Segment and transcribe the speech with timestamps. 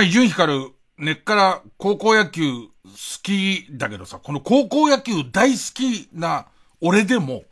[0.00, 2.70] まあ、伊集院光、根っから高校野球好
[3.22, 6.46] きだけどさ、この高校野球大好きな
[6.80, 7.44] 俺でも、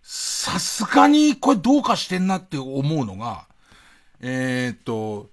[0.00, 3.48] さすがにこれどうかしてんなって思うのが、
[4.20, 5.30] えー、っと、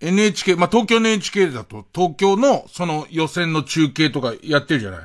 [0.00, 5.00] NHK、まあ、東京の NHK だと、東京のその予選の中継とかやってるじゃない？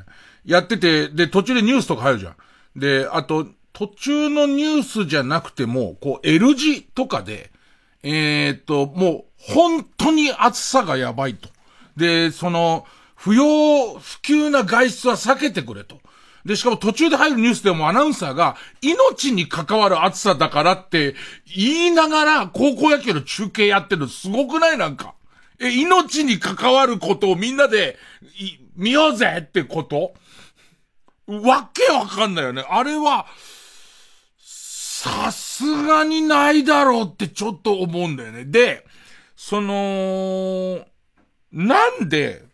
[0.46, 2.36] やってて、で、途中でニュースとか入るじゃん。
[2.80, 7.52] で、あと、途中のニュースじゃなくても、こう、L 字とかで、
[8.02, 11.50] えー、っと、もう、本当に暑さがやばいと。
[11.98, 16.00] で、その、不要不急な外出は避けてくれと。
[16.46, 21.16] で、しかも途中で入るニュースでもアナウンサーが、命に関わる暑さだからって
[21.56, 25.14] 言いながら高校野球の中継やってるのすごくないなんか。
[25.60, 27.98] え、命に関わることをみんなで、
[28.76, 30.14] 見ようぜってこと？
[31.28, 32.66] わけわかんないよね。
[32.70, 33.28] あれは、
[34.38, 38.46] さすがにないだろうってちょっと思うんだよね。
[38.46, 38.86] で、
[39.46, 40.86] その、
[41.52, 42.46] なんで、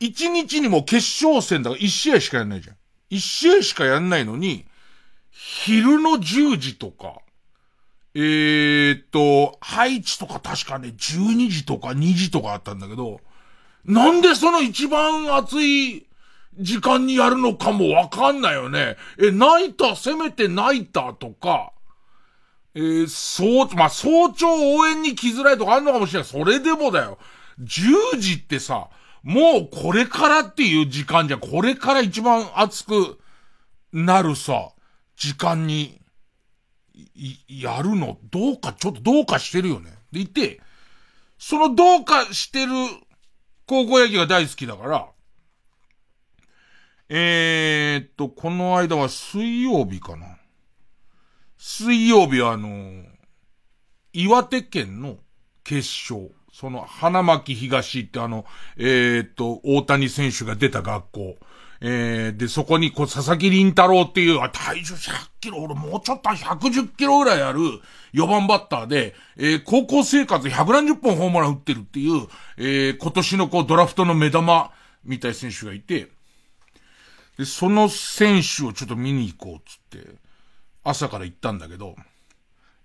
[0.00, 2.76] 一日にも決勝戦だから一試合しかやんないじゃん。
[3.08, 4.66] 一試合しかやんないのに、
[5.30, 7.22] 昼の10時とか、
[8.14, 13.22] えー、っと、配置とか確かね、12時とか2時とかあったんだけど、
[13.86, 16.06] なんでその一番暑い
[16.58, 18.98] 時間にやるのかもわかんないよね。
[19.18, 21.72] え、ナイター、せめてナイターとか、
[22.78, 26.28] えー、そう、まあ、早朝応援に来づらいとかあるのかもしれない。
[26.28, 27.18] それでもだよ。
[27.60, 28.88] 10時ってさ、
[29.24, 33.18] もうこれからっていう時間じゃ、これから一番熱く
[33.92, 34.70] なるさ、
[35.16, 36.00] 時間に、
[37.48, 39.92] やるの、どうか、ちょっとどうかしてるよね。
[40.12, 40.60] でいて、
[41.36, 42.72] そのどうかしてる
[43.66, 45.08] 高校野球が大好きだから、
[47.08, 50.37] えー、っと、この間は水曜日かな。
[51.58, 53.02] 水曜日はあの、
[54.12, 55.16] 岩手県の
[55.64, 56.30] 決勝。
[56.52, 58.44] その、花巻東ってあの、
[58.76, 61.36] えー、っと、大谷選手が出た学校。
[61.80, 67.60] えー、で、そこに、こう、佐々木麟太郎っていう、あ、体重100キロ、俺もうちょっと110キロぐらいある
[68.12, 72.26] 4番バッターで、えー、高校生活100何十本ホームラン打ってるっていう、
[72.56, 74.72] えー、今年のこう、ドラフトの目玉
[75.04, 76.08] みたい選手がいて、
[77.36, 80.27] で、その選手をちょっと見に行こうっつって、
[80.88, 81.96] 朝から行ったんだけど、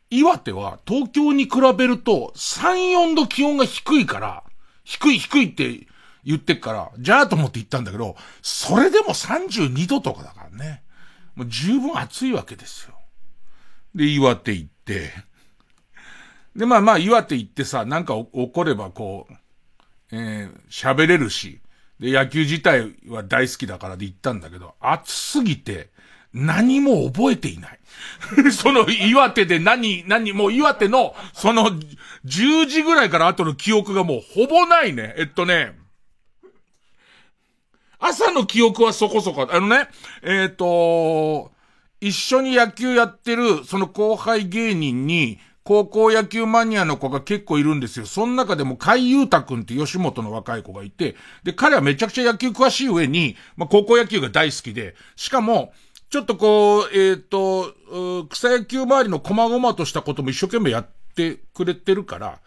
[0.09, 4.43] 岩手は東京に比べると3、4度気温が低いから、
[4.83, 5.87] 低い低いって
[6.23, 10.83] 言ってっから、じゃあと思って行ったんだけど、それでも32度とかだからね。
[11.35, 12.95] もう十分暑いわけですよ。
[13.95, 15.11] で、岩手行って、
[16.55, 19.33] で、まあまあ岩手行ってさ、なんか起こればこう、
[20.11, 21.59] えー、喋れるし、
[21.99, 25.89] で、野球自体は大好きだからで行ったんだけど、暑すぎて、
[26.33, 27.79] 何も覚えていない。
[28.51, 31.71] その岩手で何、何、もう岩手の、その、
[32.25, 35.13] 10時ぐらいから後の記憶がもうほぼないね。
[35.17, 35.77] えっとね、
[37.99, 39.87] 朝の記憶はそこそこ、あのね、
[40.23, 41.51] えっ、ー、と、
[42.01, 48.05] 一緒に野球やってる、その後輩芸人に、高校野球マニアの子が結構いるんですよ。
[48.05, 55.71] その中でも海優太くんって吉本の若い子がいて、で、彼はめちゃくちゃ野球詳しい上に、まあ、高校野球が大好きで、しかも、
[56.13, 57.73] ちょっとこう、えっ、ー、と、
[58.29, 62.39] 草野球周りの細々としたことも一生懸命やってくれてるから、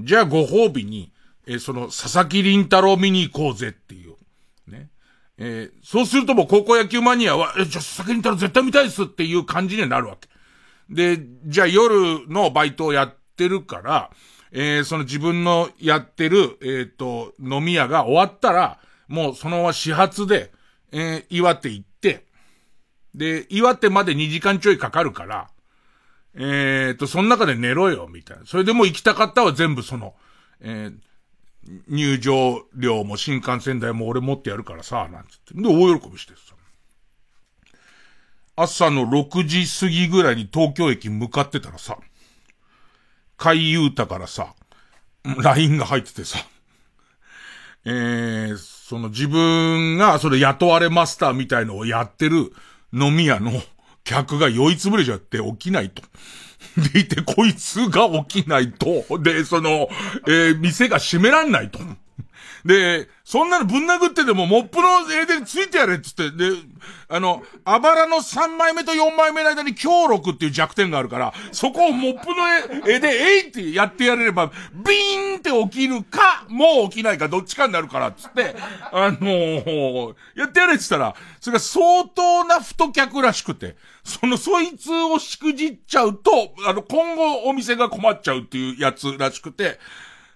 [0.00, 1.12] じゃあご褒美に、
[1.46, 4.16] えー、その、佐々木麟太郎見に行こうぜっていう。
[4.68, 4.90] ね。
[5.38, 10.28] えー、そうするともう高校野球マニアは、え、じゃあ佐々木麟太郎絶対見たいですっていう感じにはなるわけ。
[10.92, 14.10] で、じゃあ夜のバイトをやってるから、
[14.50, 20.50] えー、その自分のやってる、えっ、ー、と、飲み屋が終わったら、もうそのまま始発で、
[20.90, 21.91] えー、岩手行って、
[23.14, 25.50] で、岩手まで2時間ちょいかかるから、
[26.34, 28.46] えー、と、その中で寝ろよ、みたいな。
[28.46, 30.14] それでも行きたかったは全部その、
[30.60, 35.54] えー、入場料も新幹線代も俺持ってやるからさ、なんつって。
[35.54, 36.54] で、大喜びしてさ。
[38.54, 41.98] 朝の6時過ぎぐらいに東京駅向かってたらさ、
[43.36, 44.54] 海優太からさ、
[45.24, 46.38] LINE が入っててさ、
[47.84, 52.52] えー、その自分がそれ雇われマスターみたいのをやってる
[52.92, 53.52] 飲み屋の
[54.04, 56.02] 客が酔いつぶれちゃって起きないと。
[56.92, 59.18] でいて、こいつが起きないと。
[59.18, 59.88] で、その、
[60.26, 61.80] えー、店が閉めらんないと。
[62.64, 66.50] で、そんなのぶん殴ってでも、モップの絵でついてやれっつって、で、
[67.08, 78.54] あの、あばらの3枚目と4枚目の間に強力っていう弱点があるから、そこをモップの絵で、えいってやってやれれば、ビーンって起きるか、もう起きないか、どっちかになるから、っつって、
[78.92, 89.78] あのー、やってやれって言ったら、それが相当な太客らしくて、その、そいつをしくじっちゃうと、あの、今後お店が困っちゃうっていうやつらしくて、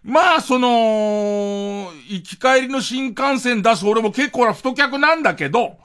[0.07, 5.79] まあ、その、行き帰りの新幹線出す俺も結構な太客なんだけど、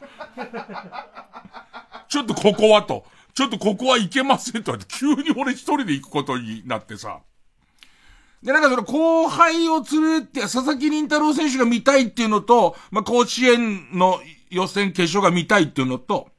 [2.07, 3.03] ちょっとここはと、
[3.33, 7.21] ちょっとここはいけませんと急に俺一人で行くことになってさ。
[8.43, 14.21] で、なんかその後輩を連れて、佐々木麟太郎選手が見たいっていうのと、まあ、甲子園の
[14.51, 16.29] 予選決勝が見たいっていうのと、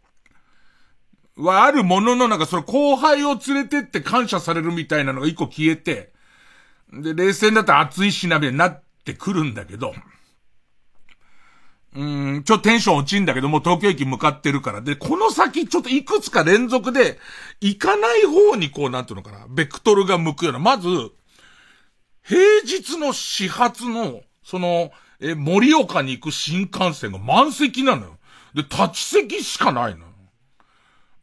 [1.36, 6.11] はあるもののなんかその後輩を連れてって感謝されるみたいなのが一個消えて、
[6.92, 9.94] で、冷戦だったら熱いしなべになってくるんだけど、
[11.94, 12.04] う
[12.38, 14.80] ん、ちょテンション落ちんだけどもう、東京駅向かってるから。
[14.80, 17.18] で、この先ちょっといくつか連続で、
[17.60, 20.58] 行かない方にこう、なんていうのかな、ベクトルが向くような。
[20.58, 20.88] まず、
[22.22, 24.90] 平日の始発の、その、
[25.20, 28.18] え、盛岡に行く新幹線が満席なのよ。
[28.54, 30.06] で、立ち席しかないのよ。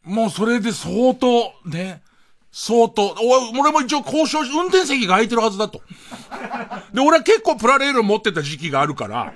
[0.03, 2.01] もうそれで相当、ね、
[2.51, 3.15] 相当、
[3.59, 5.81] 俺も一応交渉し、運転席が空いてるはずだと。
[6.93, 9.33] で、俺は結構プラレール持ってた時期があるから、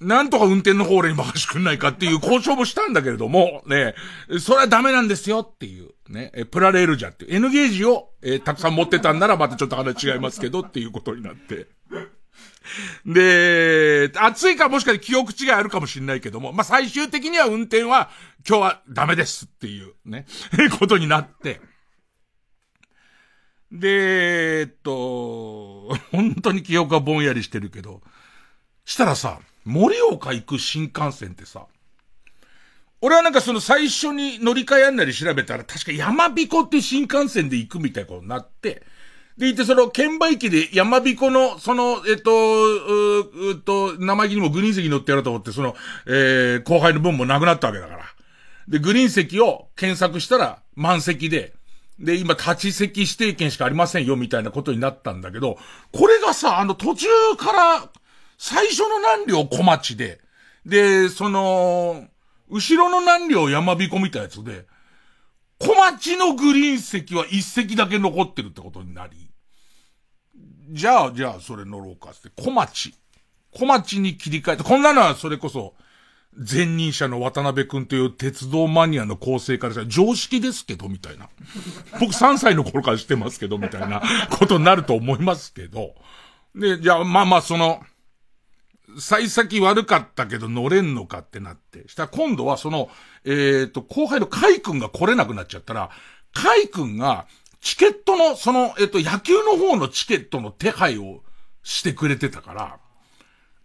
[0.00, 3.94] なんとか運転の方俺に任してくんないかっていう交渉もしたんだけれども、ね、
[4.40, 11.66] それはダメなんですよっていう、ね、プラレールじゃっていう、N ゲージを、えー、たくさん持ってたんならまたちょっと話違いますけどっていうことになって。
[13.06, 18.10] で、暑いかもしかして記憶違いあるかもしれないけども、まあ、最終的には運転は
[18.48, 20.26] 今日はダメですっていうね、
[20.78, 21.60] ことになって。
[23.72, 28.00] で、えっと、本当に記憶はぼんやりしてるけど、
[28.84, 31.66] したらさ、盛岡行く新幹線ってさ、
[33.00, 38.82] 俺はなんかその最初に乗り換えやんなり調べたら、確か山彦って新幹線で行くみたいなことになって、
[39.38, 48.04] でいてその券売機で山彦の、その、えっと、う、うと、生意気にもグリーン席乗ってやろうと思って、その、えー、後輩の分もなくなったわけだから。
[48.66, 51.52] で、グリーン席を検索したら満席で、
[51.98, 55.58] で、今、立ち席指定券しかありませんよ、みたいなことになったんだけど、
[55.92, 57.06] これがさ、あの、途中
[57.38, 57.90] から、
[58.38, 60.20] 最初の何両小町で、
[60.64, 62.06] で、その、
[62.48, 64.66] 後ろの何両山彦みたいなやつで、
[65.58, 69.30] 小町のグリーン席は一席だけ残ってるってことになり、
[70.70, 72.94] じゃあ、じゃあ、それ乗ろうかって、小町。
[73.52, 75.74] 小町に切り替えて、こんなのはそれこそ、
[76.36, 81.30] 前任者の渡辺くんという鉄道マニアの構成からしたら常識ですけど、みたいな。
[81.98, 84.02] 僕3歳の頃からしてますけど、みたいな
[84.38, 85.94] ことになると思いますけど。
[86.54, 87.80] で、じゃあ、まあまあ、その、
[88.98, 91.88] 幸先悪かったけど乗れんのかってなって。
[91.88, 92.88] したら今度はその、
[93.24, 95.90] えっ、と、後輩のカイ君が来れなくなっちゃったら、
[96.32, 97.26] カイ君が、
[97.60, 101.22] チケットの、その、えっ、と、野球の方のチケットの手配を
[101.62, 102.78] してくれてたから、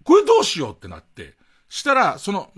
[0.03, 1.35] これどうしようってなって。
[1.69, 2.51] したら、その、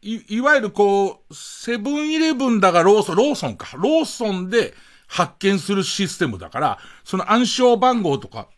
[0.00, 3.76] い、いわゆるこう、セブンイレブンだがローソン、ローソンか。
[3.76, 4.74] ローソンで
[5.06, 8.48] 発見するシステムだから、その暗証番号とか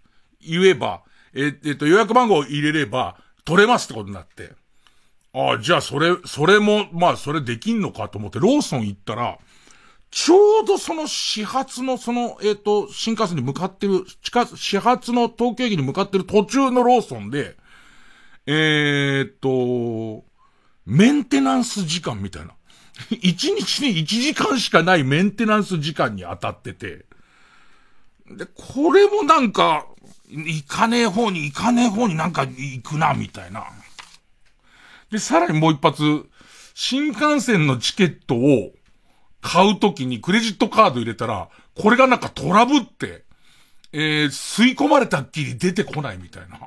[0.40, 1.02] 言えば、
[1.34, 3.16] えっ、えっと、予約番号を入れれば、
[3.46, 4.52] 取れますってことになって。
[5.32, 9.38] ああ、じゃあそれ、それも、まあそれできんのかと思ってローソン行ったら、
[10.10, 17.56] ちょうどその始発のその、えっ、ー、と、新幹線に向かってる、近、始発の東京駅に向かってる途中のローソンで、
[18.46, 20.24] えー、っと、
[20.86, 22.54] メンテナンス時間みたいな。
[23.10, 27.04] 一日に一時間しかないメンテナンス時間に当たってて、
[28.30, 29.86] で、これもなんか、
[30.28, 33.66] 行かねえ方に行かねえ方になんか行くな、みたいな。
[35.10, 36.26] で、さらにもう一発、
[36.74, 38.72] 新幹線のチケットを
[39.40, 41.48] 買うときにクレジットカード入れたら、
[41.80, 43.24] これがなんかトラブって、
[43.92, 46.58] えー、吸い込まれたっきり出てこないみたいな。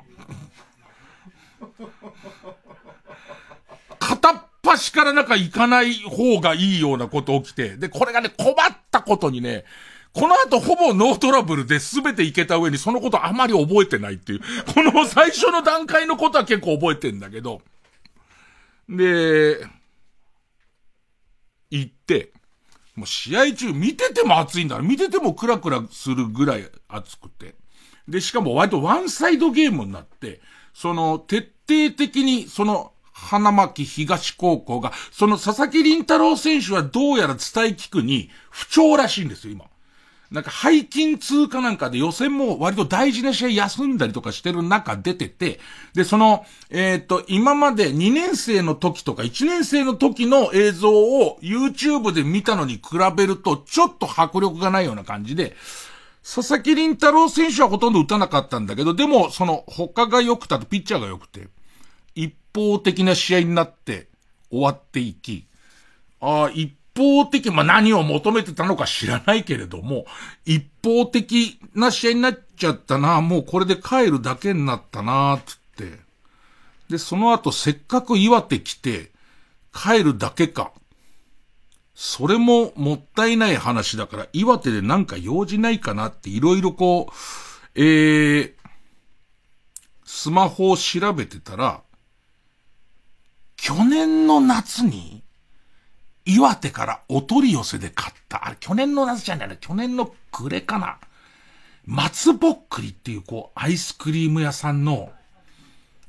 [3.98, 8.56] 片っ端からなんか行かない方がいいようなこと起きて、で、これがね、困っ
[8.90, 9.64] たことにね、
[10.12, 14.40] この後ほぼノートラブルで全ていけた上にそのことあまり覚えてないっていう。
[14.74, 17.62] この最初の段階のことは結構覚えてんだけど。
[18.88, 19.64] で、
[21.70, 22.32] 行って、
[22.96, 24.80] もう試合中見てても暑いんだ。
[24.80, 27.54] 見ててもクラクラするぐらい暑くて。
[28.08, 30.40] で、しかも割とワンサイドゲームになって、
[30.74, 37.38] その徹底的にその花巻東高校が、その佐々木麟太郎選手はどうやら伝え
[37.68, 39.69] 聞くに不調らしいんですよ、今。
[40.30, 45.58] なんか背筋通過なんかで予選も割と大事な試合休んだりとかしてる中出てて、
[45.92, 52.82] で、その、えっ、と、今まで2年生の時とか1年生の時の映像を YouTube で見たのに比
[53.16, 55.56] べるとちょっと迫力がないような感じで、
[56.22, 61.48] 佐々木麟太郎選手はほとんど打たなかったんだけど、でも、その、他が良くたとピッチャーが良くて、
[62.14, 64.08] 一方的な試合になって
[64.50, 65.46] 終わっていき、
[66.20, 70.06] ああ、一方的、まあ、何を求めてたのか知らないけれども、
[70.44, 75.98] 一方的な試合になっちゃったな、もうこれで帰るだけになったな、つって。
[76.88, 79.10] で、その後せっかく岩手来て、
[79.72, 80.72] 帰るだけか。
[81.94, 87.12] それももったいない話だから、岩手でなんか用事ないかなっていろいろこう、
[87.74, 88.52] えー、
[90.04, 91.82] スマホを調べてたら、
[93.56, 95.22] 去年の夏に、
[96.34, 100.98] 岩手からお取り寄せで買った、あれ去年の夏じゃないな、去年の暮れかな。
[101.86, 105.10] 松ぼっくりっていうこう、アイスクリーム屋さんの、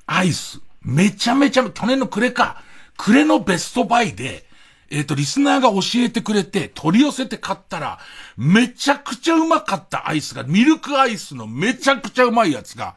[0.06, 2.63] アイス、めちゃめちゃ、去年の暮れか、
[2.98, 4.46] 暮れのベストバイで、
[4.92, 8.00] えっ、ー、と、リスナーが教えてくれて、取り寄せて買ったら、
[8.38, 12.96] めちゃくちゃうまかったアイスが、ミルクアイスのめちゃくちゃうまいやつが、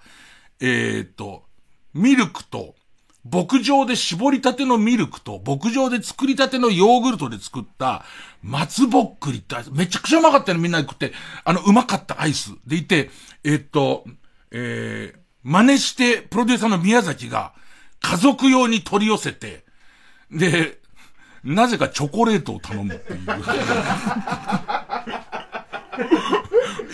[0.60, 1.44] えっ、ー、と、
[1.94, 2.74] ミルクと、
[3.24, 8.04] 牧場で絞りたてのミルクと、牧場で作りたてのヨーグルトで作った、
[8.42, 11.12] 松ぼっくりってアイス、めちゃくちゃうまかったよ、みんなで食って。
[11.44, 12.54] あの、うまかったアイス。
[12.66, 13.10] でいて、
[13.42, 14.04] えっと、
[14.50, 17.54] えー、真似して、プロデューサーの宮崎が、
[18.00, 19.64] 家族用に取り寄せて、
[20.30, 20.78] で、
[21.42, 23.20] なぜかチョコレートを頼むっていう。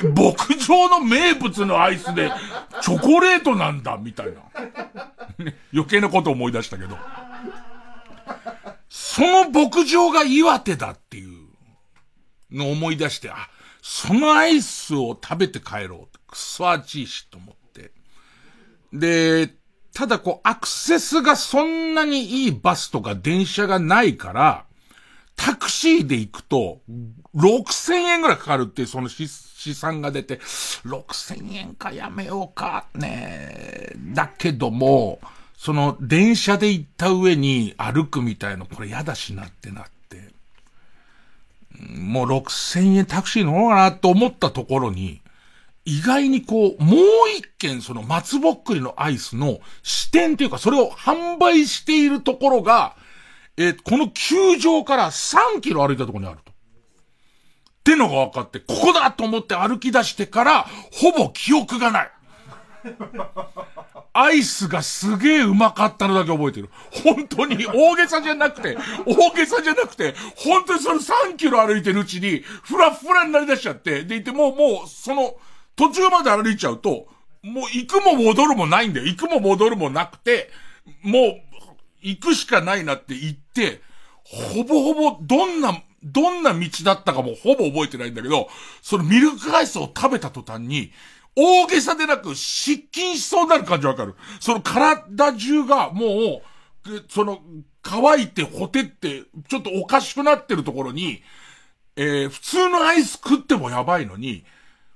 [0.09, 2.31] 牧場の名物のアイスで、
[2.83, 4.43] チョコレートなんだ、みたいな。
[5.73, 6.97] 余計なこと思い出したけど。
[8.89, 11.49] その牧場が岩手だっていう
[12.51, 13.49] のを思い出して、あ、
[13.83, 16.21] そのアイスを食べて帰ろう。
[16.31, 17.93] くそ暑いしと思って。
[18.93, 19.55] で、
[19.93, 24.65] ただこう、アクセスがそんなにいいバスとか電車がないから、
[25.43, 26.83] タクシーで行くと、
[27.35, 29.27] 6000円ぐらいかかるっていうその資
[29.75, 33.95] 産が出て、6000円かやめようか、ね。
[34.13, 35.19] だけども、
[35.57, 40.29] その電車で行った上に歩くみたいな、これ嫌だしなってなって、
[41.97, 45.23] もう6000円タクシーの方かなと思ったところに、
[45.87, 46.99] 意外にこう、もう
[47.39, 52.95] 一軒その松ぼっくりのアイスの支店というか、それを販売しているところが、
[53.61, 56.51] えー、この球場から3キロ歩いたところにあると。
[56.51, 56.55] っ
[57.85, 62.11] てのが分かって、ここだと思って歩き出してから、ほぼ記憶がない。
[64.15, 66.71] アイスがすげえうまかったのだけ覚えてる。
[67.05, 75.37] 本当に、大げさじゃなくて、大げさじゃなくて、本当にその3キロ歩いてるうちに、ふらふらになりだしちゃって、でいて、もう、もう、その、
[75.77, 77.09] 途中まで歩いちゃうと、
[77.43, 79.07] もう行くも戻るもないんだよ。
[79.07, 80.51] 行くも戻るもなくて、
[81.03, 81.50] もう、
[82.03, 83.83] 行くしかないなって言って、
[84.25, 88.49] ほぼほぼどんな、どんな道だったかもほぼ覚えてないんだけど、
[88.83, 90.93] そのミルクアイスを食べた途端に、
[91.37, 94.15] 大げさでなく失禁しそうになる感じわかる。
[94.41, 96.43] その体中がも
[96.87, 97.41] う、その、
[97.83, 101.23] 乾いてほてって、ちょっとおかしくなってるところに、
[101.97, 104.45] えー、普通のアイス食ってもやばいのに、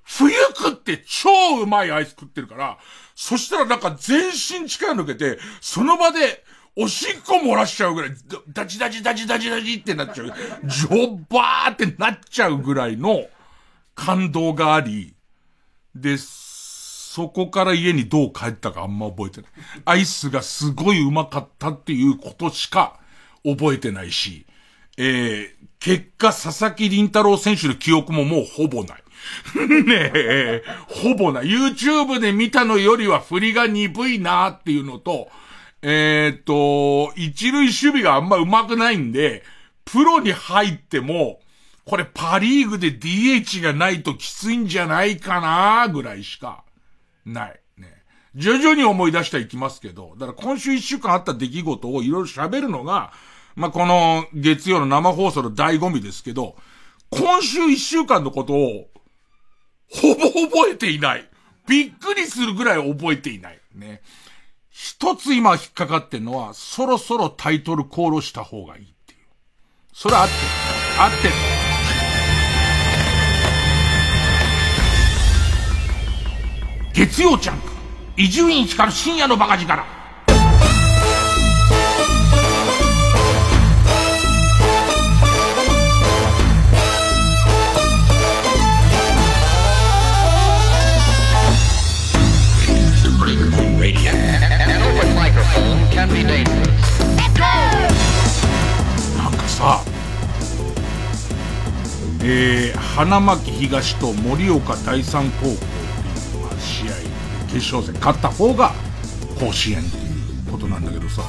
[0.03, 2.79] 冬食って超うまいアイス食ってるから、
[3.15, 6.45] そしたらなんか全身力抜けて、その場で、
[6.77, 8.11] おしっこ漏らしちゃうぐらい、
[8.49, 10.27] ダチダチダチダチダチってなっちゃう。
[10.65, 13.27] ジョバーってなっちゃうぐらいの
[13.95, 15.15] 感動があり、
[15.95, 19.51] で、そこから家にどう帰ったかあんま覚えてない。
[19.85, 22.99] アイスがすごいうまかったっていうことしか
[23.45, 24.45] 覚えてないし、
[24.97, 29.05] えー、結果佐々木麟太郎選手の記憶ももうほぼない。
[29.85, 31.47] ねえ、ほぼない。
[31.47, 35.31] YouTube で見たのよりは振りが鈍いなっていうのと、
[35.87, 39.43] えー、と、一塁守備があんま上手くないんで、
[39.85, 41.41] プロに入っても、
[41.85, 46.65] これパリーグで DH がないときついんじゃないかなぐらいしか、
[47.27, 47.61] ない。
[47.77, 47.93] ね。
[48.35, 53.13] 徐々に思い出していきますけど、だから今週一週間あった出来事をいろいろ喋るのが、
[53.55, 56.57] まあ、この月曜の生放送の醍醐味ですけど、
[57.11, 58.89] 今週一週間のことを、
[59.91, 61.29] ほぼ覚えていない。
[61.69, 63.61] びっくりするぐらい覚えていない。
[63.75, 64.01] ね。
[64.77, 69.19] 一つ今引っかかってんのは、そろそろタイトルコールした方がいいっていう。
[69.93, 70.41] それは合ってる。
[70.99, 71.35] 合ってる。
[76.93, 77.63] 月曜ちゃん
[78.17, 80.04] 伊集院光深夜のバカ力。
[99.19, 99.85] なんかさ、
[102.23, 105.65] えー、花巻東と盛岡第三高校って
[106.37, 106.93] いうのが試合、
[107.53, 108.73] 決勝戦勝った方が
[109.39, 111.23] 甲子園っていうことなんだけどさ、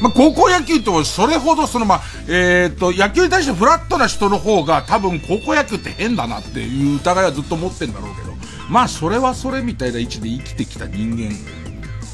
[0.00, 8.32] まあ、高校野球とそれほどそのまあ、えっ、ー、と、野球に対してフラットな人の方が多分高校野球って変だなっていう疑いはずっと持ってんだろうけど、
[8.70, 11.34] まあそれはそれみたいな位置で生きてきた人間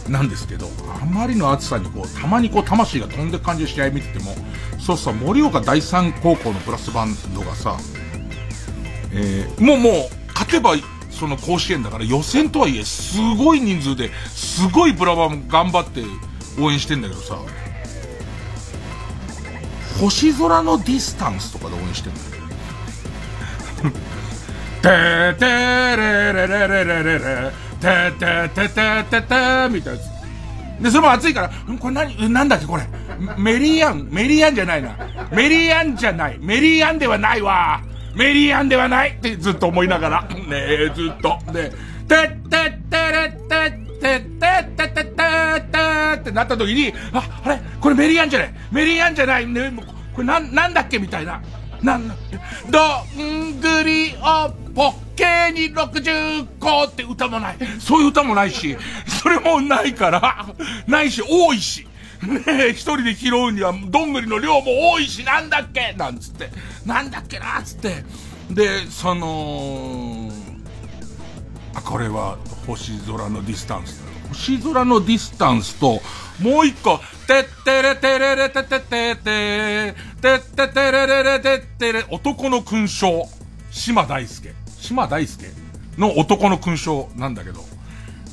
[0.08, 0.68] なんですけど、
[1.00, 4.34] あまりの暑さにこう、たまにこう魂が飛んでく感じる試合見てても、
[4.78, 7.76] そうさ、盛岡第三高校のブラスバンドがさ、
[9.12, 9.92] えー、もうもう、
[10.28, 10.75] 勝てば、
[11.10, 16.02] その甲子園だから予選とはいえ、すごい人数で、すごいブラバン頑張って
[16.60, 17.38] 応援してんだけどさ、
[20.00, 22.26] 星空のディスタンスとかで応援してんだよ。
[24.82, 29.35] てーてーれれれれれれ、てててててて
[29.71, 30.06] みたいなや
[30.78, 30.83] つ。
[30.83, 32.83] で、それも暑いから、これ何、なんだっけこれ。
[33.38, 34.97] メリーアン、メリーアンじゃないな。
[35.33, 36.38] メリーアンじゃない。
[36.38, 37.80] メリーアンではないわ。
[38.14, 40.23] メリーアンではないってずっと思いながら。
[40.23, 41.38] ねえ、ずっと。
[41.52, 41.71] で、
[42.06, 45.12] てててれってててててて
[46.16, 47.61] ってなった時に、あ、あれ？
[47.80, 49.73] これメリーアンじゃないメリーアンじゃないね。
[50.14, 50.99] これなん、なんだっけ？
[50.99, 51.40] みたいな。
[51.83, 52.14] なんど
[53.22, 57.56] どんぐりをポッケに60個って歌もない。
[57.80, 58.76] そういう歌もないし、
[59.23, 60.47] それもないから、
[60.87, 61.88] ないし、多いし。
[62.23, 65.95] ねえ、一人で拾うには、どんぐりの量も多いし、なんだっけ？
[65.97, 66.50] なんつって。
[66.85, 67.62] なんだっけな？
[67.62, 68.04] つって。
[68.50, 70.30] で、その、
[71.75, 74.04] あ、これは星空のディスタンス。
[74.28, 76.02] 星空のディスタンスと、
[76.42, 83.26] もう一個、てってれてれれてててて、てっててれれれてってれ、男の勲章。
[83.71, 84.54] 島大輔。
[84.86, 85.46] 島大輔
[85.98, 87.64] の男の勲章なんだけど、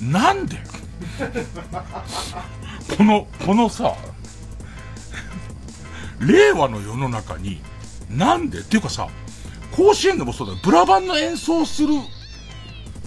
[0.01, 0.57] なんで？
[2.97, 3.95] この、このさ、
[6.19, 7.61] 令和の世の中に、
[8.09, 8.59] なんで？
[8.59, 9.07] っていうかさ、
[9.71, 11.89] 甲子園でもそうだブラバンの演奏する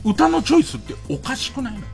[0.04, 1.86] 歌のチョイスっておかしくないのか？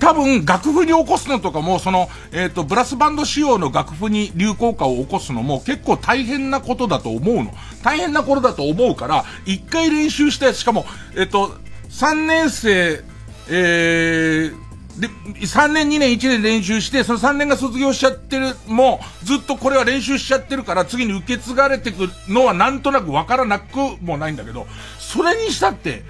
[0.00, 7.52] 多分、楽譜に起こすのとかも、その、えっ、ー、と、ブラスバンド仕様の楽譜に流行歌を起こすのも結構大変なことだと思うの。
[7.82, 11.56] 大変なことだと思うから、一回練習して、しかも、えっ、ー、と、
[11.90, 13.02] 3年生、
[13.50, 14.68] えー、
[15.00, 24.66] で、3年、2年、1年練習して、その3年が卒業しちゃってる、もう、ずっとこれは練習しちゃってるから、次に受け継がれていくのはなんとなくわからなくもないんだけど、
[24.98, 26.02] それにしたって、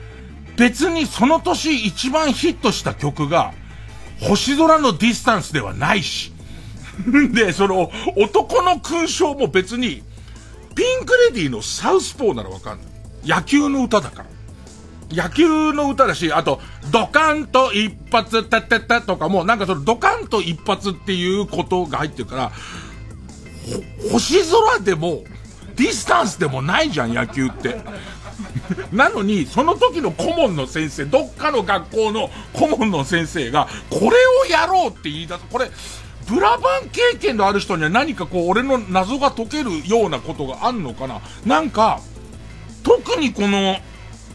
[0.56, 3.52] 別にその年一番ヒットした曲が、
[4.20, 6.32] 星空のディスタンスではないし。
[7.32, 10.02] で、その、男の勲章も別に、
[10.74, 12.88] ピンクレディーのサウスポーならわかんない。
[13.24, 14.26] 野球の歌だから。
[15.10, 22.52] 野球の歌だし、あと、ドカンと一発、たったったとかも、なんかそのドカンと一発っていうことが入ってるから、
[24.12, 25.24] 星空でも、
[25.76, 27.80] ディスタンスでもないじゃん、野球って。
[28.92, 35.40] なのに、その時の顧問の先生、どっかの学校の顧問の先生が、これをやろうって言い出す。
[35.50, 35.70] これ、
[36.26, 42.00] ブラバン経験のある人には何かこう、俺の謎が解けるようなことがあんのかななんか、
[42.82, 43.78] 特にこの、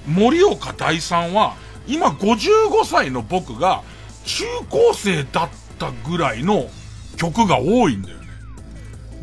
[0.08, 1.56] 森岡大さんは、
[1.88, 3.82] 今55歳の僕が
[4.26, 6.70] 中高生だったぐらいの
[7.18, 8.28] 曲が多いんだよね。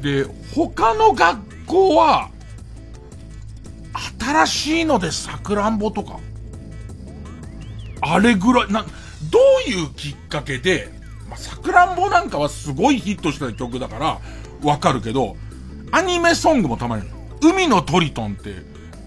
[0.03, 2.31] で、他の学校は、
[4.19, 6.19] 新しいのでさくらんぼとか、
[8.01, 8.83] あれぐらい、な、
[9.31, 10.89] どういうきっかけで、
[11.29, 14.21] まあ、さくらんぼなんかはすごいヒットした曲だから、
[14.63, 15.37] わかるけど、
[15.93, 17.05] アニメソングもたまに、
[17.43, 18.55] 海のトリトンって、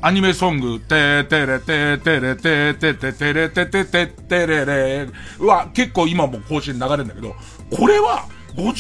[0.01, 5.07] アニメソング、てーてれてーてれてーてててれててててれれ
[5.39, 7.35] は結構今も更新流れるんだけど、
[7.71, 8.71] これは55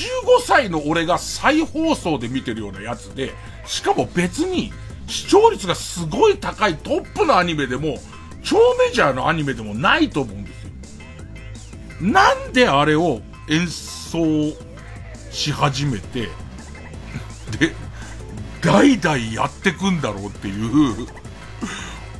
[0.45, 3.31] 歳の俺が再放送で見てるようなやつで、
[3.65, 4.73] しかも別に
[5.07, 7.97] 視聴率がすごい高いトップのアニメでも、
[8.43, 10.71] 超メジャーのアニメでもないと思うんですよ。
[12.01, 14.19] なんであれを演奏
[15.31, 16.29] し始めて、
[17.59, 17.73] で、
[18.61, 21.07] 代々やってくんだろうっていう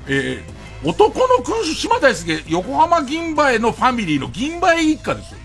[0.07, 5.37] えー、男の君主島大輔、横浜銀馬へのファミリーの銀馬一家ですよ。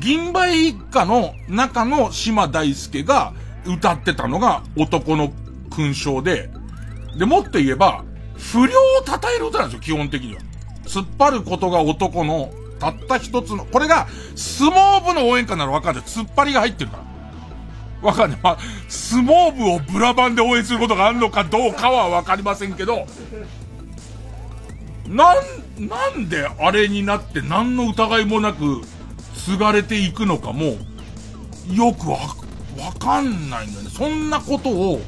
[0.00, 3.32] 銀馬一家の中の島大輔が
[3.64, 5.32] 歌ってたのが男の
[5.70, 6.50] 勲章で、
[7.16, 8.04] で、もっと言えば、
[8.36, 8.70] 不良を
[9.06, 10.40] 称える歌なんですよ、基本的には。
[10.84, 16.02] 突っ張ることが男の、たった一つの、これが、相撲部の応援歌ならわかる。
[16.02, 18.08] 突っ張りが入ってるから。
[18.08, 18.40] わかんない。
[18.42, 23.06] まあ、相撲部をブラバンで応援することがあるのかどうかはわかりませんけど、
[25.08, 28.82] なん、なんであれになって何の疑いもなく
[29.34, 30.76] 継がれていくのかも、
[31.72, 32.18] よくわ、
[32.78, 33.90] わかんないんだよね。
[33.90, 35.00] そんなことを、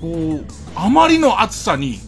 [0.00, 2.00] こう、あまりの暑さに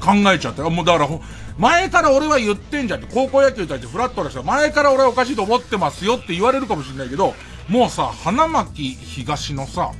[0.00, 1.08] 考えちゃって、もうだから、
[1.56, 7.34] 前から俺は言ってんじゃんって、高校野球に対してフラットな人は前から俺はおかしいと思ってますよって言われるかもしれないけど、
[7.68, 9.92] もうさ、花巻東のさ、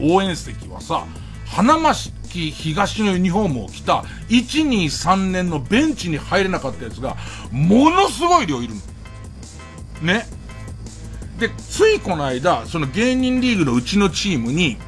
[0.00, 1.04] 応援席はさ、
[1.46, 2.12] 花巻
[2.50, 7.16] 東のユニフォームを着た、1、2、3年のベンチに入れなかったやつが、
[7.50, 8.80] ものすごい量いるの。
[10.02, 10.26] ね。
[11.38, 14.78] で、ついこの間、その芸人リーグのうちのチームに、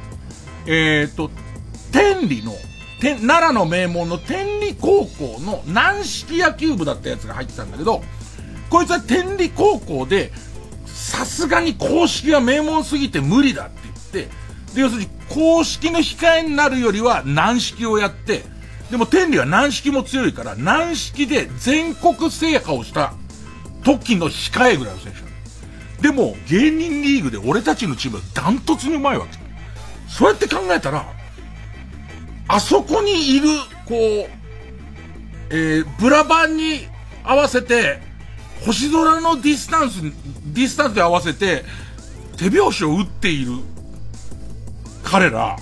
[0.67, 1.29] えっ、ー、と、
[1.91, 2.53] 天理の、
[2.99, 8.03] 奈良の名門の天理高校の軟式野球部だったやつが入ってたんだけど、
[8.69, 10.31] こいつは天理高校で、
[10.85, 14.35] さすがに公式は名門すぎて無理だって言って、
[14.73, 18.43] で、要するに公式の控えになるよりは軟式をやって、
[18.89, 23.13] でも天理は軟式も強いから、軟式で全国制覇をした
[23.83, 25.25] 時の控えぐらいの選手
[26.01, 29.44] でも、芸人リーグで俺たちのチームはダントツにうまいわけ。
[30.15, 31.05] そうやって考えたら、
[32.47, 33.49] あそこにいる、
[33.85, 33.97] こう、
[35.49, 36.87] えー、ブラバンに
[37.25, 37.99] 合わせて、
[38.65, 41.65] 星空のディスタンス、ディスタンスで合わせて、
[42.37, 43.57] 手拍子を打っている
[45.03, 45.57] 彼ら、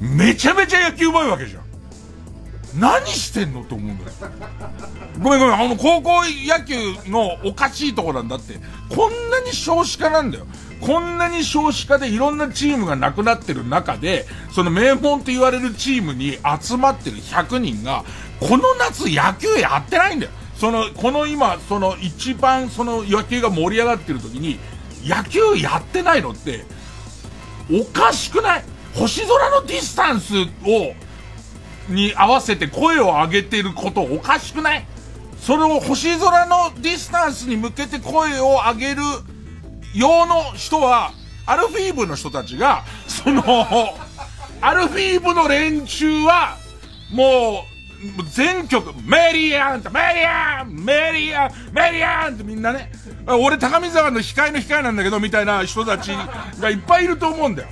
[0.00, 1.62] めちゃめちゃ野球うまいわけじゃん。
[2.80, 4.10] 何してんのと思うんだよ。
[5.22, 8.54] ごめんごめん、あの、高校野球のおかしいとこなんだって。
[8.88, 10.46] こんなに少子化なんだよ。
[10.80, 18.04] こんなに少子化でいろんなチームがなくなってる中で、その名門って言われるチームに集まってる100人が、
[18.40, 20.32] この夏野球やってないんだよ。
[20.56, 24.58] その、この今、その一番その野球が盛り上がってる時に、
[25.04, 26.64] 野球やってないのって、
[27.72, 28.64] おかしくない？
[28.94, 30.34] 星空のディスタンス
[30.66, 30.94] を、
[31.88, 34.86] に合わせて声を上げてることおかしくない？
[35.40, 39.02] それを星空のディスタンスに向けて声を上げる
[39.94, 41.12] 用の人は、
[41.46, 43.42] アルフィー部の人たちが、その、
[44.60, 46.56] アルフィー部の連中は、
[47.10, 52.90] もう、全曲、メリーアンメリーアンメリアンメリーアンってみんなね、
[53.26, 56.12] 俺高見沢の控えの控えなんだけど、みたいな人たち
[56.60, 57.68] がいっぱいいると思うんだよ。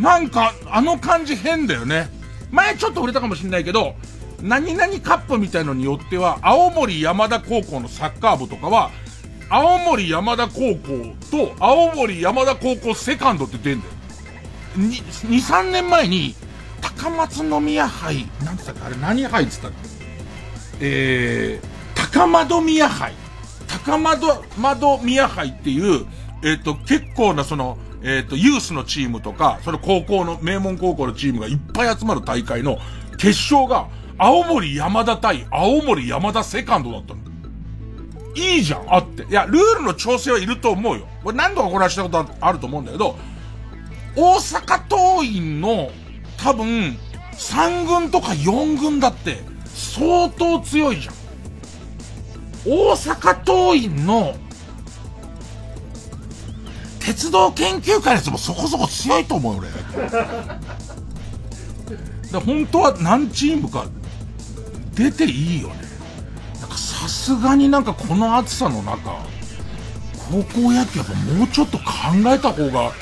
[0.00, 2.08] なんか、あの感じ変だよね。
[2.50, 3.96] 前ちょっと売れたかもしんないけど、
[4.40, 8.90] 何々カップみたいのによっては、青森山田高校のサッカー部とかは、
[9.54, 13.92] 青森山田高校と青森山田高校セカンドって出んだよ。
[14.78, 16.34] 2、3年前に、
[16.80, 19.76] 高松宮杯、なんつったっけあれ何杯っつったっけ？
[20.80, 23.12] えー、高窓宮杯。
[23.84, 26.06] 高窓、窓宮杯っていう、
[26.42, 32.78] えっ、ー、と、結構なその、えっ、ー、と、ユースのチームとか、その高校の、名門高校のチームがいっぱい集まる大会の
[33.18, 37.31] 決勝が、青森山田対青森山田セカンドだったの。
[38.34, 39.24] いいじゃん、あって。
[39.24, 41.06] いや、ルールの調整はいると思うよ。
[41.22, 43.16] これ何度かこれはしたことあると思うんだけど、
[44.16, 45.90] 大阪桐蔭の
[46.36, 46.96] 多分、
[47.34, 51.14] 3軍とか4軍だって相当強いじゃん。
[52.64, 54.36] 大阪桐蔭の
[57.00, 59.68] 鉄道研究会のやつもそこそこ強いと思う俺。
[62.30, 63.86] で本当は何チームか
[64.94, 65.74] 出ていいよね。
[67.02, 69.26] さすがになんかこの暑さの中、
[70.30, 71.82] 高校野球やっぱもうちょっと考
[72.26, 72.92] えた方が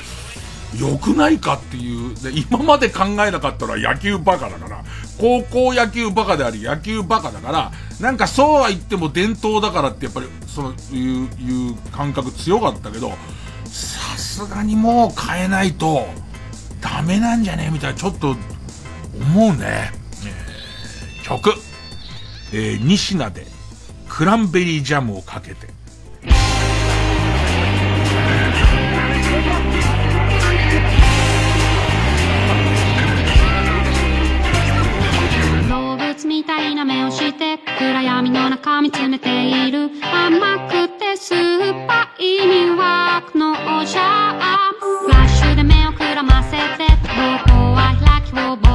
[0.75, 4.83] 良くないかっていう、で今まで考えなかったのは野球バカだから、
[5.19, 13.11] 高校野球バカであり野球バカだから、なんかそうは言っても伝統だからってやっぱり、その、いう、いう感覚強かったけど、
[13.65, 16.07] さすがにもう変えないと
[16.81, 18.35] ダメなんじゃねみたいなちょっと
[19.19, 19.91] 思うね。
[20.25, 21.53] えー、曲。
[22.53, 23.50] えー、西名で
[24.13, 25.67] クランベリージャムをかけて。
[35.69, 39.89] 動物みたいな目をして暗闇の中見つめている。
[40.03, 46.85] 甘くて酸っぱい魅惑のおしゃフラッシュで目をくらませて。
[47.07, 48.70] 瞳孔は開き覚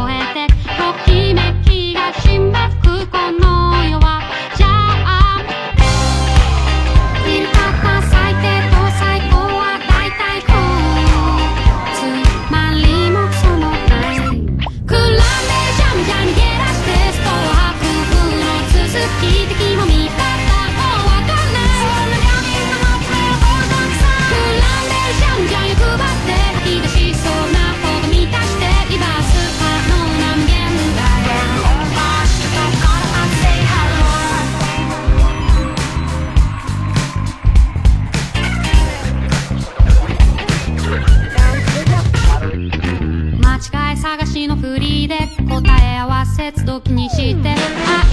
[46.88, 47.55] にして。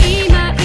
[0.01, 0.62] 曖昧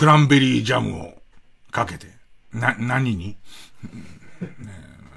[0.00, 1.12] クランベリージャムを
[1.70, 2.06] かけて。
[2.54, 3.36] な、何に、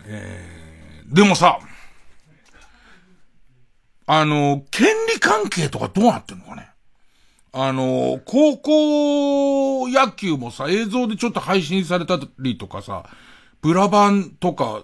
[0.05, 1.57] えーでもさ、
[4.07, 6.69] あの、権利関係とかどうなってんのかね？
[7.53, 13.05] あの、高校野球もさ、映像でちょっと配信されたりとかさ、
[13.61, 14.83] ブラバンとか、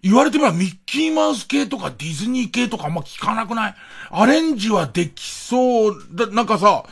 [0.00, 3.74] 言われてみればミッキーマウス系とかディズニー系とかあんま聞かなくない？
[4.12, 6.06] アレンジはできそう。
[6.12, 6.86] だ、なんかさ、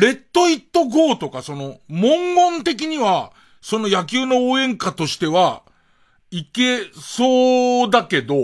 [0.00, 5.62] レッド・イット・ゴーとか、その、文言的には、その野球の応援歌としては、
[6.30, 8.36] いけそうだけど、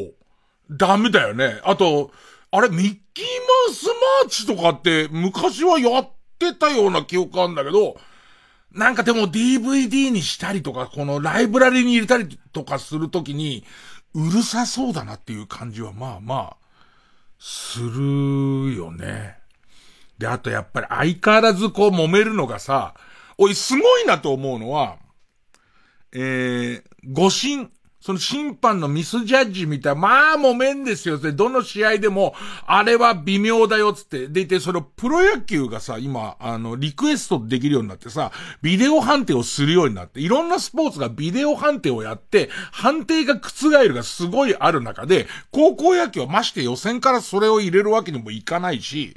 [0.70, 1.61] ダメだよね。
[1.64, 2.11] あと、
[2.50, 3.24] あれ、ミッキー
[3.66, 7.96] マウスマーチとかって、昔はやってたような記憶あるんだけど、
[8.72, 13.64] なんかでも DVD にしたりとか、このライブラリに入れたりとかするときに、
[14.14, 16.57] うるさそうだなっていう感じはまあまあ、
[17.38, 19.36] するよね。
[20.18, 22.94] で、あとやっぱり相変わらずこう揉めるのがさ、
[23.38, 24.96] おい、すごいなと思うのは、
[26.12, 27.70] えー、誤審。
[27.98, 31.18] その審判のミスジャッジみたいな、まあ揉めんですよ。
[31.18, 34.29] で、どの試合でも、あれは微妙だよつって。
[34.29, 38.31] でいて、そのプロ野球がさ、今、あの、リクエストできるようになってさ、
[38.62, 49.16] ビデオ判定をするようになって、いろんなスポーツがビデオ判定をやって、判定が覆るがすごいある中で、高校野球はまして予選からそれを入れるわけにもいかないし、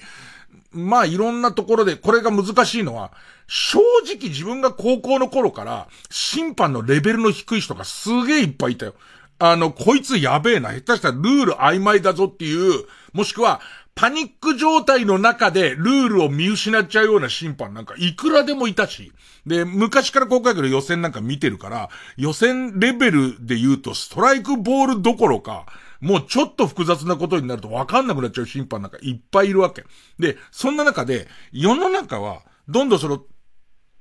[0.71, 3.11] まあいろんなところで、これが難しいのは、
[3.47, 8.93] 正直自分が高校の頃から、審判のレベルの低い人がすげえいっぱいいたよ。
[9.39, 13.61] あの、こいつやべえな、下手したらルール曖昧だぞっていう、もしくは、
[13.95, 19.11] パニック状態の中でルールを見失っちゃうような審判なんかいくらでもいたし。
[19.45, 25.65] で、昔から高校野球の予選なんか見てるから、予選レベルで言うとストライクボールどころか、
[26.01, 29.83] もうちょっと複雑なことになると分かんなくなっちゃう審判なんかいっぱいいるわけ。
[30.17, 33.23] で、そんな中で、世の中は、どんどんその、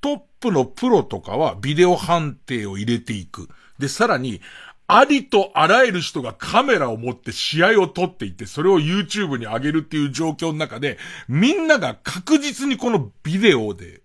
[0.00, 3.48] トップのプロとかはビデオ判定を入れていく。
[3.78, 4.40] で、さらに、
[4.90, 14.00] ありとあらゆる人がカメラを持って試合を撮っていって、それを YouTube に上げるっていう状況の中で、みんなが確実にこのビデオで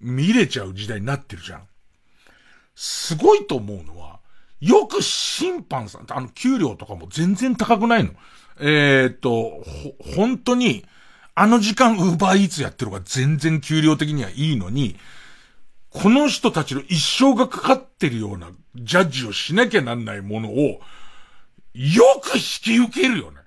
[0.00, 1.62] 見れちゃう時代になってるじゃん。
[2.76, 4.17] すごいと思うのは、
[4.60, 8.10] よく審判さん、あの、給料とかも全然高くないの。
[8.60, 10.84] えーっと、ほ、本当に、
[11.34, 14.96] あの時間ウーバーイーツやってるが全然給料的にはいいのに、
[15.90, 20.80] この人たちの一生がかかってるようなジャッジをしなきゃなんないものを、
[21.74, 23.38] よく引き受けるよね。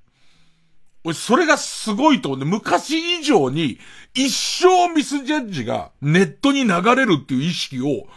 [1.04, 3.80] 俺、それがすごいと思うんで、昔以上に、
[4.14, 8.08] 一生ミスジャッジがネットに流れるっていう意識を、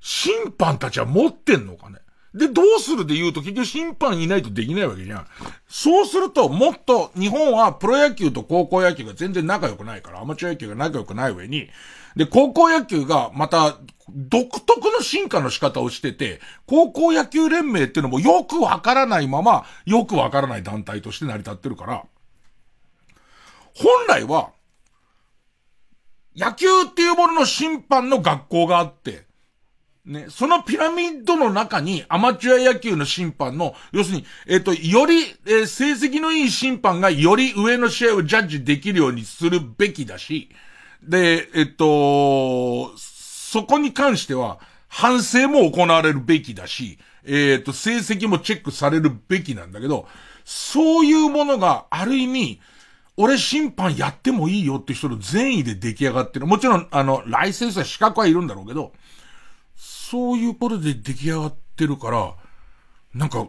[0.00, 1.98] 審判たちは持ってんのかね。
[2.34, 5.26] で、どうするで言うと結局審判いないとできないわけじゃん。
[5.68, 11.68] そうすると、もっと、日本はプロ野球と高校野球が全然仲良くないから、アマチュア野球が仲良くない上に、
[12.16, 22.04] で、高校野球がまた、独特の進化の仕方をしてて、高校野球連盟っていうのもよくわからないまま、よくわからない団体として成り立ってるから、
[23.76, 24.50] 本来は、
[26.36, 29.24] 野球っていうものの審判の学校があって、
[30.06, 40.50] ね、そのピラミッドの中にアマチュア野球の審判の、要するに、えっ、と、より、えー、成績のいい審判がより上の試合をジャッジできるようにするべきだし、
[41.02, 50.06] で、えっ、と、そこに関しては、反省も行われるべきだし、えっ、と、成績もチェックされるべきなんだけど、
[50.44, 52.60] そういうものがある意味、
[53.16, 56.46] 俺審判やってもいいよって人の善意で出来上がってる。
[56.46, 58.92] もちろん、あの、ライセンスは資格はいるんだろうけど、
[60.10, 62.34] そういうことで出来上がってるから、
[63.14, 63.48] なんか、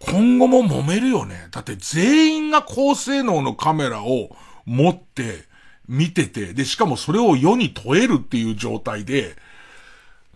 [0.00, 1.48] 今後も揉めるよね。
[1.50, 5.44] だって全員が高性能のカメラを持って
[5.86, 9.36] 見てて、で、しかもそれを世に問えるっていう状態で、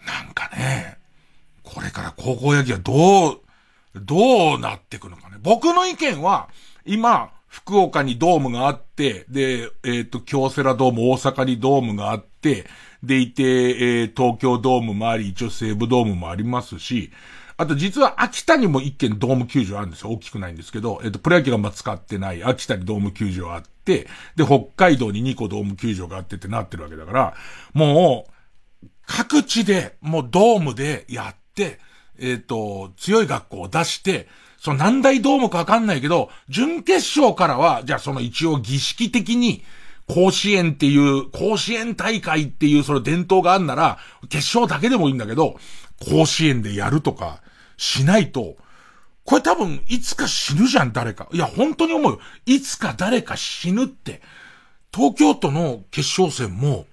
[0.07, 0.99] なんかね、
[1.62, 3.40] これから高校野球はどう、
[3.95, 5.37] どうなってくのかね。
[5.40, 6.49] 僕の意見は、
[6.85, 12.66] 今、福岡にドームがあって、で、えっ、ー、と、京セラドーム、大阪にドームがあって、
[13.02, 17.10] でいて、えー、東京ドームもあり、一応西武ドームもありますし、
[17.56, 20.10] あと実は秋田にも一軒ドーム球場あるんですよ。
[20.10, 27.34] 大きくないんですけど、えっ、と、プロ野球がま使ってない秋田にドーム球場あって、で、北海道に2個ドーム球場があってってなってるわけだから、
[27.74, 28.26] も
[28.82, 31.78] う、各地で、もうドームでやって、
[32.18, 39.64] えっ、と、強い学校を出して、その何大ドームかわかんないけど、準決勝からは、じゃあその一応儀式的に、
[40.08, 45.56] 甲子園っていう、甲子園大会っていうその伝統があんなら、決勝だけでもいいんだけど、
[46.00, 47.40] 甲子園でやるとか、
[47.76, 48.56] しないと、
[49.24, 51.28] これ多分、いつか死ぬじゃん、誰か。
[51.32, 52.20] いや、本当に思うよ。
[52.44, 54.20] いつか誰か死ぬって。
[54.92, 56.86] 東京都の決勝戦も、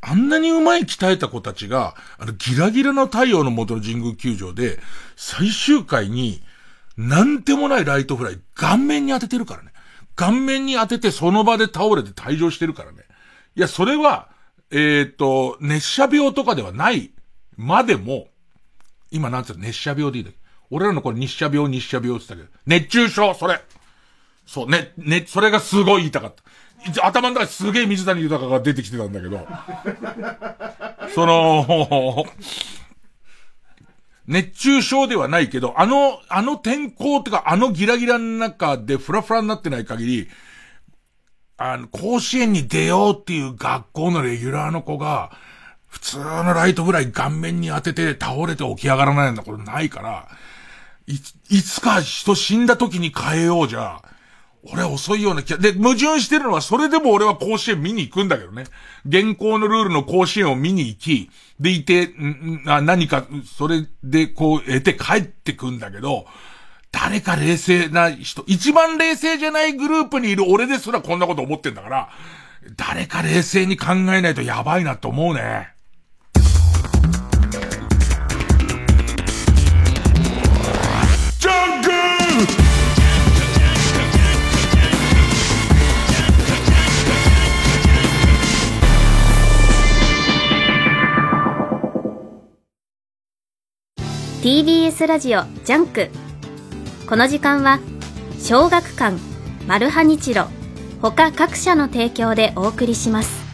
[0.00, 4.78] あんなに上手い鍛えた子たちが、あの、ギラギラの太陽の元の神宮球場で、
[5.16, 6.42] 最終回に、
[6.96, 9.72] なんてもないライトフライ、顔面に当ててるからね。
[10.16, 13.04] 顔面に当ててその場で倒れて退場してるからね。
[13.54, 14.28] いや、それは、
[14.70, 17.12] えっ、ー、と、熱射病とかではない
[17.56, 18.28] までも、
[19.10, 20.36] 今なんつうの、熱射病でいいんだけ？
[20.36, 20.42] ど。
[20.70, 23.60] 俺らの頃日射病、日射病って言ったけど、熱中症、それ。
[24.46, 27.06] そう、ね、ね、それがすごい言いたかった。
[27.06, 29.46] 頭の中すげえ水谷豊が出てきてたんだけど、
[31.14, 32.24] その、
[34.26, 40.28] 熱中症ではないけど、あの、あの天候とか、あのギラギラの中でフラフラになってない限り、
[41.56, 45.30] あの、甲子園に出ようっていう学校のレギュラーの子が、
[45.86, 50.28] 普通のライトぐらい顔面に当てて倒れて起き上がらないようなことないから、
[51.06, 51.14] い、
[51.56, 54.02] いつか人死んだ時に変えようじゃ、
[54.72, 58.64] 俺は遅いような気が、で、矛盾してるのは、それでも俺は甲子園見に行くんだけどね。
[59.06, 63.26] 現行のルールの甲子園を見に行き、でいて、ん何か、
[63.56, 66.26] それでこう得て帰ってくんだけど、
[66.90, 72.08] 誰か冷静な人、一番冷静じゃないグループにいる俺ですらこんなこと思ってんだから、
[72.76, 75.75] 誰か冷静に考えないとやばいなと思うね。
[94.46, 96.08] TBS ラジオジャンク。
[97.08, 97.80] この時間は
[98.38, 99.16] 小学館
[99.66, 100.46] マルハニチロ
[101.02, 103.44] 他各社の提供でお送りします。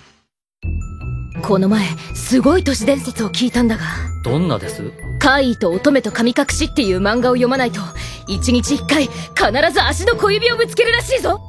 [1.43, 3.85] この前すごい都市伝説を聞いたんだが。
[4.23, 4.93] どんなです？
[5.19, 7.81] 怪異と乙女と神隠しっていう漫画を読まないと
[8.29, 11.41] 一日一回必ず足の小指をぶつけるらしいぞ。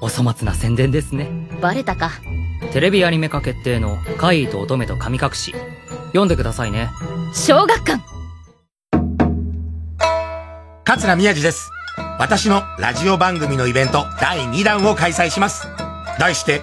[0.00, 1.28] お粗末な宣伝ですね。
[1.60, 2.12] バレたか。
[2.72, 5.56] テレビアニメ化決定の怪異と乙女と神隠し。
[6.10, 6.88] 読んでくださいね。
[7.34, 8.11] 小学館
[10.96, 11.72] 桂宮治です。
[12.18, 15.66] 私のラジオ番組のイベント第2弾を開催します。
[16.18, 16.60] 題して、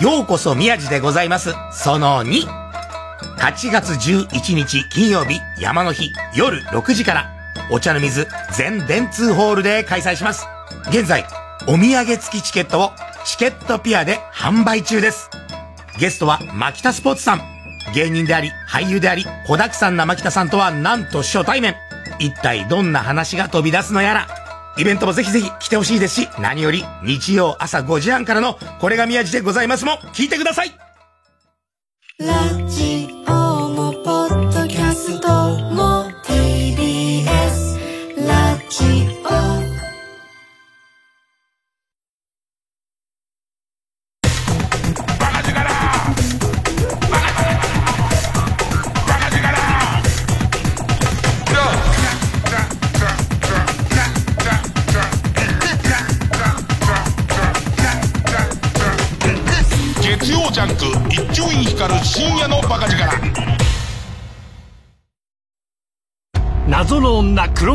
[0.00, 1.52] ようこそ宮治でございます。
[1.72, 2.46] その2。
[3.38, 7.30] 8月11日金曜日山の日夜6時から、
[7.72, 10.46] お茶の水全電通ホールで開催します。
[10.90, 11.26] 現在、
[11.66, 12.92] お土産付きチケットを
[13.24, 15.28] チケットピアで販売中です。
[15.98, 17.42] ゲストは牧田スポーツさん。
[17.96, 21.74] 芸人であり、俳優であり、子沢山な牧田さんとはなんと初対面。
[22.22, 24.26] 一体どんな話が飛び出すのやら。
[24.78, 30.72] イベントもぜひぜひ来てほしいですし、何より日曜朝5時半からのこれが宮地でございますも聞いてください
[32.18, 33.41] ラジオ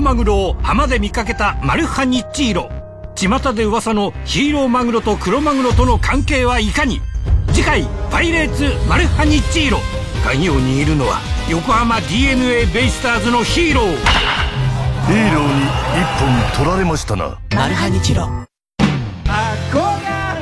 [0.07, 2.69] マグロを浜で見かけたマルハニッチーロ。
[3.13, 7.01] 巷で噂のヒーローマグロとクロマグロとの関係はいかに？
[7.51, 9.79] 次回「パイレーツマルハニッチーロ」
[10.23, 13.85] 鍵を握るのは横浜 d n a ベイスターズのヒーロー。
[15.07, 17.37] ヒーローに一本取られましたな。
[17.53, 18.29] マルハニチロ。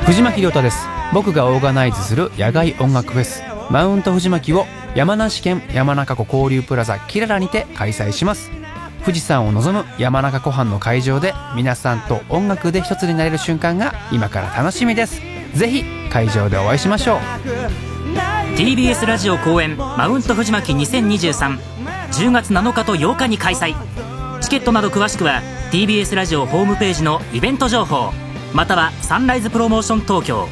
[0.04, 0.86] 藤巻亮太です。
[1.12, 3.42] 僕がオーガナイズする野外音楽フェス。
[3.68, 4.64] マウント藤巻を
[4.94, 8.48] 山梨県山中湖交流プラザキララにて開催します
[9.06, 15.22] 富士山を望む山中湖畔の会場で皆さんと音楽で一つになれる瞬間が今から楽しみです。
[15.54, 17.20] ぜひ会場でお会いしましょう。
[18.56, 21.56] TBS ラジオ公演マウント藤巻2023
[22.10, 23.76] 10月7日と8日に開催。
[24.40, 25.40] チケットなど詳しくは
[25.70, 28.12] TBS ラジオホームページのイベント情報
[28.52, 30.48] またはサンライズプロモーション東京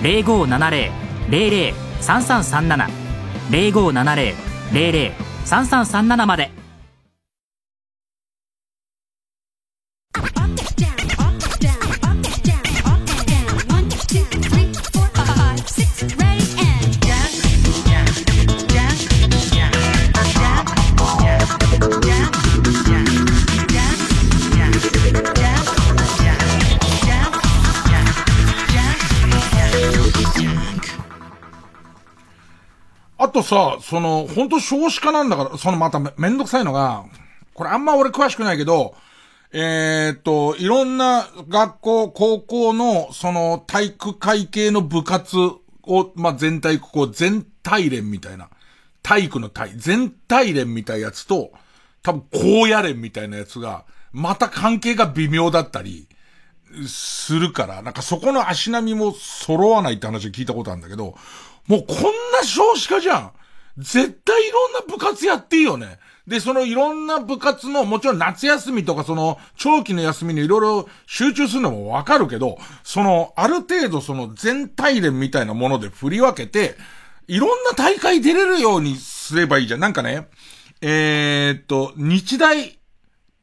[0.00, 2.88] 0570-003337
[3.50, 6.57] 0570-003337まで。
[33.18, 37.04] あとさ、その、本当少子化なんだから、そのまためめんどくさいのが、
[37.52, 38.94] これあんま俺詳しくないけど、
[39.52, 45.36] えー、っと、いろんな学校、高校の、その、体育会系の部活
[45.82, 48.50] を、まあ、全体、こう、全体連みたいな。
[49.02, 51.50] 体育の体、全体連みたいなやつと、
[52.02, 56.08] 多分、高野連みたいなやつが、また関係が微妙だったり、
[56.86, 61.16] するから、なんかそこの足並みも揃わないって話聞いたことあるんだけど、
[61.68, 61.96] もうこん
[62.32, 63.32] な少子化じゃん。
[63.76, 65.98] 絶対いろんな部活やっていいよね。
[66.26, 76.76] で、そのいろんな部活の、もちろん夏休みとかその長期の休みにいろいろ集中するのもわかるけど、そのある程度その全体連みたいなもので振り分けて、
[77.28, 79.80] いろんな大会出れるようにすればいいじゃん。
[79.80, 80.28] なんかね、
[80.80, 82.78] えー、っと、日大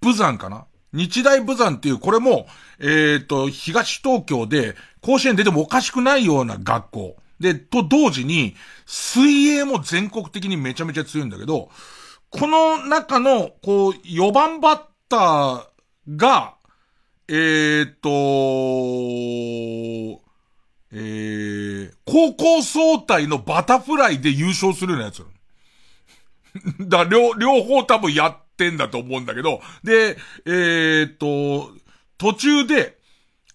[0.01, 0.65] 武山かな？
[0.93, 2.47] 日大武山っていう、これも、
[2.79, 7.15] えー、っと、東東京で甲子園出てもおかしくないような学校。
[7.39, 8.55] で、と同時に、
[8.85, 11.69] 水泳も全国的にめちゃめちゃ強いんだけど、
[12.29, 15.65] この中の、こう、4番バッター
[16.15, 16.55] が、
[17.27, 18.09] えー、っと、
[20.91, 25.25] えー、高校総体のバタフライで優勝するようなやつ。
[26.87, 31.71] だ両、両方多分やってんだと思うんだけど、で、えー、っと、
[32.17, 32.97] 途中で、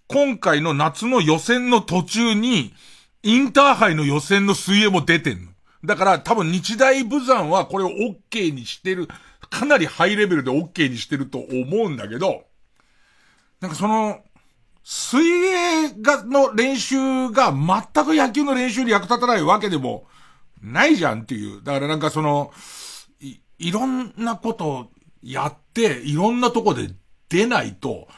[0.07, 2.75] 今回の夏の予選の途中に、
[3.23, 5.51] インターハイの予選の水泳も出てんの。
[5.85, 9.09] だから多分日大武山はこれを OK にしてる、
[9.51, 12.45] かなりハイレベルで OK にしてると思うんだけど、
[13.61, 14.21] なんかその、
[14.83, 20.07] 水泳が、の練習が全く野球の練習に役立たないわけでも
[20.63, 21.63] ないじゃんっていう。
[21.63, 22.53] だからなんかその、
[23.21, 24.91] い、いろんなこと
[25.23, 26.89] やって、いろんなとこで
[27.29, 28.09] 出ないと、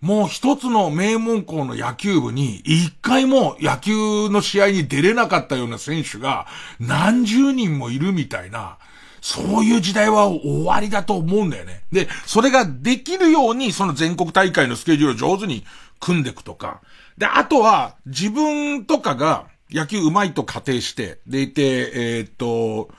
[0.00, 6.46] もう一つの名門校の野球部に一回も野球の試合に出れなかったような選手が
[6.78, 8.78] 何十人もいるみたいな、
[9.20, 11.82] そういう時代は終わりだと思うんだよね。
[11.92, 15.64] で、それができるようにその全国大会のスケジュールを上手に
[16.00, 16.80] 組んでいくとか。
[17.18, 21.62] で、あとは自分とかが野球上手いと仮定して、でいて、
[21.94, 22.90] えー、っと、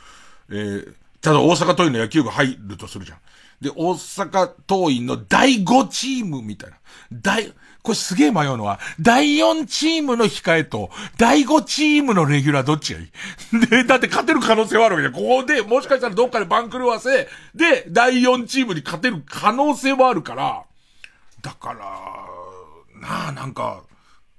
[0.49, 3.17] えー、ただ大阪桐蔭の野球部入るとするじゃん。
[3.61, 6.77] で、大阪桐蔭の第5チームみたいな。
[7.11, 7.53] 第、
[7.83, 13.59] これすげえ迷うのは、第4チームの控えと、第5チームのレギュラーどっちがいい？
[13.69, 15.27] で、だって勝てる可能性はあるわけじゃん。
[15.27, 20.63] ここで、もしかしたらどっかで番狂わせ、で、第4チームに勝てる可能性はあるから、
[21.41, 21.79] だから、
[22.99, 23.83] なあ、なんか、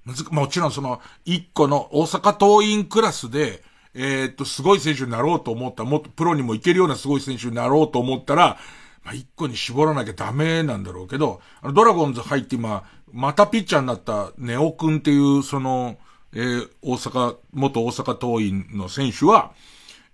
[0.04, 3.62] むずもちろんその、1個の大阪桐蔭クラスで、
[3.94, 8.58] えー、っと、すごい選手になろうと思った、もっとプロにも行けるようなすごい選手になろうと思ったら、
[9.04, 15.98] まあ、一個に絞らなきゃダメなんだろうけど、あの、ドラゴンズ入って今、またピッチャーになったネオ君っていう、その、
[16.34, 19.52] えー、大阪、元大阪桐蔭の選手は、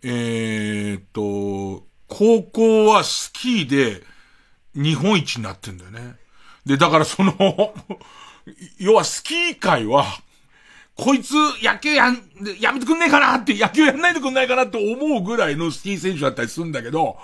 [0.03, 4.03] えー、っと、高校はスキーで
[4.75, 6.17] 日本一になってんだよね。
[6.65, 7.35] で、だからその
[8.79, 10.07] 要はスキー界は、
[10.97, 11.33] こいつ
[11.63, 12.21] 野球やん、
[12.59, 17.19] やめてくんねえかなって、野球やんないでくんないかなって思うぐらいのスキー選手だったりするんだけど、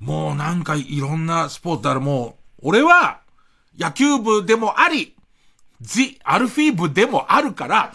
[0.00, 3.20] もうなんかいろんなスポーツだらもう、俺は
[3.78, 5.14] 野球部でもあり、
[5.80, 7.94] ジ・アルフィー部でもあるから、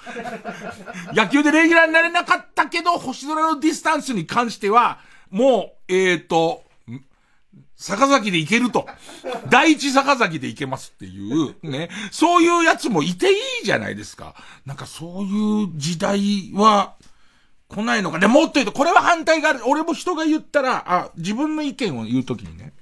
[1.14, 5.00] 野球でレギュラーになれなかったけど、星空のディスタンスに関しては、
[5.30, 6.64] もう、えっ、ー、と、
[7.76, 8.88] 坂崎で行けると。
[9.50, 11.90] 第一坂崎で行けますっていう、ね。
[12.12, 14.36] そういうやつもいていいじゃないですか。
[14.66, 16.94] なんかそういう時代は、
[17.74, 18.20] 来ないのか。
[18.20, 19.62] で、もっと言うと、これは反対がある。
[19.66, 22.74] 俺も人が言ったら、あ、自分の意見を言うときにね。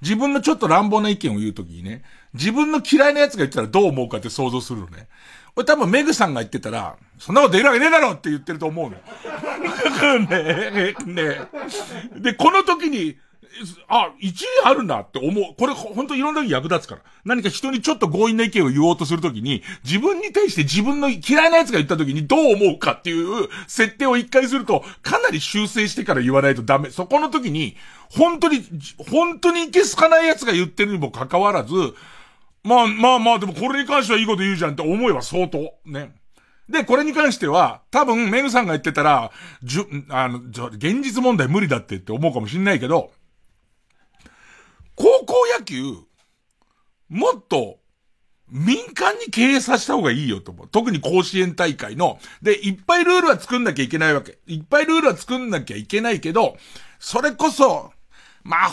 [0.00, 2.02] 自分のちょっと乱暴な意見を言うときにね。
[2.34, 5.08] 自分の嫌いな奴が言ったらどう思うかって想像するのね。
[5.56, 8.96] 俺多分メグさんが言ってたら、そんなこと言えるわけねえだろって言ってると思うの。
[10.20, 11.22] ねえ、ね
[12.16, 12.20] え。
[12.20, 13.18] で、この時に、
[13.88, 15.54] あ、一理あるんだって思う。
[15.58, 17.02] これ本当いろんな時役立つから。
[17.24, 26.90] 何か人にちょっと強引な意見を言おうとするときに、自分に対して自分の嫌いな奴が言ったときにどう思うかっていう設定を一回すると、かなり修正してから言わないとダメ。
[26.90, 27.76] そこの時に、
[28.10, 28.62] 本当に、
[29.10, 31.74] 本当にいけすかない奴が言ってるにもかかわらず、
[32.64, 35.72] まあまあまあ、でもこれに関してはいいこと言うじゃんって思えば相当。
[35.86, 36.12] ね。
[36.68, 39.30] で、これに関しては、多分、メグさんが言ってたら、
[39.62, 43.10] じゅ、あの、現実問題無理だってって思うかもしんないけど、
[44.98, 45.94] 高校野球、
[47.08, 47.78] もっと、
[48.50, 50.68] 民間に経営させた方がいいよと思う。
[50.68, 52.18] 特に甲子園大会の。
[52.42, 54.38] で、いっぱいルールは作んなきゃいけないわけ。
[54.46, 56.56] いっぱいルールは作んなきゃいけないけど、
[56.98, 57.92] それこそ、
[58.42, 58.70] まあ、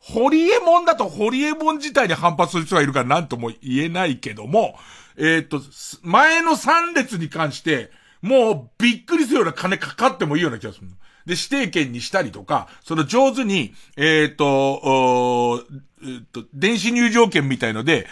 [0.00, 4.76] ホリエモンだとホリエモン自体に反発する人がいるから何とも言えないけども、
[5.16, 5.62] えっ、と、
[6.02, 7.90] 前の3列に関して、
[8.20, 10.88] もうびっくりするような金かかってもいいような気がする。
[11.26, 15.62] で、指定権にしたりとか、その上手に、えっ、ー、と、
[16.02, 18.06] えー、と、電子入場券みたいので、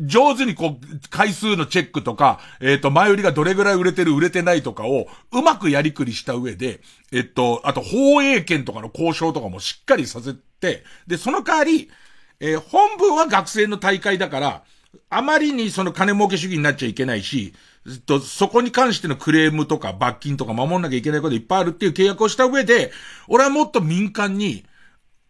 [0.00, 11.90] 上手にこう、回数のチェックとか、えっ、ー、と、前売りがどれぐらい売れてる、売れてないとかを、うまくやりくりした上で、えっと、あと、放映権とかの交渉とかもしっかりさせて、で、その代わり、
[12.38, 14.62] えー、本文は学生の大会だから、
[15.10, 17.54] あまりにその金儲け主義になっちゃいけないし、
[17.88, 22.92] っと、そこに関してのクレームとか罰金とか守んなきゃいけないこといっぱいあるっていう契約をした上で、
[23.28, 24.64] 俺はもっと民間に、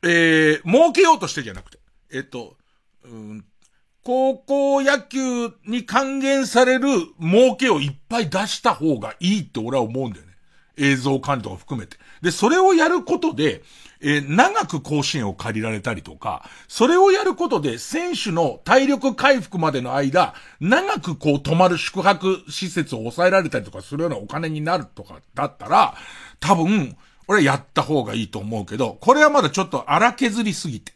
[0.02, 1.78] えー、儲けようとしてじゃなくて、
[2.12, 2.56] えっと、
[3.04, 3.44] うん、
[4.04, 6.88] 高校野球に還元される
[7.20, 10.32] 儲けをいっぱい出した方がいいって俺は思うんだよね。
[10.76, 11.96] 映像管理とか含めて。
[12.20, 13.62] で、それをやることで、
[14.02, 25.94] えー、長く甲子園を借りられたりとか、それをやることで選手の体力回復までの間、長くこう泊まる宿泊施設を抑えられたりとかするようなお金になるとかだったら、
[26.40, 26.96] 多分、
[27.28, 30.92] 俺はやった方がいいと思うけど、これはまだちょっと荒削りすぎて。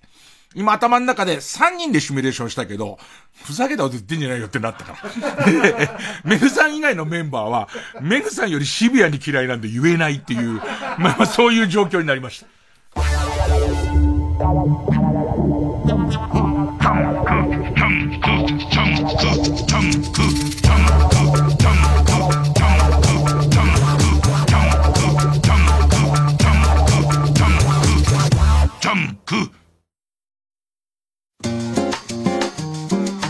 [0.54, 2.98] 今頭の中で3人でシミュレーションしたけど、
[3.44, 6.00] ふざけたこと言ってんじゃないよってなったから。
[6.24, 7.68] メグさん以外のメンバーは、
[8.00, 10.60] メグさんよりシビアに嫌いなんで言えないっていう、
[10.98, 12.55] まあそういう状況になりました。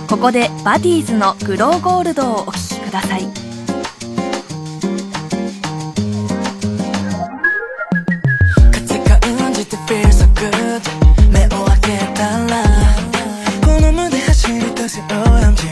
[0.09, 3.46] ここでバディーズのグローゴールドをお聴きください。
[11.31, 12.63] 目を開けたら
[13.65, 15.63] この胸走り出す OMG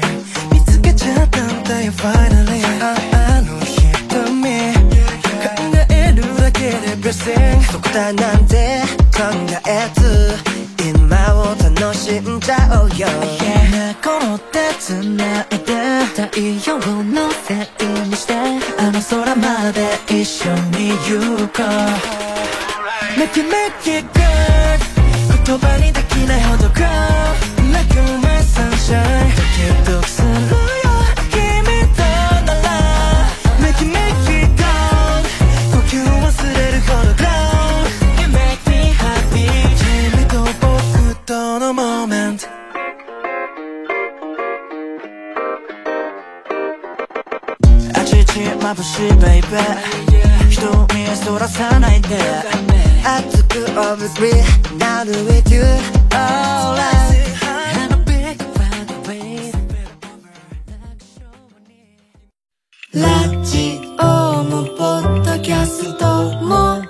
[0.52, 2.62] 見つけちゃったんだよ Finally
[3.12, 4.84] あの瞳。
[5.44, 5.50] 考
[5.90, 9.20] えるだけで Blessing そこだなんて考
[9.68, 10.34] えず
[10.88, 18.34] 今を楽しんじゃおうよ、yeah、この手繋いで太陽のせいにして
[18.78, 21.62] あの空まで一緒に行こ
[22.20, 22.23] う。
[23.16, 24.80] Make it make it good
[25.46, 26.84] 言葉にできないほど girl
[27.72, 30.34] Like my sunshine ドキドキするよ
[31.30, 31.38] 君
[31.94, 32.02] と
[32.44, 32.68] なら
[33.60, 35.22] Make it make it good
[35.72, 36.12] 呼吸忘
[36.54, 37.24] れるほど Glow
[38.20, 39.46] You make me happy
[39.76, 42.48] 君と僕との moment
[47.94, 49.46] あちち眩しい baby
[50.50, 52.73] 瞳そらさないで
[53.04, 54.32] 熱く obviously
[54.78, 55.62] Not with you
[56.12, 57.04] all right
[62.92, 66.04] ラジオもポッドキャスト
[66.44, 66.83] も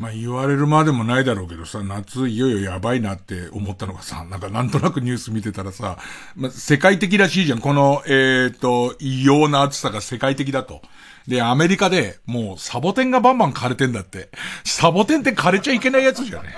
[0.00, 5.98] まあ言われるまでもないだろうけどさ、夏いよいよやばいなって思ったのがさ、なんかなんとなくニュース見てたらさ、
[6.34, 7.60] まあ世界的らしいじゃん。
[7.60, 10.80] この、えっ、と、異様な暑さが世界的だと。
[11.28, 14.30] で、アメリカで、もう、サボテンがバンバン枯れてんだって。
[14.64, 16.48] サボテンって枯れちゃいけないやつじゃね。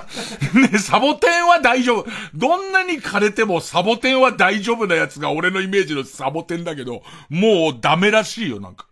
[0.73, 2.07] ね、サボテンは大丈夫。
[2.33, 8.87] どんなに枯れてもサボテンは大丈夫なやつが俺のイメージのサボテンだけど、もうダメらしいよ、なんか。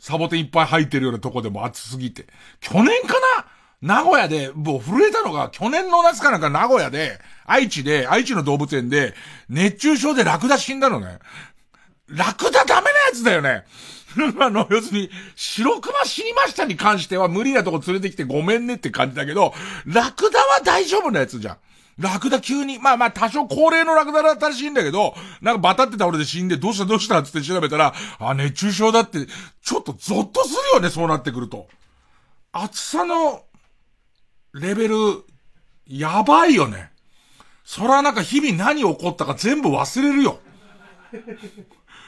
[0.00, 2.26] サボテンいっぱい入ってるようなとこでも暑すぎて。
[2.60, 3.46] 去年かな
[3.82, 9.14] 名古屋で、もう震えたのが、去年の夏かなんか名古屋で、愛知で、愛知の動物園で、
[9.48, 11.18] 熱中症でラクダ死んだのね。
[12.06, 13.64] ラクダダメなやつだよね。
[14.40, 19.52] あの、要するに、白熊死にましたに関しては無理なとこ連れてきてごめんねって感じだけど、
[19.84, 21.56] ラクダは大丈夫なやつじゃん。
[21.98, 29.26] ラクダ急に、まあまあ多少高齢のラクダだったらしいんだけど、なんかバタって倒れて死んで、どうしたどうしたって調べたら、あ、熱中症だって、
[29.62, 31.66] ちょっとゾッとするよね、そうなってくると。
[32.52, 33.44] 暑さの、
[34.54, 34.96] レベル、
[35.86, 36.90] やばいよね。
[37.64, 40.40] そらなんか日々何起こったか全部忘れるよ。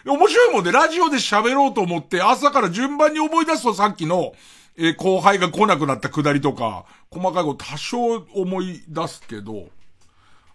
[0.04, 4.34] 面白いもんで、ラジオで喋ろうと思って、朝から順番に思い出すとさっきの、
[4.76, 9.68] えー後輩が来なくなったくだりとか、細かいこと多少思い出すけど、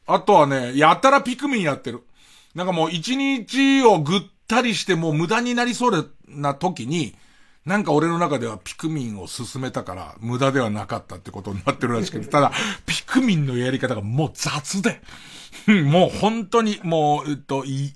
[0.06, 2.04] あとはね、やたらピクミンやってる。
[2.54, 7.16] なんかもう一日をぐったりしてもう無駄になりそうな時に、
[7.70, 12.52] なんか俺の中ではピクミンを進めたから、無駄ではなかったってことになってるらしくて、 ただ、
[12.88, 15.04] ピクミンのやり方がもう雑で、
[15.84, 17.94] もう本当に、もう、えっと、い、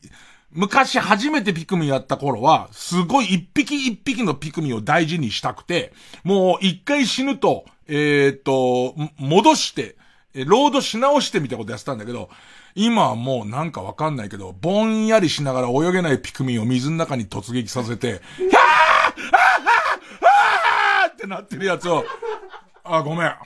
[0.51, 5.91] 昔初めてピクミンやった頃は、すごい一匹一匹のピクミンを大事にしたくて、
[6.24, 9.95] もう一回死ぬと、えーっと、も戻して、
[10.36, 12.30] えロードし直してみたいなことやってたんだけど、
[12.76, 18.83] 今はもうなんかわかんないけど、ぼんやりしながら泳げないピクミンを水の中に突撃させて、ひゃー
[21.24, 22.03] ってなってるやつを、
[22.84, 23.32] あ、ごめん。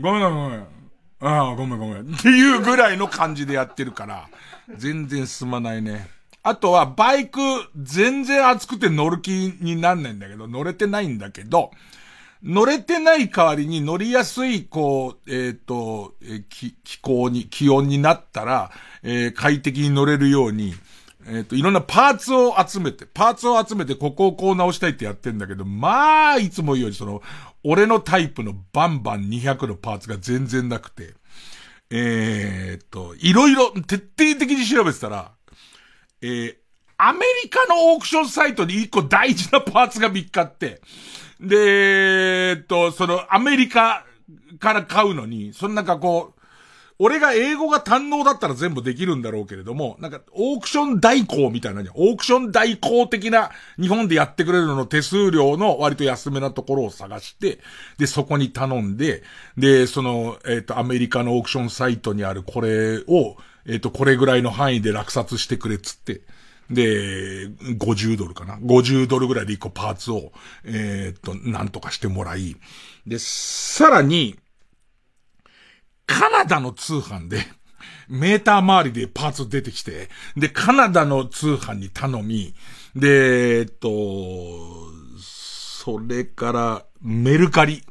[0.00, 0.66] ごめんごめん。
[1.20, 2.14] あ、ごめんごめん。
[2.14, 4.28] っていうぐらいの感じでやってるから、
[4.76, 6.08] 全然進まないね。
[6.42, 7.40] あとは、バイク、
[7.76, 9.30] 全然熱くて乗る気
[9.60, 11.70] になんないんだけど、乗れてないんだけど、
[12.42, 18.72] 乗れてない代わりに乗りやすい、こう、えっ、と、えー気、気候に、気温になったら、
[19.04, 20.74] えー快適に乗れるように、
[21.26, 27.22] えっ、と、いろんなパーツを集めて、パーツを集めて、ここをこう直したいってやってんだけど、まあ、いつも言うように、その、
[27.64, 31.14] 俺のタイプのバンバン200のパーツが全然なくて、
[31.90, 35.32] えーっと、いろいろ徹底的に調べてたら、
[36.22, 36.56] えー、
[36.96, 40.80] アメリカのオークションサイトに一個大事なパーツが見っかって、
[41.40, 44.06] で、えっと、そのアメリカ
[44.58, 46.41] から買うのに、そのなんかこう、
[47.04, 57.58] 俺が英語が堪能だったら全部できるんだろうけれども、なんか、オークション代行みたいな、オークション代行的な、日本でやってくれるのの手数料の割と安めなところを探して、
[57.98, 59.24] で、そこに頼んで、
[59.58, 63.36] で、その、えっ、と、アメリカのオークションサイトにあるこれを、
[63.66, 66.20] えっ、と、これぐらいの範囲で落札してくれっつって、
[66.70, 70.30] で、50ドルかな ?50 ドルぐらいで一個パーツを、
[70.62, 72.54] えっ、と、なんとかしてもらい、
[73.08, 74.38] で、さらに、
[76.12, 77.38] カナダの通販で、
[78.08, 82.54] メーター周りでパーツ出てきて、で、カナダの通販に頼み、
[82.94, 83.88] で、えっと、
[85.18, 87.82] それから、メルカリ。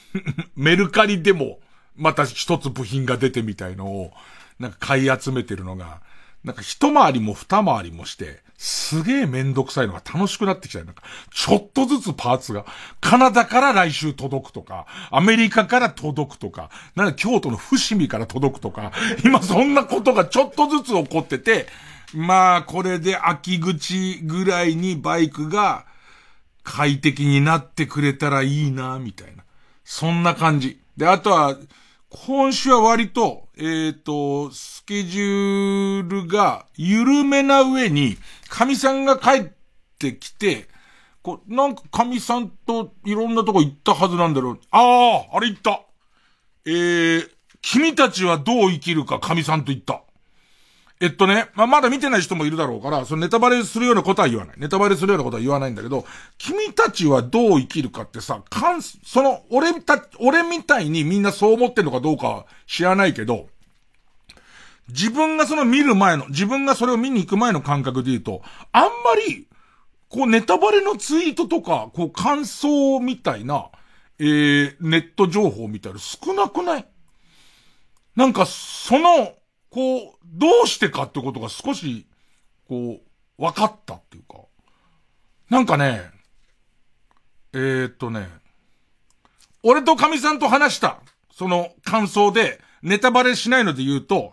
[0.56, 1.60] メルカリでも、
[1.94, 4.12] また一つ部品が出てみたいのを、
[4.58, 6.00] なんか買い集めてるのが、
[6.44, 10.84] なんか一回りも二回りもして、すげえめんどくさいのが楽しくなってきたよ。
[10.84, 12.66] なんか、ちょっとずつパーツが、
[13.00, 18.90] カナダから来週届くとか、アメリカから届くとか、なんか京都の伏見から届くとか、
[19.24, 21.68] 今そんなことがちょっとずつ起こってて、
[22.12, 25.86] まあ、これで秋口ぐらいにバイクが
[26.64, 29.44] 快適になってくれたらいいな、みたいな。
[29.84, 30.80] そんな感じ。
[30.96, 31.56] で、あとは、
[32.10, 38.16] 今週は割と、えっ、と、スケジュールが緩めな上に、
[38.48, 39.44] 神さんが帰っ
[39.98, 40.68] てきて、
[41.22, 44.60] こう、なんか神さんといろんなとこ行ったはずなんだろう。
[44.70, 45.82] ああ、あれ行った。
[46.64, 47.30] えー、
[47.60, 50.02] 君たちはどう生きるか神さんと言った。
[51.00, 54.56] えっとね、まあ、まだ見てない人もいるだろうから、そのネタバレするようなことは言わない。
[54.58, 56.04] ネタバレするようなことは言わないんだけど、
[56.38, 63.48] 君たちはどう生きるかってさ、かん、その、俺た、俺みたいにみんなそう思ってるのかどうかは知らないけど、
[64.88, 68.42] 自分がその見る前の、自分がそれを見に行く前の感覚で言うと、
[68.72, 68.90] あんま
[69.28, 69.46] り、
[70.08, 73.68] こうネタバレのツイートとか、こう感想みたいな、
[74.18, 76.86] えー、ネット情報みたいな少なくない？
[78.16, 79.34] なんか、その、
[79.78, 82.04] こう、どうしてかってことが少し、
[82.68, 82.98] こ
[83.38, 84.40] う、分かったっていうか。
[85.50, 86.02] なんかね、
[87.52, 88.28] えー、っとね、
[89.62, 90.98] 俺と神さんと話した、
[91.30, 94.32] その感想で、ネタバレしないので言うと、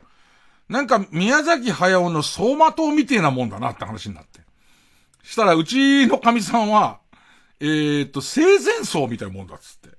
[0.68, 4.40] なんか宮崎駿の走馬灯みてえなもんだなって話になって。
[5.22, 7.02] したら、うちの神さんは、
[7.60, 9.95] えー、っと、生前葬みたいなもんだっつって。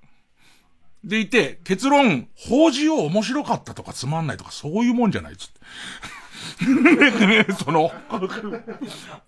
[1.06, 5.60] でいて、結論、法事を面白かったとかつまんないとかそういうもんじゃないっつって。
[7.64, 7.92] その、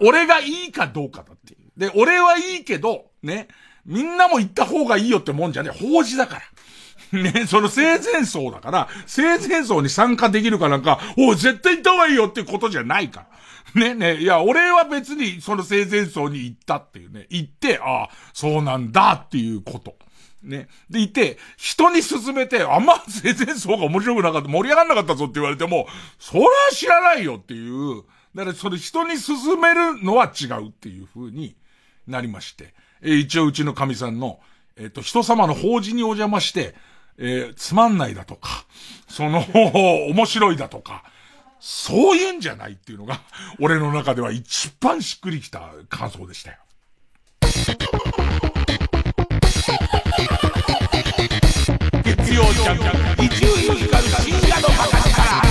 [0.01, 1.79] 俺がいいかどうかだっていう。
[1.79, 3.47] で、俺はいいけど、ね、
[3.87, 5.79] みんなも行った方がいいよってもんじゃねえ。
[5.79, 6.43] 法事だか
[7.13, 7.23] ら。
[7.23, 13.27] ね、その生前葬だから、生前葬に参加できるかなんか、お絶対行った方がいいよってことじゃないか
[13.75, 13.81] ら。
[13.81, 19.95] ね、ね、いや、俺は別にその生前葬に行ったっていうね、行って、ああ、そうなんだっていうこと。
[20.43, 20.69] ね。
[20.89, 25.87] でいて、人に勧めて、あんま生前葬が面白くなかった、盛り上がんなかったぞって言われても、
[26.19, 28.03] それは知らないよっていう、
[28.35, 31.57] だからそれ人に勧めるのは違うっていう風に
[32.07, 34.41] なりまして、えー、一応うちの神さんの、
[34.77, 36.75] えっ、ー、と、人様の法事にお邪魔して、
[37.19, 38.65] えー、つまんないだとか、
[39.09, 39.45] その、
[40.11, 41.05] 面白いだとか、
[41.61, 43.21] そういうんじゃないっていうのが、
[43.61, 46.59] 俺の中では一番しっくりきた感想でしたよ。
[52.39, 55.43] 曜ジャンク伊集院光深夜の博士から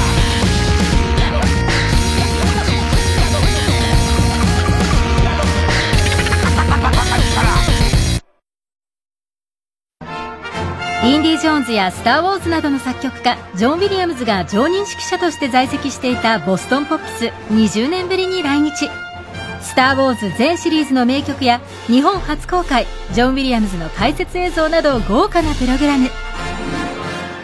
[11.03, 18.89] インディ・ジョーンズやスター・ウォーズなどの作曲家ジョン・ウィリアムズが常任指揮者として在籍していたボストンポップス20年ぶりに来日。
[19.61, 26.09] スター・ウォーズ全シリーズの名曲や日本初公開ジョン・ウィリアムズの解説映像など豪華なプログラム。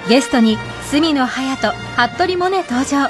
[0.10, 0.58] ゲストに
[0.92, 3.10] 角野隼人服部萌音登場。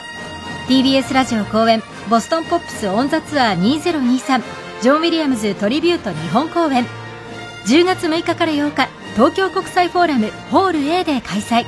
[0.68, 4.44] TBS ラジオ公演ボストンポップスオンザツアー2023
[4.82, 6.86] ジョン・ウィリアムズトリビュート日本公演。
[7.66, 11.66] 10月6日から8日東京国際フォーラムホール A で開催。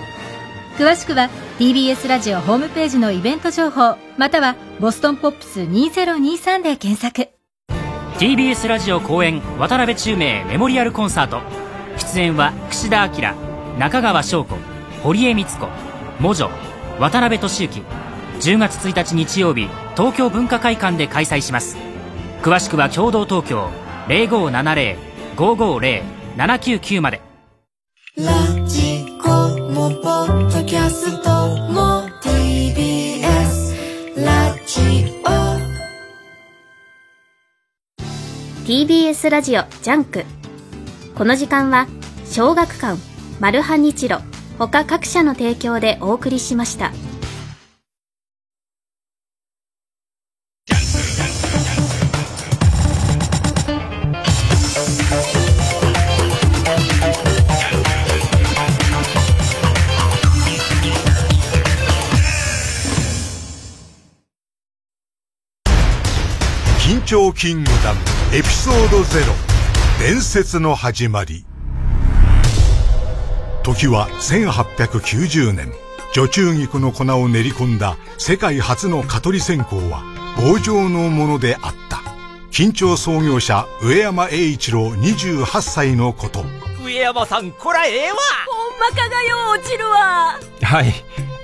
[0.77, 7.29] 詳しくは TBS ラジオホームページのイベント情報またはボストンポップス2023で検索。
[8.19, 11.41] TBS ラジオ公演渡辺宙明メモリアルコンサート。
[11.97, 14.74] 出演は櫛田明中川翔子。
[15.05, 15.59] 堀江光子。
[16.19, 16.49] 魔女
[16.99, 17.83] 渡辺俊之
[18.39, 21.77] 10月1日日曜日東京文化会館で開催します。
[22.41, 23.69] 詳しくは共同東京。
[24.07, 27.21] 0570-550-799まで。
[28.17, 28.25] ラ
[28.65, 29.29] ジコ
[29.71, 31.29] もポッドキャスト
[31.71, 35.27] も TBS ラジオ
[38.65, 40.25] TBS ラジオジャンク。
[41.15, 41.85] この時間は
[42.25, 42.99] 小学館
[43.39, 44.19] マルハニチロ
[44.57, 46.91] 他各社の提供でお送りしました。
[66.79, 67.99] 緊張キングダム
[68.33, 69.33] エピソードゼロ
[69.99, 71.45] 伝説の始まり。
[73.73, 75.71] 時は1890年。
[76.13, 80.01] 女中菊の粉を練り込んだ世界初の蚊取り線香は
[80.37, 82.01] 棒状のものであった。
[82.51, 86.45] 緊張創業者上山栄一郎28歳のこと。
[86.85, 88.17] 上山さんこらええわ！
[88.47, 90.39] ほんまかがよ落ちるわ。
[90.61, 90.93] はい。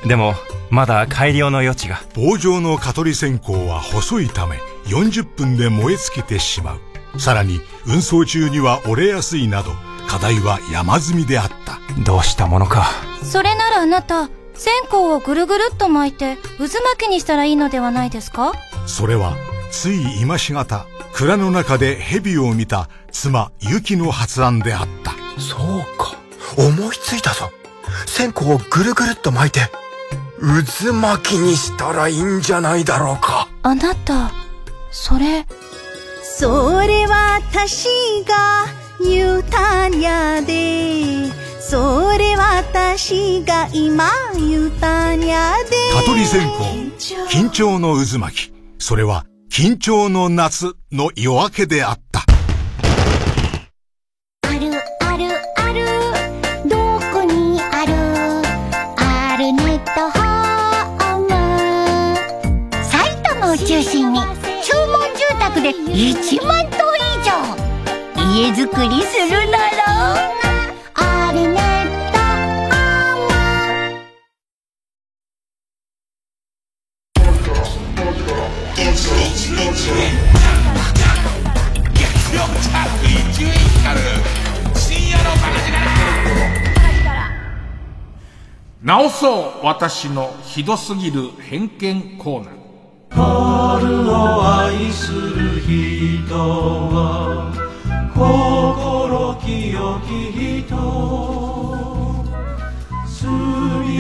[0.08, 0.36] でも
[0.70, 2.02] まだ改良の余地が。
[2.16, 6.78] 棒状の蚊取り線香は細いため40分で燃え尽きてしま
[7.14, 7.20] う。
[7.20, 9.72] さらに運送中には折れやすいなど
[10.08, 11.80] 課題は山積みであった。
[12.04, 12.90] どうしたものか。
[13.24, 18.54] それならあなた線香をぐるぐるっと巻いて渦巻きにしたらいいのではないですか？
[18.86, 19.36] それは
[19.72, 25.12] つい今しがた蔵の中で蛇を見た妻ユキの発案であった。
[25.40, 25.60] そう
[25.98, 26.16] か。
[26.58, 27.52] 思いついたぞ。
[28.06, 29.72] 線香をぐるぐるっと巻いて
[30.40, 33.48] 渦巻きにしたらいいんじゃないだろうか。
[33.64, 34.32] あなた
[34.92, 35.46] それ。
[36.24, 37.88] それ私
[38.28, 38.66] が
[39.04, 45.78] 言うたんやでそれ私が今言うたんやで。
[45.94, 46.64] 蚊取り線香
[47.30, 48.54] 緊張の渦巻き。
[48.78, 52.22] それは緊張の夏の夜明けであった。
[54.44, 54.72] ある
[55.02, 55.26] ある
[55.58, 55.86] ある
[56.68, 56.76] ど
[57.14, 57.94] こにある？
[58.98, 61.30] あるネットホーム。
[62.84, 64.20] 埼玉を中心に
[64.64, 67.01] 注文住宅で1万棟以上
[68.34, 70.42] 家づくりするなら。
[88.84, 92.62] 直そう私のひどすぎる偏見コーナー
[93.12, 97.61] 春を愛する人は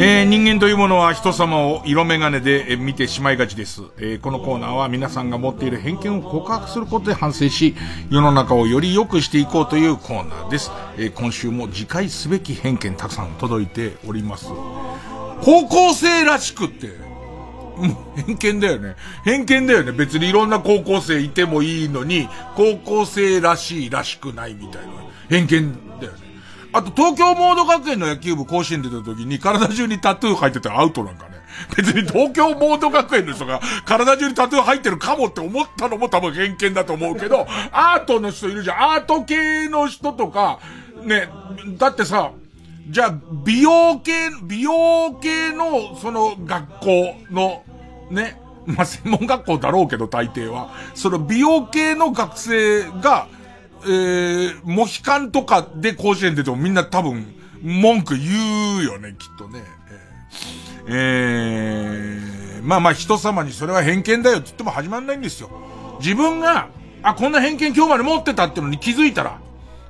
[0.03, 7.75] えー、人間というものは人様を色眼鏡で見てしまいがちです、えー、このコーナーは皆さんが持っている偏見を告白することで反省し、
[8.09, 10.71] 世の中をより良くしていこうというコーナーです。
[10.97, 14.47] えー、今週も自戒すべき偏見たくさん届いております。
[15.43, 16.87] 高校生らしくって、
[17.81, 18.95] もう偏見だよね。
[19.23, 19.91] 偏見だよね。
[19.91, 24.93] 別にいろんな高校生いてもいいのに、高校生らしいらしくないみたいな
[25.29, 26.19] 偏見だよね。
[26.73, 31.41] あと、東京モード学園の野球部甲子園出た時に体中にタトゥー入ってたらアウトなんかね。
[31.75, 38.77] 別に東京モード学園の人が体中にタトゥー入ってるかもって思ったのも多分偏見だと思うけど、アートの人いるじゃん。
[38.93, 40.59] アート系の人とか、
[41.03, 41.29] ね、
[41.77, 42.31] だってさ、
[42.89, 43.15] じゃあ、
[43.45, 44.11] 美容系、
[44.43, 47.63] 美容系の、その学校の、
[48.11, 50.71] ね、まあ、専門学校だろうけど、大抵は。
[50.93, 53.27] その美容系の学生が、
[53.83, 57.25] えー、モヒカンとかで甲子園出てもみんな多分、
[57.61, 59.63] 文句言うよね、きっとね。
[60.87, 65.49] えー、まあまあ人様にそれは偏見だよって言っても始まんないんですよ。
[65.99, 66.69] 自分が、
[67.03, 69.39] あ、こんな偏見今日まで持ってたってのに気づいたら、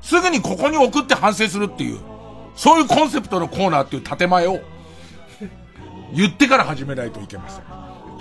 [0.02, 2.00] すぐにここに送って反省するっていう、
[2.56, 4.60] そういうコンセプトのコーナーっていう建前を、
[6.14, 7.64] 言ってから始めないといけません。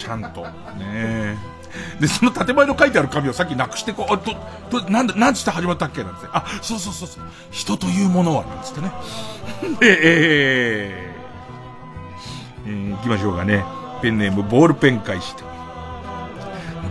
[0.01, 0.43] ちゃんと。
[0.79, 1.37] ね。
[2.01, 4.35] で、その建前の書いてある紙をさっきなくしてこう、あ、と、
[4.81, 6.03] と、なんで、なんつって始まったっけ？
[6.03, 6.29] なんつって。
[6.33, 7.25] あ、そうそうそうそう。
[7.51, 8.91] 人というものは、なんつってね。
[9.79, 13.65] で、えー、えー、行きましょうかね。
[14.03, 15.45] ペンネーム、ボールペン返して。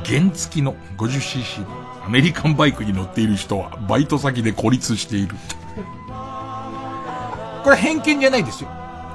[0.06, 1.68] 原付きの 50cc の
[2.06, 5.36] アメリカンバイクに乗っている人は、バイト先で孤立している。
[7.64, 8.70] これ偏見じゃないですよ。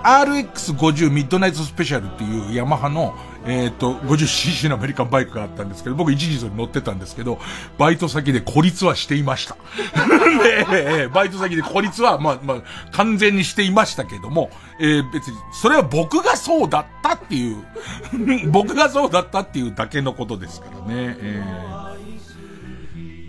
[0.04, 3.14] RX50 ミッドナイトスペシャルっていうヤマハの、
[3.46, 7.38] えっ、ー、と、50cc のアメリカンバイクがあったんですけど、僕一時それ乗ってたんですけど、
[7.78, 9.56] バイト先で孤立はしていました。
[10.70, 17.56] で、バイト先で孤立は、まあ、まあ、完全にしていましたけども、えー、別に、それは僕がそうだったっていう、
[18.50, 21.16] 僕がそうだったっていうだけのことですからね。
[21.20, 21.44] え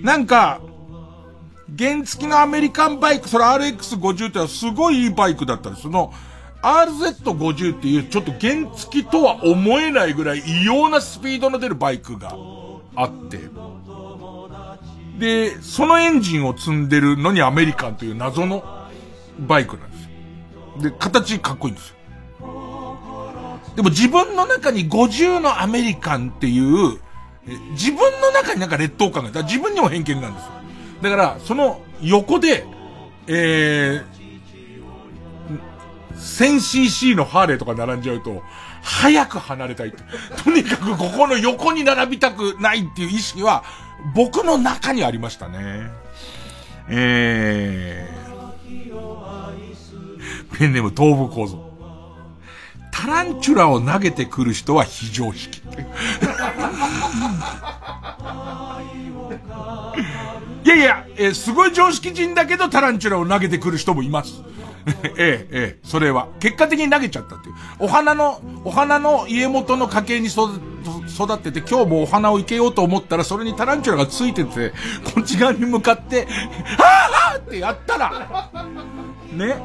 [0.01, 0.61] ー、なんか、
[1.77, 5.83] 原付きのアメリカンバイク、それ RX50 ってのはすごいいいバイクだったんです。
[5.83, 6.13] その、
[6.65, 12.35] RZ50 っていうちょっと原付とは思えないぐらい異様なスピードの出るバイクが
[12.95, 13.39] あって、
[15.19, 18.63] で、そのエンジンを積んでるのにアメリカンという謎の
[19.39, 20.89] バイクなんですよ。
[20.89, 21.95] で、形かっこいいんですよ。
[23.75, 26.99] でも自分の中に50のアメリカンっていう、
[27.71, 30.51] 自分の中になんか劣等感が、自分にも偏見なんですよ。
[31.03, 32.65] だから、その横で、
[33.27, 34.14] えー、
[36.15, 38.41] 1000cc のハーレーとか並んじゃうと、
[38.81, 39.93] 早く離れたい
[40.43, 43.63] とにかくここの横に並びたくないっていう意識は、
[44.13, 45.89] 僕の中にありましたね。
[46.87, 51.75] えー、ペンネーム東部構造。
[52.91, 55.61] タランチュラを投げてくる人は非常識。
[60.63, 64.41] いやいや、えー、すごい常識人だけどタランチュラを投げてくる人もいます。
[65.17, 66.27] ええ、ええ、それは。
[66.39, 67.55] 結果的に投げちゃったっていう。
[67.79, 70.43] お花の、お花の家元の家系に育
[71.33, 74.73] ってて、今日もお花を生けようと思ったら、それにタランチュラがついてて、
[75.13, 78.49] こっち側に向かって、はぁはぁってやったら、
[79.33, 79.55] ね。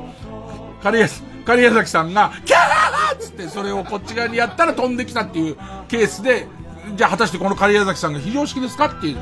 [0.82, 1.08] カリヤ、
[1.44, 5.56] カリヤザキさんが、キャーつって、それをこっち側にやったら飛んできたっていう
[5.88, 6.46] ケースで、
[6.96, 9.16] じゃあ果たしてこのカリヤザキさんが非常識ですかっていう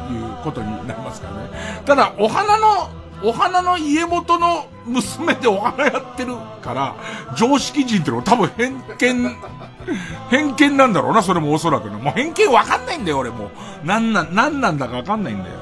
[0.44, 1.51] ことになりますからね。
[1.84, 2.88] ただ、お花の
[3.23, 6.97] お花の家元の娘でお花やってるから、
[7.37, 9.37] 常識人ってのは多分偏見、
[10.31, 11.97] 偏見なんだろうな、それもおそらくね。
[11.97, 13.87] もう偏見わかんないんだよ、俺もう。
[13.87, 15.55] なんなん、なんなんだかわかんないんだよ。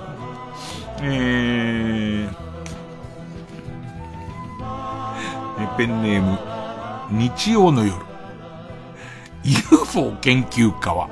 [1.03, 2.47] えー、
[5.63, 6.39] え、ペンネーム、
[7.11, 7.95] 日曜の夜。
[9.45, 11.09] UFO 研究家は、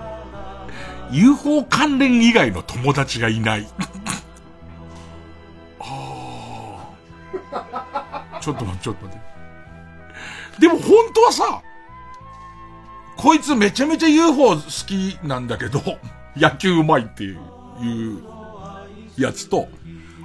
[1.10, 3.66] UFO 関連以外の友達がいない。
[8.44, 10.60] ちょっと待って、ちょっと待って。
[10.60, 11.62] でも本当はさ、
[13.16, 15.80] こいつめちゃめちゃ UFO 好きなんだけど、
[16.36, 17.38] 野球うまいっていう、
[17.80, 18.22] いう
[19.16, 19.68] やつと、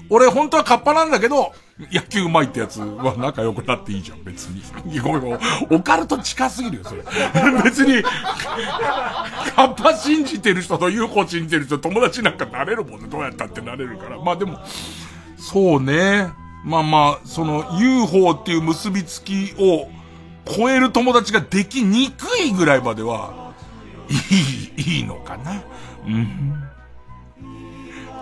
[0.10, 1.54] 俺本当はカッパなんだけど、
[1.94, 4.62] 野球うまいってやつは仲良くなっていいじゃん、別に。
[5.00, 5.40] ごめんごめん。
[5.70, 7.04] オカルト近すぎるよ、それ。
[7.64, 13.08] 別に、カッパ信じてる人と UFO 信じてる人友達なんかなれるもんね。
[13.08, 14.18] どうやったってなれるから。
[14.18, 14.60] まあでも、
[15.38, 16.49] そうね。
[16.64, 19.88] まあまあ、その UFO っていう結びつきを
[20.46, 23.54] 超える友達ができにくいぐらいまでは、
[24.78, 25.64] いい、いいのかな。
[26.06, 26.64] うん。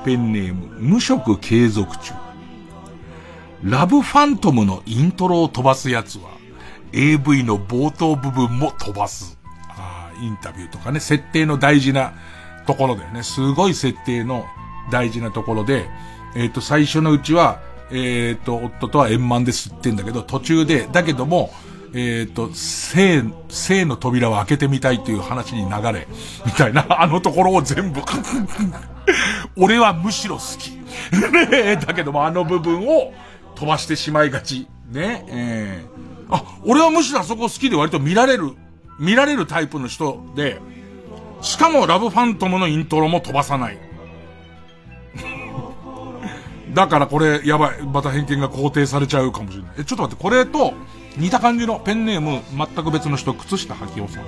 [0.06, 2.14] ペンネーム、無職継続中。
[3.64, 6.38] ラブファントムのイントロを飛ばすやつは、
[6.94, 9.38] AV の冒頭部分も飛ばす。
[9.70, 12.14] ああインタビューとかね、設定の大事な
[12.66, 13.24] ところだよね。
[13.24, 14.46] すごい設定の
[14.92, 15.90] 大事なところで、
[16.36, 17.60] えっ、ー、と、最初のうちは、
[17.92, 21.52] えっ、ー、と、夫とは円満で吸ってんだけど、途中で、だけども、
[21.94, 26.08] えっ、ー、と、性、性の扉を開けてみたいっていう話に流れ、
[26.46, 28.02] みたいな、 あのところを全部
[29.56, 30.78] 俺はむしろ好き。
[31.86, 33.14] だけどもあの部分を
[33.56, 34.68] 飛ばしてしまいがち。
[34.92, 38.54] ね、えー、あ、俺はむしろあそこ好きで割と見られる、
[39.00, 40.60] 見られるタイプの人で、
[41.42, 43.87] しかもラブファントムのイントロも飛ばさない。
[46.78, 47.82] だからこれ、やばい。
[47.82, 49.72] また偏見が肯定されちゃうかもしれない。
[49.80, 50.76] え、ちょっと待って、これと、
[51.18, 54.24] 似た感じのペンネーム、全く別の人、靴下はきおさん。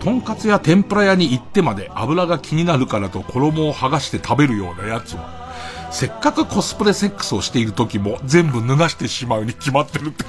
[0.00, 5.52] とんかつや天ぷら屋に行ってまで油が気になるからと衣を剥がして食べるようなやつは、
[5.90, 10.24] せっかくコスプレセックスをしている時も全部脱がしてしまうに決まってるって。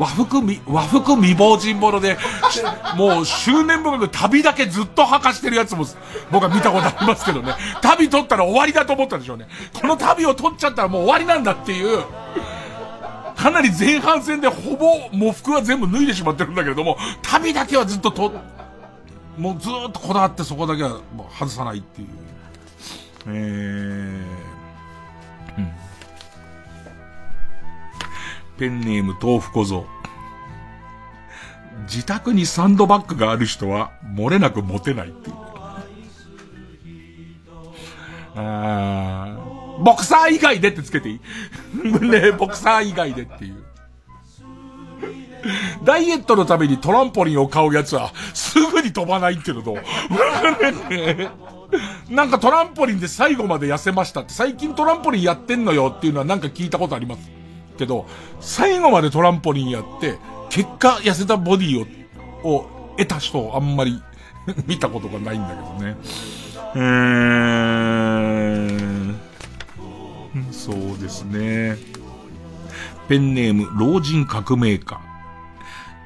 [0.00, 2.16] 和服み、和服未亡人者で、
[2.96, 5.84] もう執念深く旅だけずっと履かしてるやつも
[6.32, 7.52] 僕は見たことありますけどね。
[7.82, 9.46] 旅取ったら終わりだと思ったんでしょうね。
[9.78, 12.02] この旅を取っちゃったらもう終わりなんだっていう。
[13.36, 18.32] かなり前半戦でほぼ喪服は全部脱いでしまってるんだけれども、旅だけはずっとと、
[19.36, 22.08] もうずっとこだわってそこだけはもう外さないっていう。
[23.26, 24.29] えー、
[28.60, 29.86] ペンネーム豆腐小僧。
[31.84, 35.36] 自宅にサンドバッグがある人は漏れなくモテないっていう。
[39.82, 41.20] ボクサー以外でってつけていい
[42.06, 43.64] ねボクサー以外でっていう。
[45.82, 49.78] ダイエットのためにトランポリンを買うやつは、すぐに飛ばないっていうのと、
[52.12, 57.39] なんかトランポリンで最後まで痩せましたって、最近トランポリンやってんのよっていうのはなんか聞いたことあります。
[57.80, 58.06] けど、
[58.40, 60.18] 最後までトランポリンやって、
[60.50, 61.84] 結果痩せたボディ
[62.44, 64.00] を、を得た人をあんまり
[64.66, 65.96] 見たことがないんだけどね。
[66.76, 69.14] えー、
[70.52, 71.76] そうですね。
[73.08, 75.00] ペンネーム、老人革命家。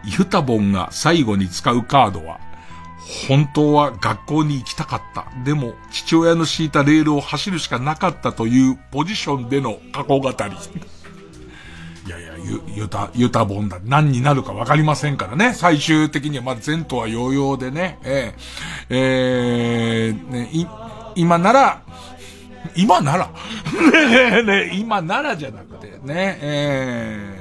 [0.05, 2.41] ユタボンが最後に使うカードは、
[3.29, 5.27] 本当は学校に行きたかった。
[5.45, 10.35] でも、父親の敷いたレールを走るしかなかったというポジションでの過去語り。
[12.45, 13.79] ゆ、ゆた、ゆたぼんだ。
[13.85, 15.55] 何になるかわかりませんからね。
[15.55, 17.99] 最終的には、まあ、前途は洋々でね。
[18.05, 20.67] えー、えー、ね、い、
[21.15, 21.83] 今なら、
[22.77, 23.31] 今なら
[24.43, 27.39] ねね今ならじゃなくて、ね、え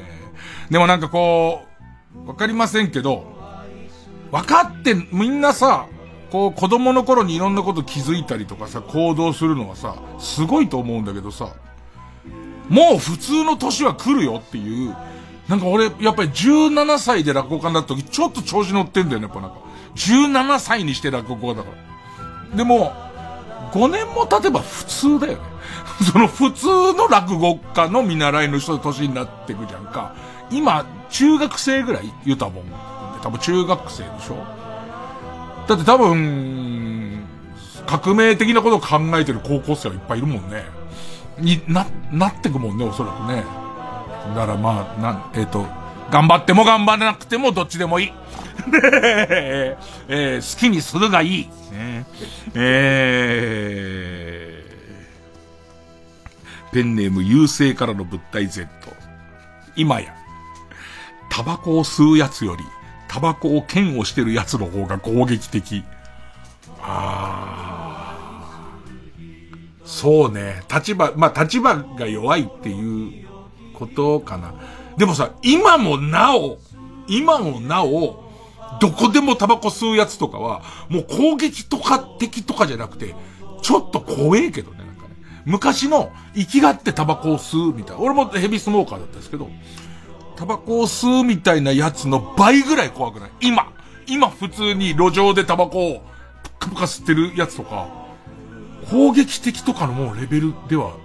[0.70, 1.64] ー、でもなんかこ
[2.26, 3.26] う、わかりませんけど、
[4.32, 5.86] 分かって、みんなさ、
[6.32, 11.50] こう子供の頃にいろんなこと気づいたりとかさ、行動するのはさ、すごいと思うんだけどさ、
[12.74, 14.96] もう普通の年は来るよっていう、
[15.48, 19.58] なんか俺、やっぱり17歳で落語家になった時、ちょっと調子乗ってんだよね、やっぱなんか。
[19.96, 21.70] 17歳にして落語家だか
[22.50, 22.58] ら。
[22.58, 22.92] でも、
[23.74, 25.40] 5年も経てば普通だよね。
[26.12, 30.16] その普通の落語家の見習いの人の年になってくじゃんか。
[30.50, 32.64] 今、中学生ぐらいユタボン。
[33.22, 34.38] 多分中学生でしょ
[35.68, 37.24] だって多分、
[37.86, 40.66] 革命的なことを考えてる高校生はいっぱいいるもんね。
[41.38, 43.44] にな、なってくもんね、おそらくね。
[44.36, 45.66] だからまあ、なん、えっ、ー、と、
[46.12, 48.14] 頑張っても頑張らなくてもどっちでもいい。
[50.08, 51.50] えー、好きにするがいい。
[51.72, 52.06] ね、
[52.54, 58.68] えー、ペンネーム優勢からの物体 Z。
[59.76, 60.14] 今や、
[61.30, 62.64] タバコを吸うやつより、
[63.08, 65.84] タバコを剣をしてるやつの方が攻撃的。
[66.82, 67.63] ああ。
[69.86, 70.64] そうね。
[70.74, 73.28] 立場、まあ立場が弱いっていう
[73.74, 74.54] ことかな。
[74.98, 76.58] でもさ、今もなお、
[77.08, 78.24] 今もなお、
[78.80, 83.16] どこでもタバコ吸うやつとかは、もう攻撃とか敵とかじゃなくて、
[83.62, 85.16] ちょっと怖えけどね、なんかね。
[85.46, 88.02] 昔の生きがってタバコを吸うみたいな。
[88.02, 89.50] 俺もヘビースモーカーだったんですけど、
[90.36, 93.30] タバコを吸うみたいなやつの倍ぐらい怖くない？
[93.42, 93.72] 今
[94.08, 96.02] 今普通に路上でタバコを
[96.44, 97.88] プカプカ吸ってるやつとか、
[98.90, 100.96] 攻撃的とかのもうレベルでは、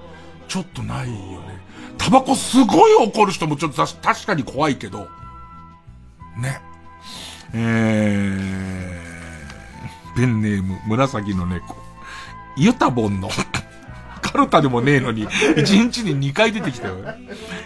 [0.48, 1.58] ちょっとないよね。
[1.98, 5.08] タバコすごい怒る人もちょっと確かに怖いけど、
[6.40, 6.60] ね。
[7.52, 11.76] えー、ペンネーム、紫の猫。
[12.56, 13.28] ユタボンの
[14.20, 16.96] カルタでもねえのに、1日に2回出てきたよ。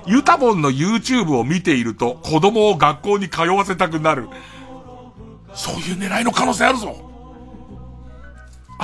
[0.07, 4.29] ユタボンの YouTube を見ていると、子供を学校に通わせたくなる。
[5.55, 7.12] そういう狙いの可能性あるぞ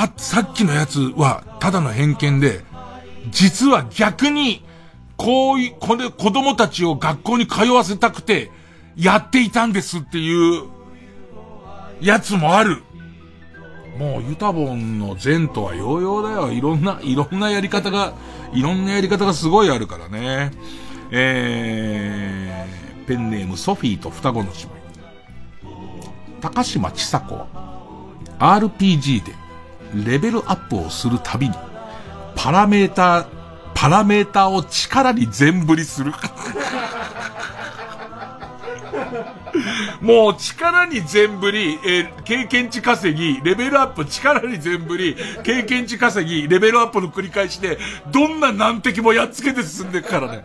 [0.01, 2.61] あ、さっきのやつは、ただの偏見で、
[3.33, 4.65] 実は逆に、
[5.17, 8.53] こういう、これ、子供たちを学校に通わせたくて、
[8.95, 10.69] やっていたんですっていう、
[12.01, 12.85] やつもある。
[13.99, 16.53] もう、ユタボンの前途は洋々だよ。
[16.53, 18.13] いろんな、いろんなやり方が、
[18.53, 20.53] いろんなやり方がすごいあるからね。
[21.11, 24.71] えー、ペンネームソフィーと双子の姉妹。
[26.41, 27.49] 高島千佐子は、
[28.39, 29.48] RPG で、
[29.95, 31.55] レベルアップをするたびに、
[32.35, 33.27] パラメーター、
[33.75, 36.13] パラメーターを力に全振りする。
[40.01, 47.79] もう力に全振り、えー、経験値稼ぎ、レベルアップ力に全振り、経験値稼ぎ、レベルアップの繰り返しで、
[48.11, 50.45] どんな難敵もやっつけて進んでいくからね。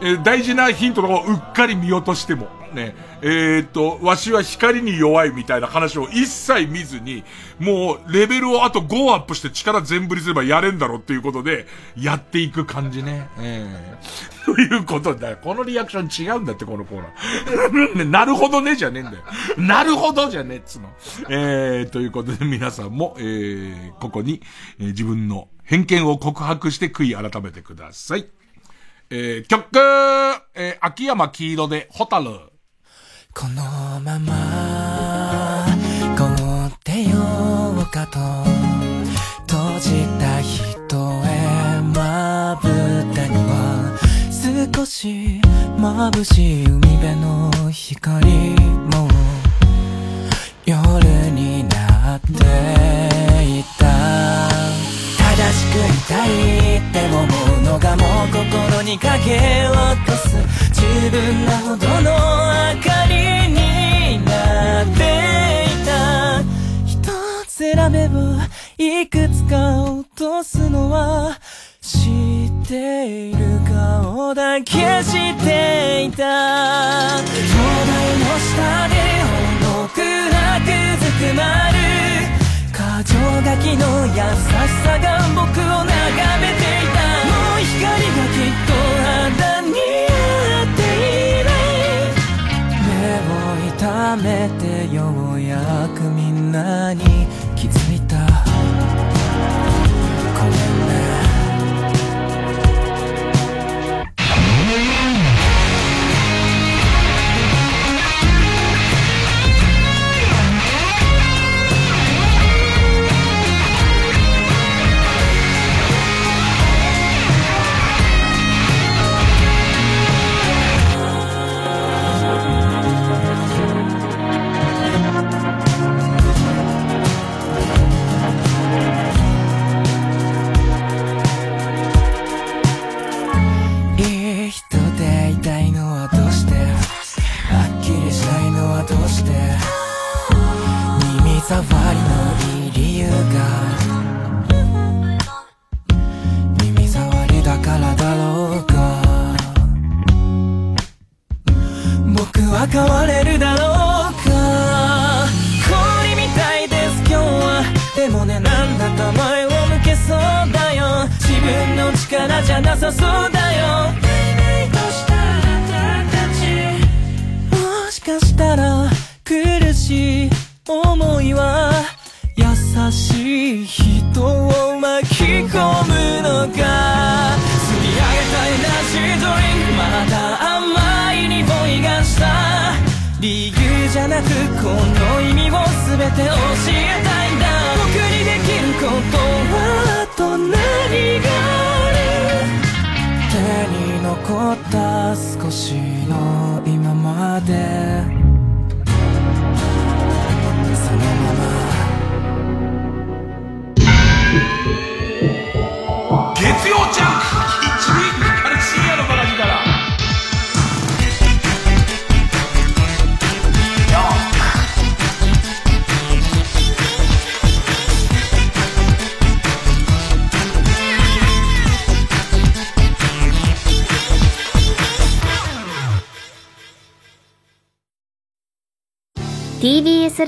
[0.00, 2.60] えー、大事なヒントのうっかり見落としても。
[2.74, 7.24] ね、えー、っと、わしは光に弱いみたいな話を一切見ずに、
[7.58, 13.28] もうレベルをあと5アップして力全振りすればやれんだろっていうことで、やっていく感じね。
[13.38, 15.38] えー、 ということだよ。
[15.42, 18.04] このリアクション違うんだって、このコーナー。
[18.08, 19.18] なるほどねじゃねえんだよ。
[19.56, 20.88] なるほどじゃねえっつの。
[21.28, 24.40] えー、ということで皆さんも、えー、ここに、
[24.78, 28.39] えー、自分の偏見を告白して悔い改めてください。
[29.12, 29.76] えー、曲、
[30.54, 32.26] えー、秋山黄色で、ホタル。
[33.34, 33.62] この
[34.00, 35.66] まま
[36.16, 36.26] 凍
[36.66, 37.18] ってよ
[37.76, 38.20] うかと
[39.52, 42.68] 閉じた人へまぶ
[43.12, 43.98] たには
[44.74, 45.40] 少し
[45.76, 49.08] 眩しい海辺の光も
[50.64, 50.76] 夜
[51.30, 52.28] になって
[53.58, 53.90] いた
[55.52, 57.16] しくいたいって思
[57.58, 60.36] うのがもう心にかけ落とす
[60.72, 62.10] 十分なほどの
[62.74, 63.14] 明かり
[63.52, 65.00] になって
[65.66, 65.90] いた。
[66.86, 66.90] 一
[67.46, 68.48] つ選べば
[68.78, 71.38] いくつか落とすのは
[71.80, 73.38] 知っている
[73.68, 74.72] 顔だけ
[75.02, 77.18] していた。
[77.18, 77.22] 灯
[77.86, 79.96] 台の下でほどく
[80.32, 80.66] なく
[81.02, 81.40] ずくま
[81.70, 81.78] る。
[83.12, 84.16] 氷河期の優し
[84.84, 85.98] さが僕を眺
[86.40, 86.98] めていた。
[87.26, 88.70] もう光がきっと
[89.02, 90.12] 肌に合
[90.62, 90.78] って
[91.40, 92.06] いない
[92.86, 93.80] 目を痛
[94.16, 94.26] め
[94.60, 94.62] て
[94.94, 94.98] よ
[95.34, 95.52] うや
[95.94, 97.02] くみんなに
[97.56, 97.79] 気づ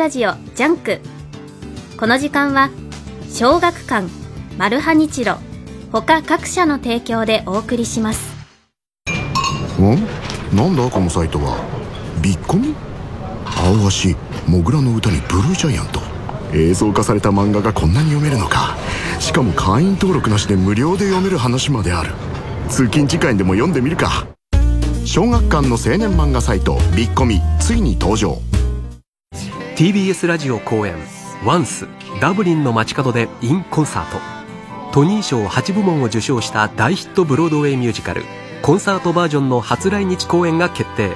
[0.03, 0.99] ラジオジャンク。
[1.97, 2.71] この時間は
[3.31, 4.09] 小学館
[4.59, 5.37] マルハニチロ
[5.93, 8.35] 他各社の提供でお送りします。
[9.81, 11.57] んなんだこのサイトは？
[12.21, 12.75] ビッコミ？
[13.47, 14.17] アオアシ、
[14.49, 16.01] 土竜の唄にブルージャイアント。
[16.53, 18.77] 映像化された漫画がこんなに読めるのか。
[19.21, 22.11] しかも会員登録なしで無料で読める話まである。
[22.69, 24.27] 通勤時間でも読んでみるか。
[25.05, 28.41] 小学館の青年漫画サイトビッコミついに登場。
[29.77, 30.95] TBS ラジオ公演
[31.45, 31.89] 「ワンス
[32.21, 34.21] ダブリンの街角で in コンサート」
[34.93, 38.23] トニー賞8部門を受賞した大ヒットブロードウェイミュージカル
[38.61, 41.11] コンサートバージョンの初来日公演が決定。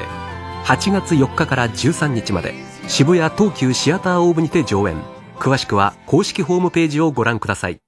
[0.65, 2.55] 8月4日から13日まで
[2.89, 4.97] 渋谷東急シアターオーブにて上演。
[5.39, 7.79] 詳しくは公式ホームページをご覧ください。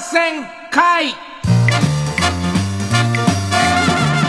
[0.00, 1.12] 戦会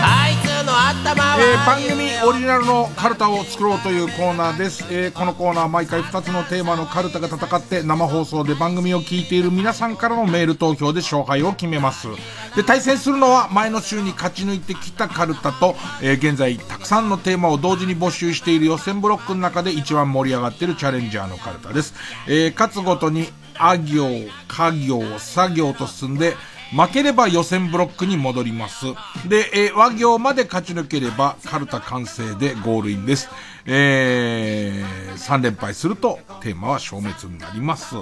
[0.02, 12.08] あいつの頭はえー番組オリジナルのカルタを作ろうというコーナーです、えーこのコーナーは毎回2つのテーマのカルタが戦って生放送で番組を聞いている皆さんからのメール投票で勝敗を決めます。
[12.56, 21.94] で対戦するのは前の週に勝ち抜いてきたカルタと、えー現在たくさんのテーマを同時に募集している予選ブロックの中で一番盛り上がっているチャレンジャーのカルタです、
[22.26, 23.28] えー勝つごとに
[23.60, 26.34] あ行、家行、作業と進んで
[26.74, 28.86] 負ければ予選ブロックに戻ります。
[29.28, 33.28] で、えー和行まで勝ち抜ければ、カルタ完成でゴールインです。
[33.66, 37.96] えー、3連敗すると、テーマは消滅になります。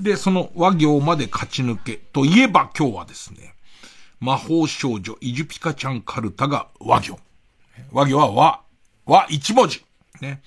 [0.00, 3.54] で、その和行まで勝ち抜けといえば今日はですね、
[4.20, 7.18] 魔法少女イジュピカちゃんカルタが和行。
[7.90, 8.60] 和行は和、
[9.06, 9.84] 和一文字。
[10.20, 10.42] ね。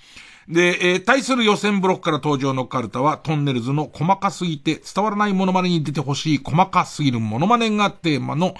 [0.48, 8.54] で、えー対する予選ブロックから登場のカルタは、トンネルズの細かすぎて伝わらないモノマネに出てほしい細かすぎるモノマネがテーマの、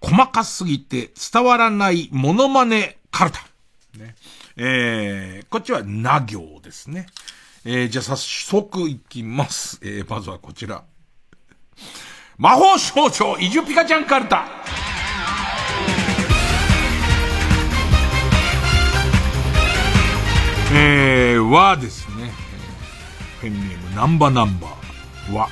[0.00, 3.40] 細かすぎて伝わらないモノマネカルタ。
[3.98, 4.14] ね。
[4.56, 7.06] えー、こっちはな行ですね。
[7.64, 9.78] えー、じゃあ早速いきます。
[9.82, 10.84] えー、まずはこちら。
[12.38, 14.46] 魔法少女イジュピカちゃんカルタ。
[20.78, 22.30] えー、はですね、
[23.40, 25.48] ペンネームナンバーナンバーは、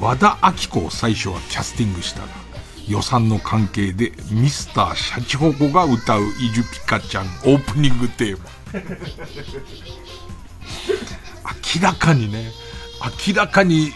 [0.00, 2.26] 和田明子を最初はキャスティングしたが、
[2.88, 8.44] 予算の関係でミスターシャチホコが歌うイジュピカちゃんオープニングテーマ。
[11.76, 12.50] 明らかにね、
[13.28, 13.92] 明らかに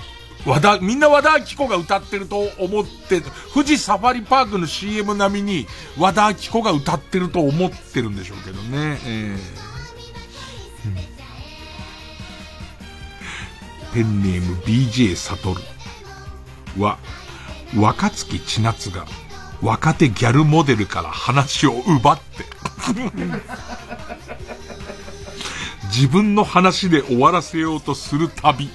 [0.47, 3.23] 和田、みんな和田明子が歌ってると思って、
[3.53, 5.67] 富士サファリパークの CM 並みに
[5.99, 9.01] 和田明子が歌ってると思ってるんでしょうけどね。
[9.05, 9.66] えー
[13.93, 15.61] ペンネーム BJ サトル
[16.83, 16.99] は、
[17.77, 19.07] 若月千夏が
[19.63, 22.45] 若手ギャルモデルから話を奪って、
[25.89, 28.71] 自分の話で終わらせようとするたび、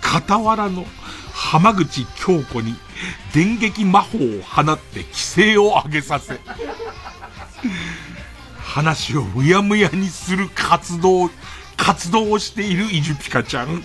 [0.00, 0.86] 傍らの
[1.32, 2.76] 浜口京子に
[3.34, 6.40] 電撃魔法を放って規制を上げさせ、
[8.72, 11.28] 話をむやむやにする活動、
[11.76, 13.82] 活動をしているイジュピカちゃん。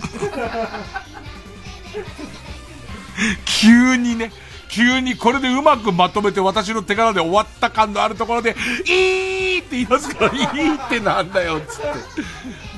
[3.44, 4.32] 急にね、
[4.70, 8.56] 急にこれでうまくまとめて私の手柄で終わった感のあるところで、
[8.86, 11.82] いーって言いますから、いいってなんだよ、つって。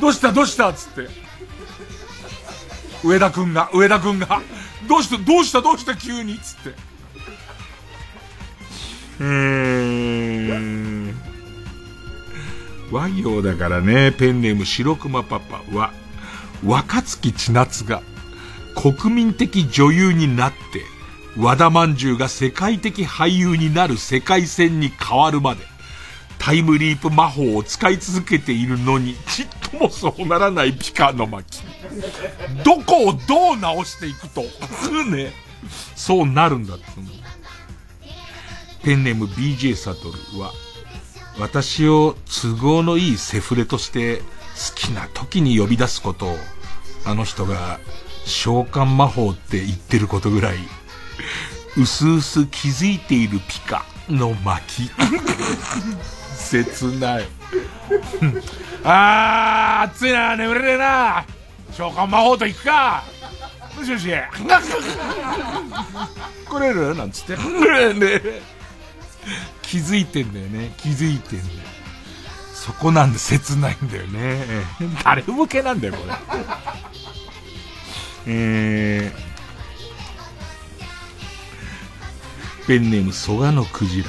[0.01, 0.33] どうした？
[0.33, 0.73] どうした？
[0.73, 1.09] つって。
[3.05, 4.43] 上田くんが、上田くんが、
[4.89, 5.17] どうした？
[5.17, 5.63] どうした？
[5.63, 5.95] どうした？
[5.95, 6.41] 急に？
[6.41, 6.71] つって。
[9.21, 9.27] うー
[10.59, 11.00] ん。
[12.91, 15.93] 和行だからね、ペンネーム白熊パパは、
[16.65, 18.03] 若月千夏が
[18.75, 20.83] 国民的女優になって、
[21.37, 25.65] 和田まんじゅうが世界的俳優になる世界線に変わるまで、
[26.39, 31.63] タイムリープ魔法を使い続けているのに、ちっともそうならないピカの巻。
[32.65, 34.43] どこをどう直していくと、
[34.83, 35.33] すぐね、
[35.95, 36.85] そうなるんだって。
[38.83, 40.53] ペンネーム BJ サトルは、
[41.41, 44.25] 私を都合のいいセフレとして好
[44.75, 46.37] きな時に呼び出すことを、
[47.05, 47.81] あの人が
[48.27, 50.59] 召喚魔法って言ってることぐらい、
[51.77, 54.91] うすうす気づいているピカの巻。
[56.37, 57.29] 切ない。
[58.85, 61.25] あー、暑いな、眠れねえな。
[61.77, 63.03] 召喚魔法と行くか。
[63.77, 64.09] もしもし。
[66.49, 66.95] 来れる？
[66.97, 67.37] なんつって。
[69.71, 70.75] 気づいてんだよね。
[70.79, 71.51] 気づいてんだよ。
[72.53, 74.45] そこなんで切ないんだよね。
[75.05, 76.13] 誰向けなんだよ、これ。
[78.27, 84.09] えー、ペンネーム、蘇我のクジラ。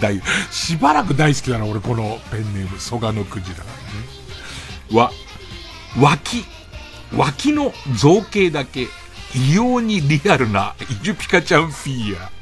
[0.00, 3.58] 大、しばらく大好きだな、俺、このペンネーム、蘇我のクジラ。
[3.58, 3.64] ね、
[4.92, 5.12] わ、
[6.00, 6.46] 脇、
[7.14, 8.88] 脇の造形だけ、
[9.34, 12.33] 異様にリアルな、イジュピカちゃんフィギュア。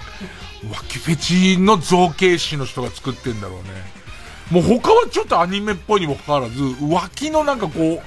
[0.71, 4.03] 脇フェチの造形師の人が作ってんだろうね。
[4.51, 8.03] もう他はちょっとアニメっぽいにもかかわらず、脇のなんかこ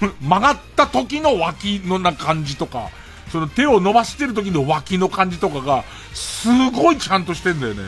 [0.00, 2.88] う、 曲がった時の脇のな感じとか、
[3.30, 5.84] その手を伸ばしてる時の脇の感じとかが、
[6.14, 7.82] すごいちゃんとしてんだよね。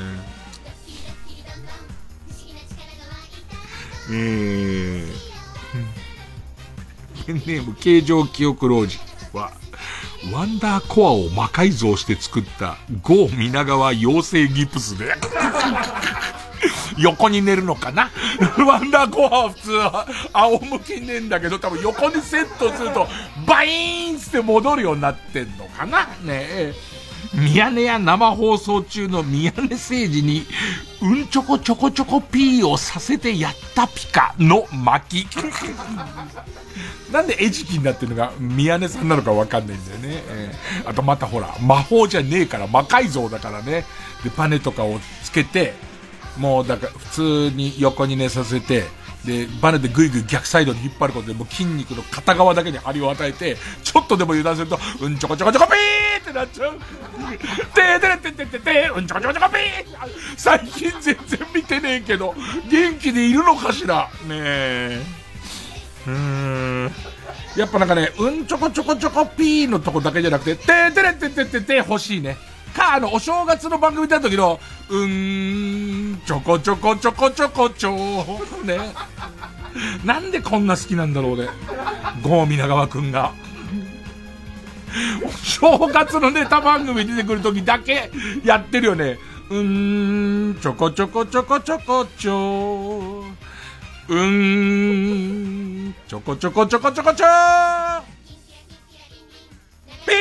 [4.10, 9.00] えー、ペ ンネーム形状記憶老人、
[10.30, 15.14] ワンダーコアを魔改造して作ったゴー皆川妖精ギプスで。
[16.98, 18.10] 横に寝るのかな？
[18.64, 23.08] ワンダーコアは普通は仰向きに寝るんだけど、多分横にセットすると、
[23.46, 26.06] バイーンって戻るようになってんのかな？
[26.22, 26.74] ねえ。
[27.34, 30.44] 宮根や生放送中の宮根誠司に、
[31.00, 35.26] うんちょこちょこちょこピーをさせてやったピカの巻。
[37.10, 40.22] なんで餌食になってるのが宮根さんなのかわかんないんだよね。
[40.28, 43.84] えー、あとまたほら、魔法じゃねえから魔改造だからね。
[44.22, 45.74] で、パネとかをつけて、
[46.38, 48.84] もうだから普通に横に寝させて、
[49.24, 56.78] で、バネでぐいぐい逆サイドに引っ張ることで、もう筋肉の片側だけに張りを与えて、ちょっとでも油断すると、うんちょこちょこちょこピーってなっちゃう。
[56.78, 62.34] てーてれててててうんちょこちょこちょこピー最近全然見てねえけど、
[62.68, 65.02] 元気でいるのかしらねえ。
[66.06, 66.12] うー
[66.88, 66.92] ん。
[67.56, 72.38] やっぱなんかね、うんちょこちょこちょこピーのとこだけじゃなくて、てーてれてててて欲しいね。
[72.72, 74.58] か、あの、お正月の番組見た時の、
[74.88, 77.90] うーん、ちょこちょこちょこちょこちょ
[78.64, 78.78] ね。
[80.04, 81.48] なんでこんな好きなんだろうね。
[82.22, 83.32] ゴー皆川くんが。
[85.24, 88.10] お正月のネタ番組出てくる時だけ
[88.44, 89.18] やってるよね。
[89.48, 93.24] うーん、ちょこちょこちょこちょこちょ
[94.08, 97.26] うーん、ちょこちょこちょこちょこちょ
[100.06, 100.12] ピ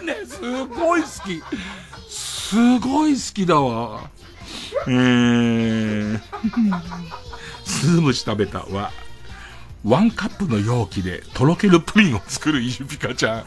[0.00, 1.42] ーンね、すごい好き。
[2.08, 4.10] すごい好きだわ。
[4.86, 6.20] えー、
[7.64, 8.90] スームシ食べたは、
[9.84, 13.44] ワンカップの容器でとろけるプリンを作るイジュピカちゃん。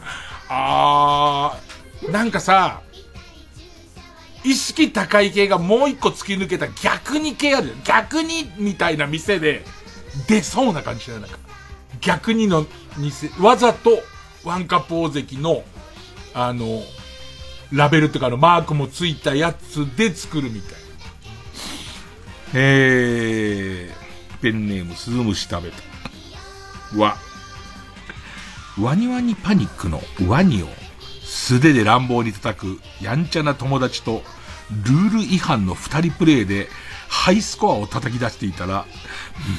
[0.48, 2.82] あー、なんかさ、
[4.44, 7.74] 意識高い系がもう一個突き抜けた逆に系ある。
[7.84, 9.64] 逆にみたいな店で
[10.28, 11.20] 出そうな感じだよ。
[11.20, 11.38] なんか
[12.00, 12.66] 逆にの
[12.96, 13.98] 店、わざと
[14.46, 15.64] ワンカップ大関の、
[16.32, 16.80] あの、
[17.72, 20.74] ラベルっていうかのマークもついたやつで作るみたい。
[22.54, 25.76] えー、ペンネームスズムシ食べた。
[26.96, 27.16] わ、
[28.80, 30.68] ワニワニパニックのワニを
[31.24, 34.22] 素手で乱暴に叩くやんちゃな友達と
[34.70, 36.68] ルール違反の二人プレイで
[37.16, 38.86] ハイスコアを叩き出していたら、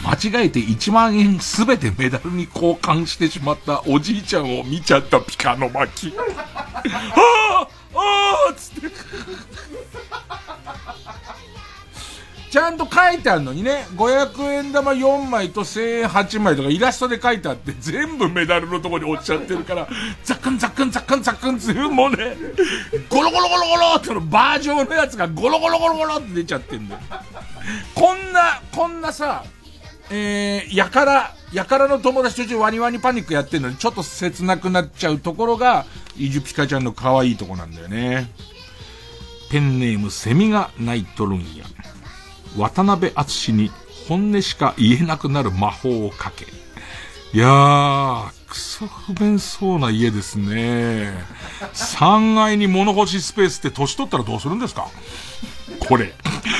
[0.06, 6.12] 間違えて1万円すべてメダルに交換してしまったおじいちゃんを見ちゃったピカの巻。
[6.12, 8.88] き あああつって。
[12.50, 19.88] ちゃんと書いてあるのにね、500円玉4枚と1000円8枚とかイラストで書いてあって、全部メダルのとこに落ちちゃってるから、
[20.24, 22.38] ザックンザックンザックンザックンっていう、もうね、
[23.10, 27.02] ゴロゴロゴロゴロってのバージョンのやつがゴロゴロゴロゴロって出ちゃってんだよ。
[27.94, 29.44] こんな、こんなさ、
[30.10, 35.86] えー、やから、やからの友達と一緒ワニワニパニックやってるのにちょっと切なくなっちゃうところが、
[36.18, 38.32] イジュピカちゃんの可愛いとこなんだよね。
[39.50, 41.66] ペンネームセミが泣いとるんや。
[42.58, 43.72] 渡辺篤に
[44.08, 46.46] 本音しか言えなくなる魔法をかけ。
[47.34, 51.14] いやー、クソ不便そうな家ですね。
[51.74, 54.88] 3階に物干しスペースって年取ったらどうするんですか？
[55.88, 56.14] これ。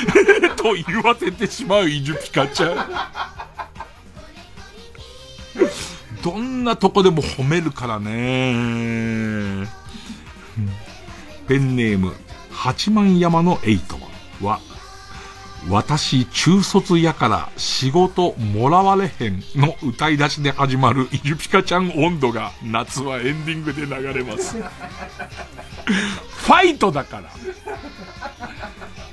[0.58, 2.76] と言わせてしまうイジュピカちゃん。
[6.22, 9.68] どんなとこでも褒めるからね。
[11.48, 12.14] ペンネーム、
[12.52, 13.98] 八幡山のエイト
[14.46, 14.60] は、
[15.70, 24.58] 私中卒やから仕事もらわれへんの歌い出しで始まるゆぴかちゃん温度が夏はエンディングで流れます。
[24.58, 27.30] ファイトだから。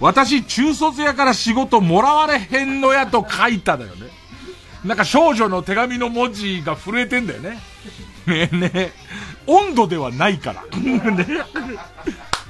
[0.00, 4.08] 私中卒やから仕事もらわれへんのやと書いただよね。
[4.84, 7.58] なんか少女の手紙の文字が震えてんだよね。
[8.26, 8.92] ねえねえ、
[9.46, 10.62] 温度ではないから。
[10.78, 11.00] ね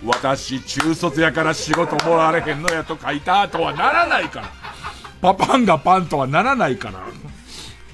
[0.04, 4.50] 私中卒やから仕事もらわれへんのやと書いたとはならないから。
[5.20, 7.00] パパンがパンとはならないから。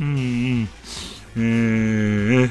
[0.01, 0.69] うん、
[1.37, 1.41] うん。
[1.41, 2.51] えー、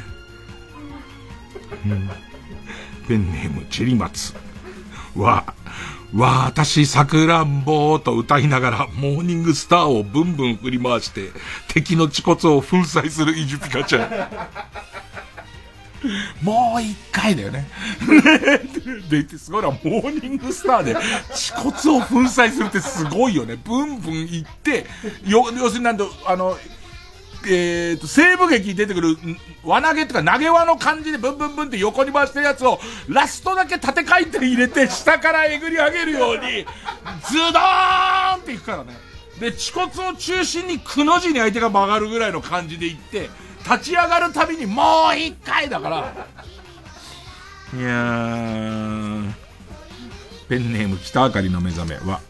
[3.08, 4.34] ペンネームチェリマツ。
[5.16, 5.54] わ、
[6.16, 11.32] わ、私さくらんぼと歌いながらモーニングスターをブンブン振り回して
[11.68, 14.10] 敵の恥骨を粉砕するイジュピカちゃん。
[16.42, 17.68] もう一回だよね。
[19.10, 20.94] で、すごいな、モーニングスターで、
[21.30, 23.58] 恥骨を粉砕するってすごいよね。
[23.64, 24.86] ブンブン行って、
[25.26, 26.58] よ、要するになんと、あの、
[27.46, 29.18] えーと、西部劇に出てくる、
[29.64, 36.66] 輪投げとか投げ輪の感じでブンブンブンって横に回してるやつを、ラストだけ縦回転入れて、下からえぐり上げるように、
[37.28, 38.94] ズドーンっていくからね。
[39.40, 43.30] で、恥骨を中心にくの字に相手が曲がるぐらいの感じでいって、
[43.66, 46.14] 立ち上がるたびにもう一回だから。
[47.72, 49.24] いや、
[50.48, 52.22] ペンネーム北あかりの目覚めは、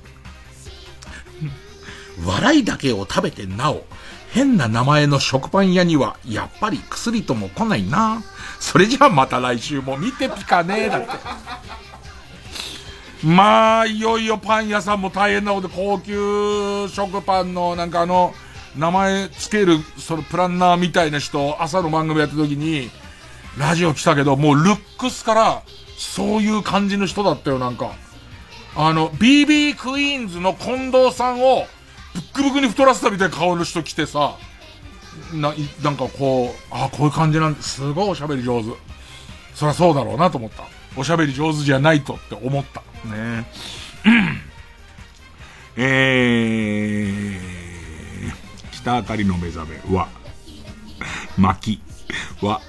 [2.26, 3.86] 笑いだけを食べてなお、
[4.32, 8.22] 変な名前の食パン屋には、やっぱり薬とも来ないな。
[8.60, 11.08] それじゃあまた来週も見てピカねだって。
[13.24, 18.34] まあ、いよいよパン屋さんも大変なことで、高級食パンの、なんかあの、
[18.76, 22.90] 名前つける、そのプランナーみたいな人、朝の番組やった時に、
[23.58, 25.64] ラジオ来たけど、もうルックスから、
[25.98, 27.92] そういう感じの人だったよ、なんか。
[28.76, 31.66] あの、BB クイーンズの近藤さんを、
[32.14, 34.38] ブックブクに太らせたみたいな顔の人来てさ、
[35.34, 38.70] な、なんかこう、あこういう感じなんで、すごいおしゃべり上手。
[39.54, 40.64] そりゃそうだろうなと思った。
[40.96, 42.82] おしゃべり上手じゃないとって思った。
[43.08, 43.46] ね
[45.76, 47.59] え えー、
[48.82, 50.08] 北あかりの目覚めは、
[51.38, 51.82] 巻
[52.42, 52.62] は、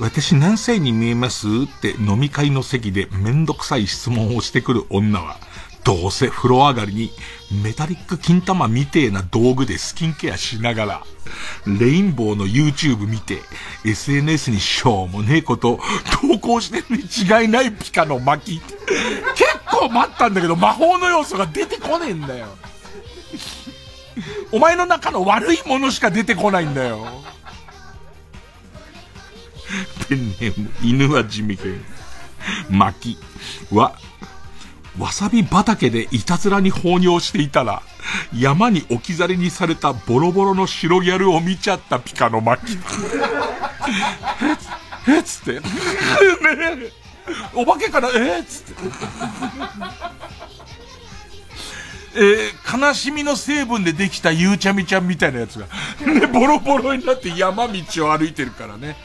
[0.00, 1.46] 私何歳に見えます？
[1.46, 1.50] っ
[1.80, 5.36] て飲み会の席でめんどくさい質問をしてくる女は、
[5.84, 7.10] どうせ風呂上がりに
[7.62, 11.02] メタリック金玉みてえな道具でスキンケアしながら、
[11.66, 13.40] レインボーの YouTube 見て、
[13.84, 15.78] SNS にしょうもねえこと
[16.22, 18.60] 投稿してるに違いないピカの巻き。
[18.60, 18.70] 結
[19.70, 22.46] 構待ったんだけど魔法の要素が出てこねえんだよ。
[24.52, 27.06] お前の中の悪いものしか出てこないんだよ。
[30.08, 31.84] ペンネーム、犬は地味犬。
[32.70, 33.18] 巻
[33.72, 33.94] は、
[34.98, 37.82] わさび畑でいたずらに放尿していたら、
[38.32, 42.78] 山に置き去りにされたボロボロの白ギャルを見ちゃったピカの巻。
[45.08, 45.60] えっつって。
[47.54, 48.82] お化けかなえっつって。
[52.16, 55.66] えー、悲しみの成分でできたゆうちゃみちゃんみたいなやつが、
[56.06, 58.96] ね、ボロボロになって山道を歩いてるからね。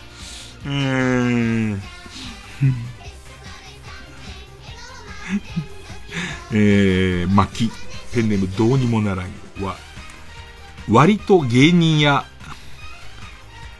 [0.66, 0.72] うー
[1.74, 1.82] ん。
[6.52, 7.72] えー、巻き、
[8.14, 9.26] ペンネームどうにもならん
[9.64, 9.76] は、
[10.90, 12.26] 割と芸人や、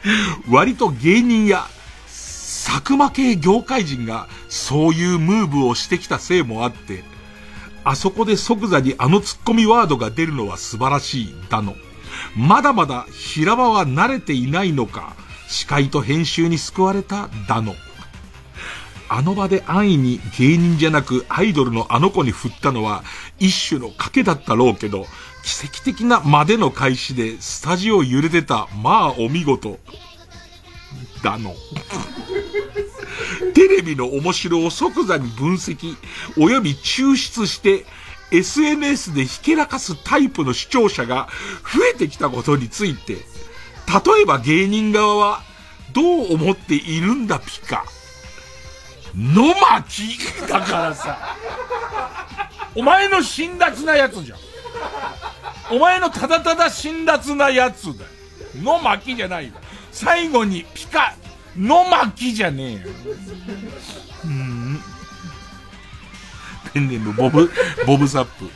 [0.48, 1.66] 割と芸人や、
[2.06, 7.04] 佐久間系業界人がそういうムーブをしてきたせいもあって、
[7.84, 11.74] あそこで即座にあのツッコミワードが出るのは素晴らしい、だの。
[12.36, 15.14] まだまだ平場は慣れていないのか、
[15.48, 17.74] 司会と編集に救われた、だの。
[19.08, 23.02] あの場で安易に芸人じゃなくアイドルのあの子に振ったのは
[23.40, 25.04] 一種の賭けだったろうけど、
[25.42, 29.80] 奇跡的なまでの開始でスタジオ揺れてた、まあお見事。
[31.24, 31.54] だの。
[33.54, 35.96] テレビの面白を即座に分析、
[36.36, 37.86] 及び抽出して、
[38.32, 41.28] SNS でひけらかすタイプの視聴者が
[41.74, 43.20] 増えてきたことについて、例
[44.22, 45.42] えば芸人側は
[45.92, 47.84] どう思っているんだピカ。
[49.16, 50.18] 野巻
[50.48, 51.36] だからさ、
[52.76, 54.38] お前の辛辣なやつじゃん。
[55.72, 58.10] お前のただただ辛辣なやつだよ。
[58.62, 59.54] 野巻じゃないよ。
[59.90, 61.14] 最後にピカ、
[61.56, 62.80] 野巻じゃねえよ。
[64.24, 64.80] うん。
[66.72, 67.50] ペンネームボブ、
[67.86, 68.50] ボブサップ。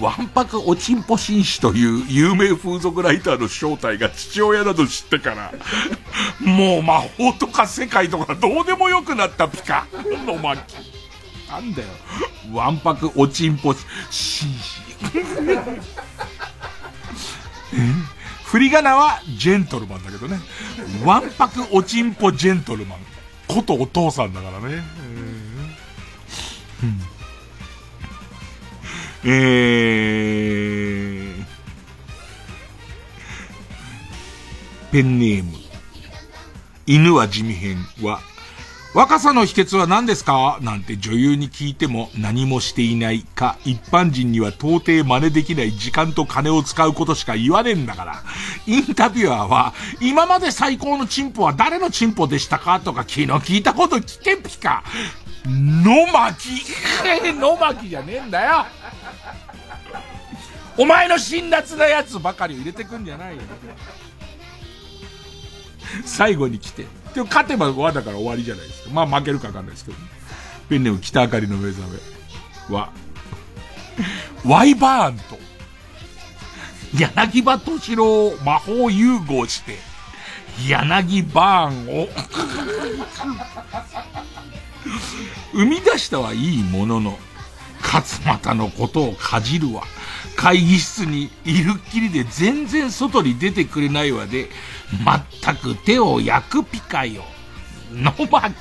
[0.00, 5.52] わんぱくおちんぽ紳士という有名風俗ライターの正体が父親など知ってから、
[6.40, 9.86] もう魔法とか世界とかどうでもよくなったピカ
[10.26, 10.62] の巻。
[11.48, 11.88] なんだよ。
[12.52, 13.74] わんぱくおちんぽ
[14.10, 14.80] 紳士。
[18.54, 20.38] 振り仮名はジェントルマンだけどね。
[21.04, 23.00] わんぱくおちんぽジェントルマン。
[23.48, 24.80] ことお父さんだからね。
[26.84, 27.00] うん
[29.24, 31.44] えー、
[34.92, 35.58] ペンネーム、
[36.86, 38.20] 犬は地味編は、
[38.94, 40.60] 若さの秘訣は何ですか？
[40.62, 48.22] なんて女優に聞いても何もしていないか、一般人には到底真似できない時間と金を使うことしか言わねえんだから。
[48.68, 52.78] インタビュアーは、今まで最高のチンポは誰のチンポでしたか？
[52.78, 54.84] とか昨日聞いたこと聞けんぴか。
[55.44, 56.62] 野巻
[57.36, 58.64] 野巻じゃねえんだよ
[60.78, 63.42] お前の辛辣なやつばかりを入れてくんじゃないよ。
[66.04, 66.86] 最後に来て。
[67.14, 68.90] でも勝てば和だから終わりじゃないですか。
[68.90, 70.04] まあ負けるかわかんないですけど、ね
[70.68, 72.90] ペンネーム北あかりの目覚めは、
[74.44, 75.38] ワイバーンと、
[76.98, 79.76] 柳葉敏郎を魔法融合して、
[80.68, 82.08] 柳バーンを
[85.52, 87.18] 生み出したはいいものの、
[87.82, 89.82] 勝俣のことをかじるわ。
[90.36, 94.48] 会議室にいるっきりで全然外に出てくれないわで、
[94.90, 97.24] 全く手を焼くピカよ。
[97.92, 98.54] 野巻。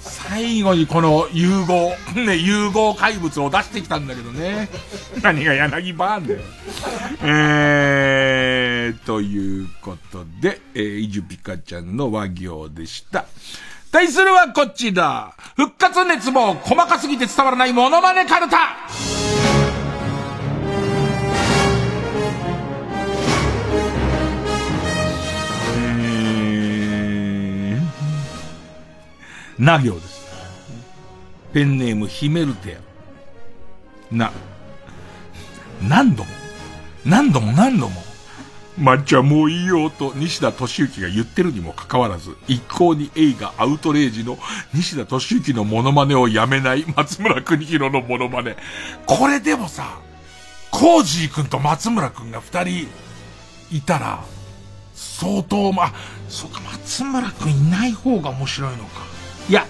[0.00, 4.68] 最後にこの融合、ね、融合怪物を出してきたんだけどね。
[5.22, 6.40] 何が柳バーンだよ。
[7.22, 13.24] えー、ということで、えー、イジュピカちゃんの和行でした。
[13.90, 15.34] 対するはこちら。
[15.56, 18.76] 復活熱望、細かすぎて伝わらないモノマネカルタ。
[29.60, 30.26] な行です。
[31.52, 32.78] ペンネームヒメルテ
[34.10, 34.14] ア。
[34.14, 34.32] な、
[35.86, 36.30] 何度も、
[37.04, 38.02] 何度も何度も、
[38.78, 44.38] 抹茶もういいよと西田敏行が言ってるにもかかわらず、一向に映画アウトレイジの
[44.72, 48.56] 西田敏行のモノマネをやめない松村邦弘のモノマネ。
[49.04, 49.98] これでもさ、
[50.70, 52.88] コージー君と松村君が二人
[53.70, 54.24] いたら、
[54.94, 55.92] 相当、ま、
[56.30, 59.09] そうか、松村君いない方が面白いのか。
[59.50, 59.66] いや、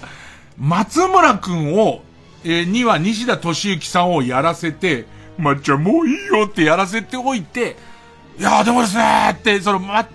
[0.59, 2.03] 松村くんを、
[2.43, 5.07] えー、には西田敏行さんをやらせて、
[5.39, 7.75] まっちゃんもういいよってやらせておいて、
[8.37, 10.07] いやでもですねって、その、ま、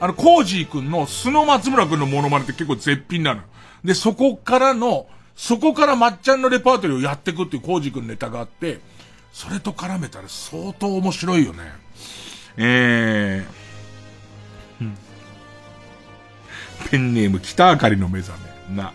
[0.00, 3.42] あの、コージーくんの素の松村くんのモノマネって結構絶品なの。
[3.84, 8.80] で、そこからの、そこからまっちゃんのレパートリーをやっていくっていうコージーくんネタがあって、
[9.32, 11.60] それと絡めたら相当面白いよね。
[12.56, 13.64] えー、
[16.90, 18.36] ペンネーム北あかりの目覚
[18.68, 18.76] め。
[18.76, 18.92] な。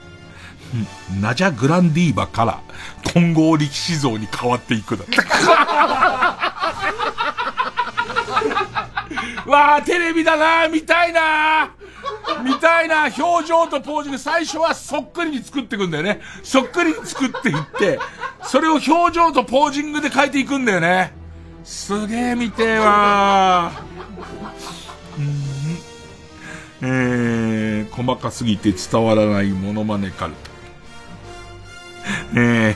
[1.21, 2.61] ナジャ・グランディーバから
[3.13, 5.03] 混合力士像に変わっていくだ。
[9.45, 11.71] わあ、テレビだな見たいな
[12.43, 16.21] 見たいな表情とポージング、最初はそっくりに作っていくんだよね。
[16.43, 17.99] そっくりに作っていって、
[18.43, 21.13] それを表情とポージングで変えていくんだよね。
[21.63, 23.71] すげえ見てえわ
[26.81, 30.48] えー、細かすぎて伝わらないモノマネカルタ。
[32.35, 32.75] え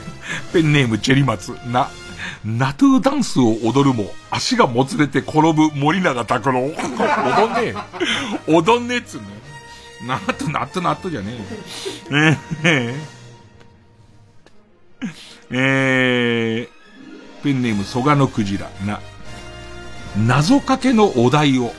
[0.52, 1.88] ペンネームチェリマツ、な、
[2.44, 6.60] ナトゥーダンスを踊るも、足がもつれて転ぶ森永拓郎。
[6.60, 7.74] 踊んね
[8.48, 8.52] え。
[8.52, 9.26] 踊んねえっつうね。
[10.06, 11.38] ナットナットナットじゃね
[12.10, 12.36] え。
[12.62, 19.00] えー、えー、ペンネーム蘇我のクジラ、な、
[20.16, 21.72] 謎かけのお題を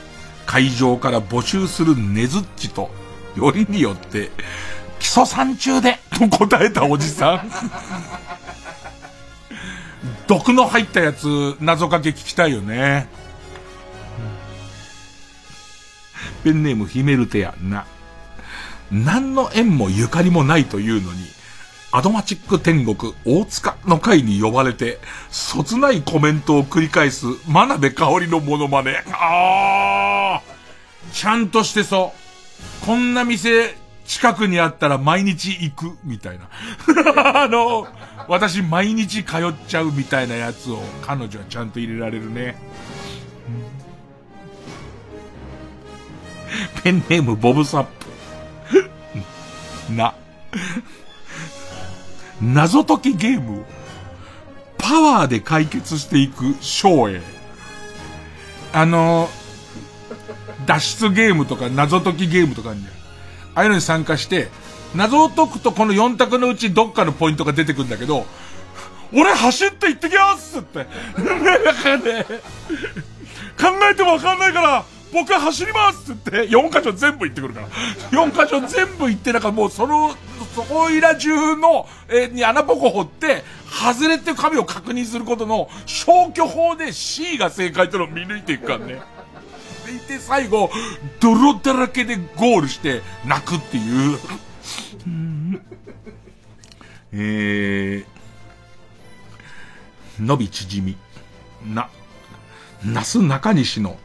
[0.46, 2.90] 会場から募集するネズッチと、
[3.36, 4.30] よりによって、
[4.98, 7.50] 基礎山中で、と 答えたおじさん。
[10.26, 13.08] 毒の入ったやつ、謎かけ聞きたいよね。
[16.42, 17.86] ペンネームヒメルテア、な。
[18.90, 21.26] 何の縁もゆかりもないというのに、
[21.92, 24.98] アドマチック天国大塚の会に呼ばれて、
[25.30, 29.02] そつないコメントを繰り返す真鍋香織のモノマネ。
[29.12, 32.12] あーちゃんとしてそ
[32.82, 32.86] う。
[32.86, 33.76] こんな店、
[34.06, 36.48] 近くにあったら毎日行く、みたいな。
[37.42, 37.86] あの、
[38.28, 42.56] 私毎日通っちゃうみたいなやつを彼女はちゃんと入れられるね。
[46.82, 48.90] ペンネームボブサップ。
[49.92, 50.14] な。
[52.40, 53.64] 謎解きゲームを
[54.78, 57.20] パワーで解決していく章へ。
[58.72, 59.28] あの、
[60.66, 63.05] 脱出ゲームとか謎解きゲームとかあるんじゃん。
[63.56, 64.48] ああいうのに参加して、
[64.94, 68.26] 謎を解くとこの4択のうちどっかのポイントが出てくるんだけど、
[69.14, 70.84] 俺走って行ってきますって。
[70.84, 70.88] 考
[73.90, 77.68] えてもわかんないから、僕は走りますって言って、4箇所全部行ってくるから。
[78.10, 80.14] 4箇所全部行って、なんかもうその、
[80.54, 89.00] そこいら中の、えーに穴ぼこ掘って、外れて紙を確認することの消去法で C が正解というのを見抜いていくからね。
[89.86, 90.70] でいて最後、
[91.20, 94.18] 泥だらけでゴールして泣くっていう。
[97.12, 98.06] えー、
[100.20, 100.96] 伸び縮み。
[101.72, 101.88] な、
[102.84, 103.98] なす中西の、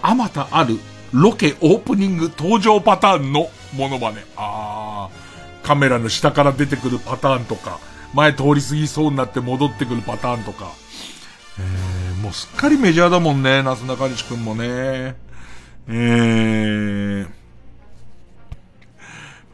[0.00, 0.78] あまたある
[1.12, 4.24] ロケオープニング登場パターンのモノマネ。
[4.36, 7.78] あー、カメラの下から出てくるパターンとか、
[8.14, 10.72] 前通り過ぎそうになって戻ってくるパターンとか。
[12.32, 15.14] すっかりメジャーだもんね、なす中西くんもね。
[15.88, 17.28] えー、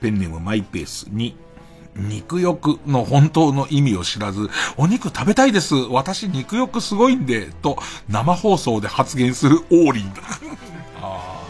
[0.00, 1.36] ペンネームマイペースに、
[1.96, 5.74] 肉欲の本当の意味を知らず、お肉食べたいです。
[5.74, 7.78] 私肉欲すごいんで、と
[8.08, 10.22] 生放送で発言するオ ーリンだ。
[11.02, 11.44] あ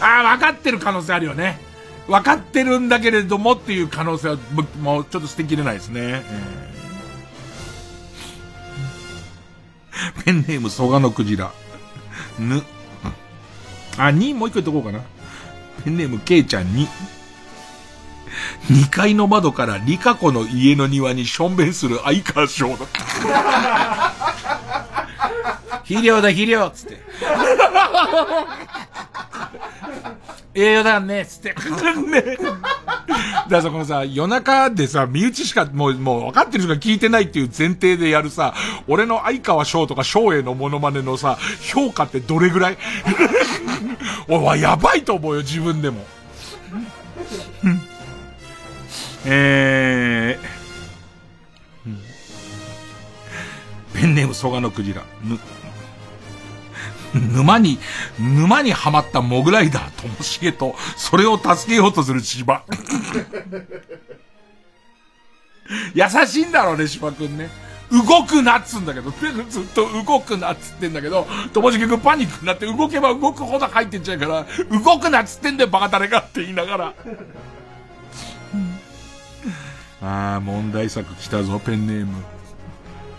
[0.00, 1.58] あ、分かってる可能性あるよね。
[2.08, 4.36] 分かってるんだけれどもっていう可能性は、
[4.82, 6.00] もうちょっと捨てきれないですね。
[6.00, 6.73] えー
[10.24, 11.52] ペンネーム蘇我のクジラ。
[12.38, 12.62] ぬ。
[13.96, 15.00] あ、にもう一個言っとこうかな。
[15.84, 16.88] ペンネームケイちゃんに。
[18.70, 22.86] 2階の窓からリカ子の家の庭にしょんべんする相川翔だ。
[25.84, 26.98] 肥料だ肥料つって。
[30.54, 31.48] 栄養だねっつって。
[31.50, 32.36] ね。
[32.46, 32.62] だか
[33.48, 38.54] らさ、このさ、夜中でさ、身内しか、もう、もう分かってる人が聞いてないっていう前提でやるさ、
[38.88, 42.78] 俺の相川翔とか翔英のモノマネのさ、評価ってどれぐらい？
[44.28, 46.06] 俺はやばいと思うよ、自分でも。
[49.26, 52.00] えー、うん
[53.94, 55.02] ペンネーム蘇我のクジラ。
[57.14, 57.78] 沼に、
[58.18, 62.64] 沼にはまったモグライダーともしげと、それを助けようとする芝。
[65.94, 67.48] 優しいんだろうね、芝くんね。
[67.90, 76.94] 動くなっつんだけど、ずっと動くなっつってんだけど、ともしげくんパニックになって動けば動くほど入ってっちゃうから、動くなっつってんだよ、バカ誰かって言いながら。
[80.02, 82.24] ああ、問題作来たぞ、ペンネーム。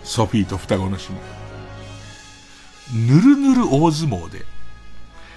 [0.04, 1.35] ソフィーと双子の姉妹。
[2.92, 4.44] ぬるぬる大相撲で、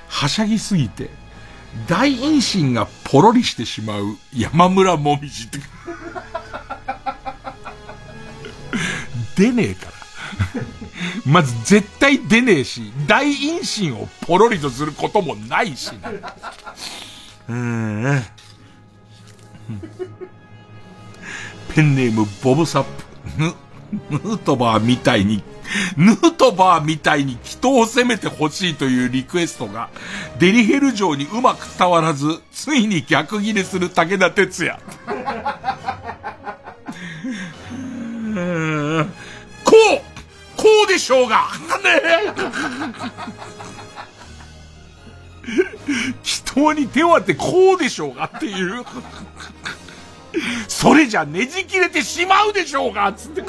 [0.08, 1.10] はしゃぎすぎて、
[1.88, 5.60] 大陰唇がポロリしてしまう山村もみじって。
[9.36, 9.92] 出ねえから。
[11.26, 16.10] まず絶対出ねえし、大陰唇をポロリとすることもないしな。
[16.10, 18.26] うーん。
[21.76, 23.69] ペンネームボブサップ。
[24.10, 25.44] ヌ、ートバーみたいに、
[25.98, 29.90] ヌートバーみたいに人を攻めてほしいというリクエストが、
[30.40, 34.80] デリヘル城にうまく伝わらず、ついに逆ギレする武田鉄矢。
[39.64, 40.02] こう
[40.56, 41.48] こうでしょうが
[41.84, 42.34] ねえ
[46.22, 48.84] 人に手を当てこうでしょうがっていう。
[50.68, 53.44] それじゃねじ切れてしまうでしょうがつって。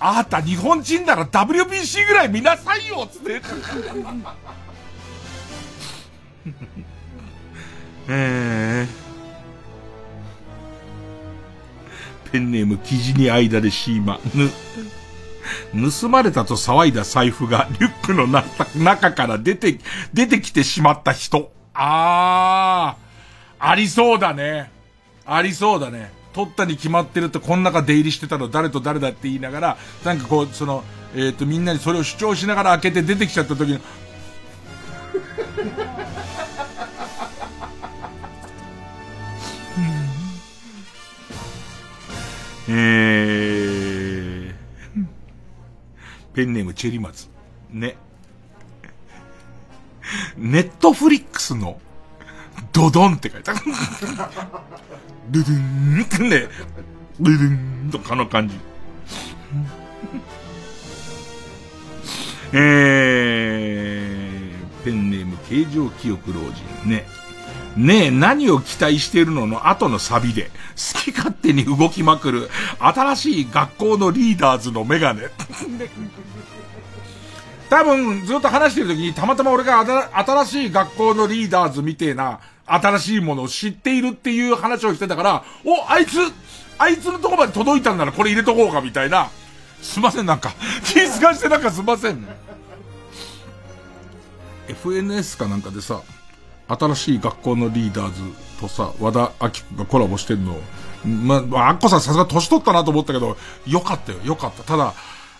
[0.00, 3.42] あなた日本人なら WBC ぐらい見なさいよつって。
[8.10, 14.18] えー、ペンネーム生地に間でシーマ。
[14.34, 14.50] ぬ、
[15.90, 19.78] 盗まれたと騒いだ財布がリュックの中から出て、
[20.14, 21.52] 出てきてしまった人。
[21.80, 24.72] あー、ありそうだね。
[25.24, 26.10] ありそうだね。
[26.32, 30.82] 取ったに決まってるとこの中出入りしてたの誰と誰だって言いながら、なんかこう、その、
[31.14, 33.78] えっ、と、みんなにそれを主張しながら開けて出てきちゃった時に、
[42.70, 45.06] えー、
[46.34, 47.28] ペンネームチェリマツ。
[47.70, 47.96] ね。
[50.38, 51.80] ネットフリックスの
[52.72, 53.60] ドドンって書いてある。
[55.30, 56.48] ドドンってね、
[57.20, 58.58] ドゥドンとかの感じ。
[62.52, 67.04] えー、ペンネーム形状記憶老人ね。
[67.76, 75.28] ねえ、何を期待してるのの後のサビで、好き勝手に動きまくる、新しい学校のリーダーズのメガネ。
[77.70, 79.80] 多分、ずっと話してる時に、たまたま俺が
[80.24, 86.18] 新しい学校のリーダーズみてえな、新しいものを知っているっていう話をしてたから、お、あいつ、
[86.78, 89.30] あいつのとこまで届いたんならこれ入れとこうかみたいな。
[89.82, 90.52] すいません、なんか。
[90.84, 92.26] 気遣わしてなんかすいません。
[94.68, 96.02] FNS かなんかでさ、
[96.68, 98.22] 新しい学校のリーダーズ
[98.60, 100.56] とさ、和田アキ子がコラボしてんの、
[101.04, 103.36] ま、まあ、アッコさんさすが年取ったなと思ったけど、
[103.66, 104.62] よかったよ、よかった。
[104.62, 104.94] ただ、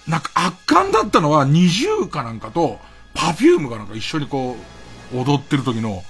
[0.08, 2.80] なんか圧巻だったのは、二重かなんかと、
[3.14, 4.56] パフュームがなんか一緒にこ
[5.12, 6.02] う、踊ってる時の、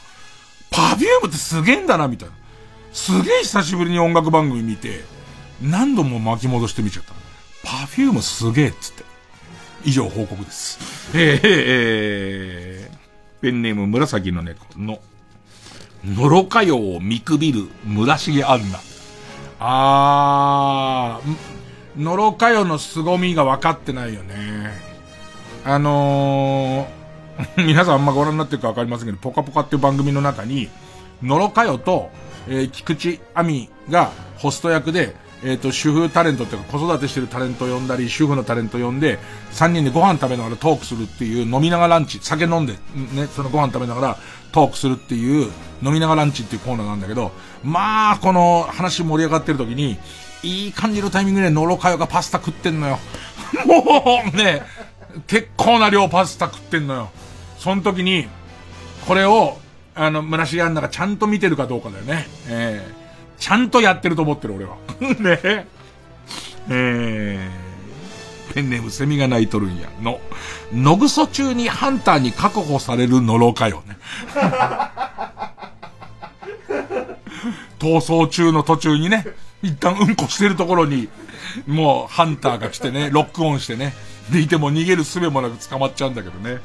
[0.70, 2.34] パフュームってすげえんだな、みたいな。
[2.92, 5.04] すげえ久しぶりに音楽番組見て、
[5.60, 7.12] 何度も巻き戻して見ちゃった。
[7.64, 9.04] パフュームすげえっつって。
[9.84, 10.78] 以上報告です。
[11.14, 15.00] えー、えー、ペンネーム紫の猫の、
[16.04, 18.78] のろかよを見くびる村重アンナ。
[19.60, 21.57] あー、
[21.98, 24.72] のろかよの凄みが分かってないよね。
[25.64, 30.68] あのー、 皆さんあんまご覧になってるか分かりませんけど、ポカポカっていう番組の中に、
[31.22, 32.10] のろかよと、
[32.46, 39.18] えー、菊池亜美がホスト役で、えっ、ー、と、主婦タレントっていうか子育てしてるタレント呼んだり、主婦のタレント呼んで、
[39.52, 42.74] 3人でご飯食べながらトークするっていう、飲みながらランチ、酒飲んで、
[43.12, 44.16] ね、そのご飯食べながら
[44.52, 45.50] トークするっていう、
[45.82, 49.98] 飲みながらランチっていうコーナーなんだけど、まあ、この話盛り上がってる時に、
[50.42, 52.98] いい感じのタイミングでノロカヨがパスタ食ってんのよ。
[53.66, 54.62] もう、ね、
[55.26, 57.10] 結構な量パスタ食ってんのよ。
[57.58, 58.28] その時に、
[59.06, 59.58] これを、
[59.94, 62.28] あの、村重アンナがちゃんと見てるかどうかだよね。
[62.48, 63.08] ええー
[63.38, 64.76] ちゃんとやってると思ってる、俺は。
[65.20, 65.66] ね
[66.70, 69.88] えー、ペンネームセミが鳴いとるんや。
[70.02, 70.20] の、
[70.72, 73.96] のぐそ中にハンターに確保されるのろかよね。
[77.78, 79.24] 逃走中の途中にね、
[79.62, 81.08] 一旦うんこしてるところに、
[81.66, 83.94] もうハンターが来てね、ロックオンしてね、
[84.30, 86.60] でいても逃げる術もなく捕まっちゃうんだけどね。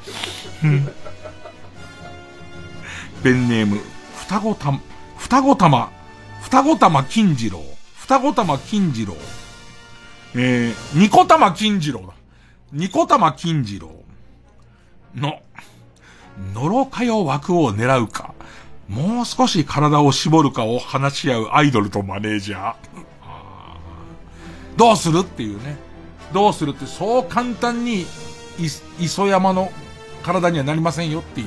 [3.22, 3.80] ペンネーム、
[4.16, 4.72] 双子た、
[5.16, 5.90] 双子玉、
[6.42, 7.62] 双子玉金次郎。
[7.96, 9.14] 双子玉金次郎。
[10.36, 12.12] えー、ニコ玉金次郎だ。
[12.72, 13.90] ニコ玉金次郎。
[15.14, 15.40] の、
[16.52, 18.34] のろかよ枠を狙うか、
[18.88, 22.74] もう少し体を絞るかを話し合うアイドルとマネージャー。
[24.76, 25.76] どうするっていうね。
[26.32, 28.06] どうするってそう簡単に、
[29.00, 29.70] 磯山の
[30.22, 31.46] 体にはなりませんよっていう。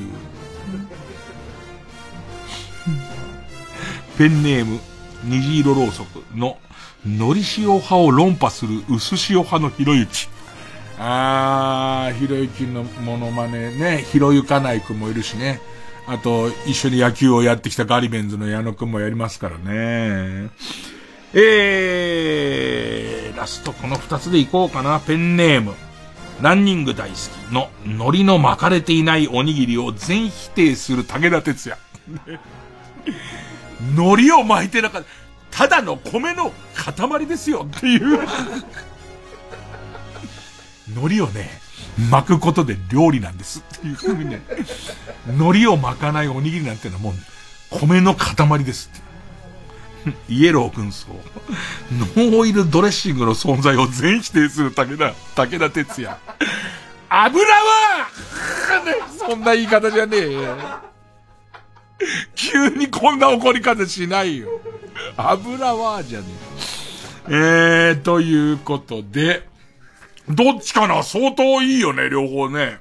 [4.17, 4.79] ペンネーム、
[5.25, 6.57] 虹色ろうそくの、
[7.05, 10.27] のり塩派を論破する薄塩派のひろゆき。
[10.97, 15.61] あー、ひろゆきのモノマネね、ひろゆかないくもいるしね。
[16.07, 20.49] あと、一緒に野球をやってきたガリベンズの矢野くんもやりますからね。
[21.33, 25.01] えー、ラストこの二つでいこうかな。
[25.01, 25.73] ペンネーム。
[26.41, 27.19] ランニング大好き
[27.53, 31.77] の、海苔の巻かれていないおにぎりを全否定する武田鉄矢。
[33.97, 35.03] 海苔を巻いてなかっ
[35.51, 35.67] た。
[35.67, 38.19] ただの米の塊ですよっていう
[40.87, 41.49] 海苔をね、
[42.11, 44.41] 巻くことで料理なんですっていうふうにね、
[45.27, 47.13] 海苔を巻かないおにぎりなんてのはもう、
[47.71, 49.07] 米の塊ですって。
[50.29, 51.07] イエロー軍曹。
[51.91, 56.17] ノーオイルドレッシングの存在を全否定する武田、武田鉄矢。
[57.09, 58.07] 油は、
[59.17, 60.87] そんな言い方じゃねえ。
[62.35, 64.47] 急にこんな怒り方しないよ。
[65.17, 66.25] 油はじゃね
[67.29, 67.33] え。
[67.89, 69.47] えー、ということで、
[70.29, 71.03] どっちかな？
[71.03, 72.79] 相当いいよね、両方ね。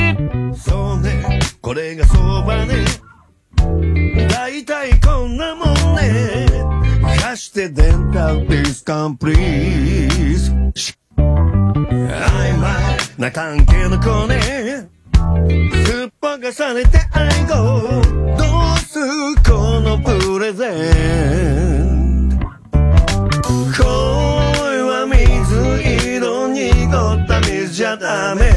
[0.57, 2.85] そうね、これがそばね。
[4.29, 6.47] だいたいこんなもんね。
[7.21, 10.51] 貸してデンタルディスカンプリーズ。
[11.17, 14.87] 曖昧な関係の子ね。
[15.85, 17.55] すっぽかされて愛語。
[18.37, 18.43] ど
[18.75, 18.99] うす
[19.43, 28.56] このプレゼンゃダメ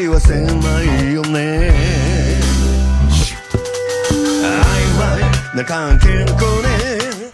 [0.00, 0.40] 世界は狭
[0.82, 1.70] いよね。
[4.42, 4.54] 曖
[4.98, 5.20] 昧
[5.54, 6.68] な関係の子ね。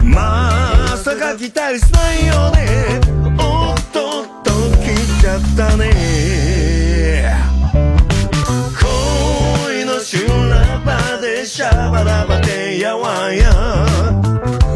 [0.03, 3.01] まさか期待しないよね。
[3.39, 4.51] おっとっと
[4.83, 4.85] 来
[5.21, 7.37] ちゃったね。
[8.83, 13.53] 恋の修羅場でシャバダバでやわや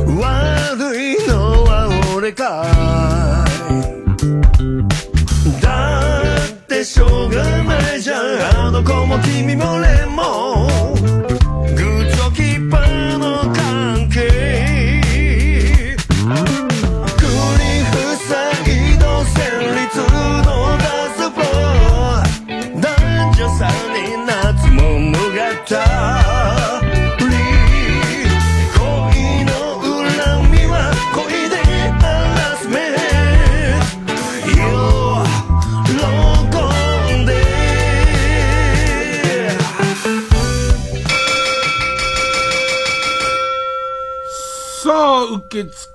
[0.06, 3.39] 悪いのは俺か。
[6.84, 8.66] しょうがないじゃん。
[8.66, 10.79] あの子も君も俺もグ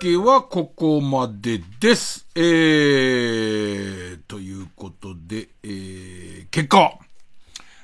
[0.06, 2.28] 受付はここまでです。
[2.36, 7.00] えー、ということで、えー、結果。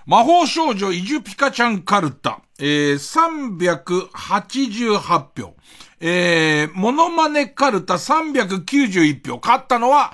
[0.06, 5.56] 魔法少女イジュピカちゃんカルタ、えー、388票。
[6.00, 9.40] えー、モノマネカルタ391票。
[9.44, 10.14] 勝ったのは、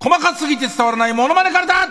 [0.00, 1.88] 細かすぎて伝わらないモノマネカルタ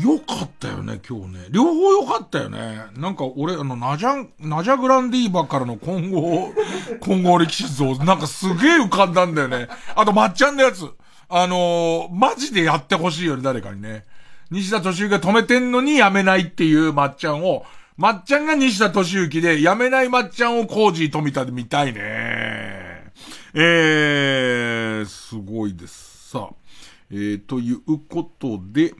[0.00, 1.46] よかったよね、今日ね。
[1.50, 2.82] 両方よかったよね。
[2.96, 6.52] なんか俺、あの、ナジャン、ナジャグランディーバからの混合、
[7.00, 9.68] 混合歴史像、なんかすげえ浮かんだんだよね。
[9.94, 10.88] あと、まっちゃんのやつ。
[11.28, 14.04] あのーマジでやってほしいよね、誰かにね。
[14.50, 17.64] 西田敏行が止めてんのにやめないっていうまっちゃんを、
[17.96, 23.12] まっちゃんが西田敏行で、やめないまっちゃんをコージー富田で見たいね。
[23.54, 26.30] えー、すごいです。
[26.30, 26.54] さあ、
[27.10, 28.94] えー、ということで、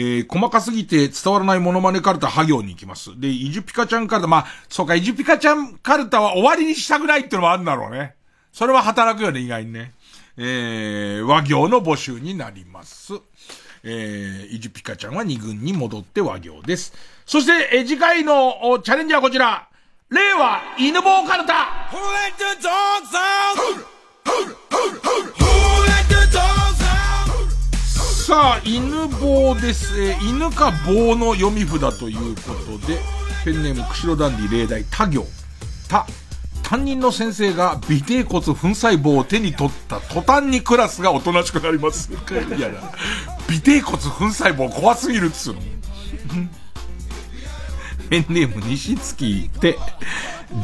[0.00, 3.18] えー、細かすぎて伝わらないモノマネカルタ、ハ行に行きます。
[3.18, 8.14] で、イジュピカちゃんカルタ、まあ、そうか、イジュピカちゃんカルタは終わりにしたくないっていうのもあるんだろうね。
[8.52, 9.92] それは働くよね、意外にね。
[10.36, 13.14] えー、和行の募集になります。
[13.82, 16.92] えー、イジュピカちゃんは2軍に戻って和行です。
[17.26, 19.68] そして、えー次回のおチャレンジはこちら。
[20.10, 23.98] 令和犬坊カルタ Who let the dogs out?
[28.28, 29.98] さあ、犬棒です。
[29.98, 32.98] え犬か棒の読み札ということで、
[33.42, 35.24] ペンネーム、釧路ダンディ例題、他行。
[35.88, 36.06] た、
[36.62, 42.12] 担任の先生が尾低骨粉細胞を手に取った途端にクラスがおとなしくなります。
[42.12, 42.68] いやいや、
[43.48, 45.62] 尾低骨粉細胞怖すぎるっつうの。
[48.10, 49.78] ペンネーム西月って、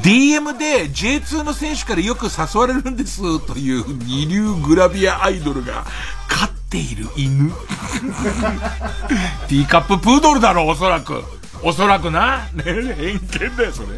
[0.02, 5.86] DM で J2 の選手からよく誘われるんですという二流グラビアアイドルが
[6.28, 6.44] 飼
[6.74, 7.50] っている犬。
[9.48, 11.22] ティーカッププードルだろう、おそらく。
[11.62, 12.48] おそらくな。
[12.52, 13.88] ね、偏見だよ、それ。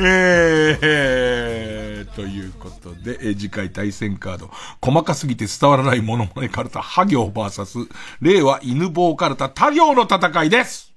[0.00, 4.50] えー、ということで、えー次回対戦カード。
[4.80, 7.86] 細かすぎて伝わらないものまねカルタ、ハ行 VS、
[8.22, 10.95] 令和犬棒カルタ、他行の戦いです。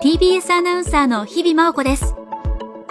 [0.00, 2.14] TBS アナウンサーの日々真央子です。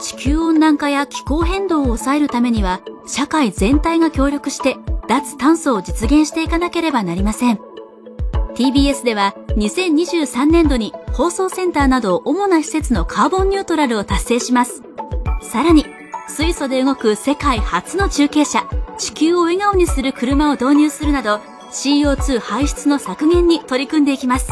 [0.02, 4.76] 地球温暖化や気候変動を抑えるためには、社会全体が協力して、
[5.08, 7.60] 脱炭素を実現していかなければなりません。
[8.56, 14.84] TBS では、2023年度に放送センターなど主な施設のカーボンニュートラルを達成します。
[15.42, 15.86] さらに、
[16.28, 18.68] 水素で動く世界初の中継車、
[18.98, 21.40] 地球を笑顔にする車を導入するなど、
[21.72, 24.52] CO2 排出の削減に取り組んでいきます。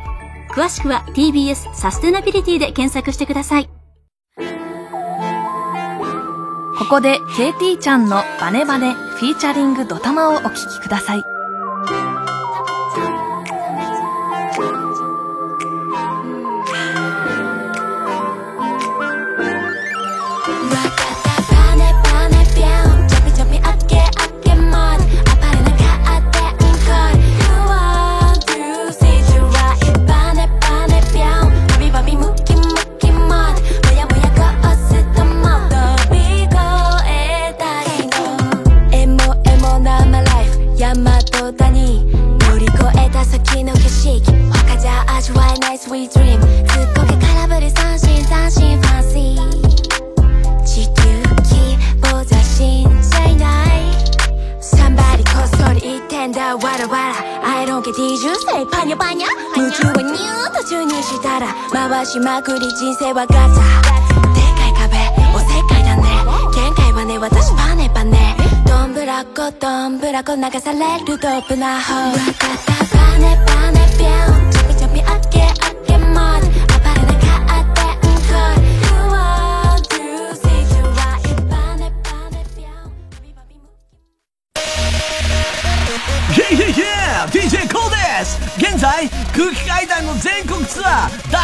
[0.53, 3.69] 詳しくは TBS サステナビリティで検索してください。
[6.77, 11.30] ここで KT ちゃんのバネバネフィーチャリングドタマをお聴きください。
[62.11, 63.45] しまくり人生はガチャ。
[63.47, 64.97] でかい壁
[65.33, 66.03] おせっかいだね。
[66.53, 68.35] 限界はね私パネパネ
[68.67, 71.93] どんぶらこどんぶらこ流されるドープな方。
[72.09, 72.25] わかっ
[72.65, 72.73] た。
[72.97, 74.50] パネパネピョン。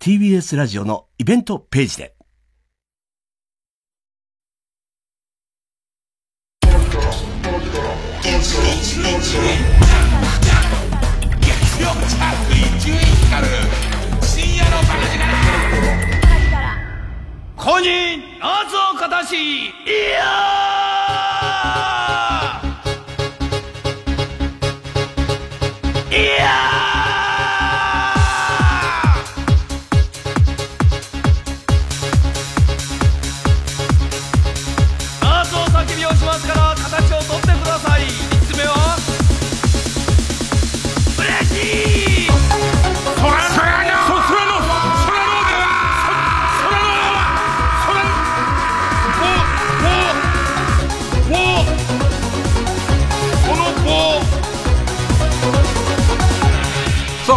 [0.00, 2.14] TBS ラジオのイベントページで。
[17.56, 19.66] 公認謎をかたしい
[20.12, 20.87] や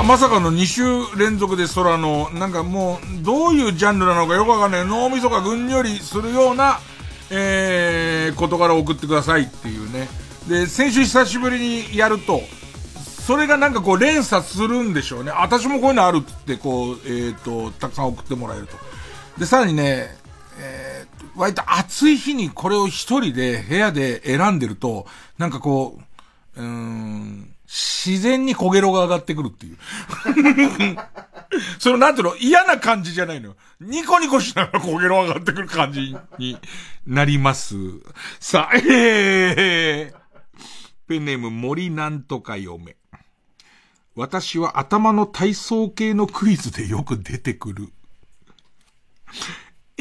[0.03, 6.79] まさかの2週連続で空のなんかもうどういうジャンルなのかよくわかんない脳みそがぐんよりするような
[7.33, 10.09] えー、事柄を送ってくださいっていうね
[10.49, 12.41] で先週久しぶりにやると
[13.31, 15.31] それがなんかこう連鎖するんでしょうね。
[15.31, 18.75] 私もこういうのあるってこう、えっ、と、たくさん送ってもらえると。
[19.37, 20.07] で、さらにね、
[20.59, 25.05] えー、割と暑い日にこれを一人で部屋で選んでると、
[25.37, 25.99] なんかこ
[26.57, 29.77] う、うーん、自然に焦げろが上がってくるっていう。
[31.79, 33.55] そのなんていうの、嫌な感じじゃないのよ。
[33.79, 36.57] ニコニコしながら焦げろ上がってくる感じに
[37.07, 37.75] なります。
[38.41, 40.15] さあ、えー、
[41.07, 42.97] ペンネーム森なんとか嫁。
[44.15, 47.87] 私は頭の体操系のクイズでよく出てくる。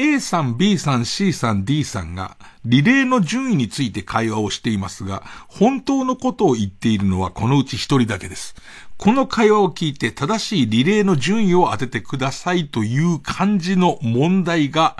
[0.03, 8.55] A さん、B さん、C さん、D さんがリレーの順位について会話をしていますが、本当のことを言っているのはこのうち一人だけです。
[8.97, 14.97] この会話を聞いて正しいリレーの順位を当ててくださいという感じの問題が、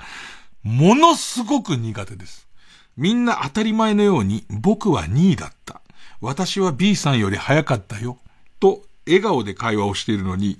[0.62, 2.46] ものすごく苦手です。
[2.96, 5.80] みんな当たり前のように僕は2位だった。
[6.20, 8.18] 私は B さんより早かったよ。
[8.60, 10.58] と笑顔で会話をしているのに、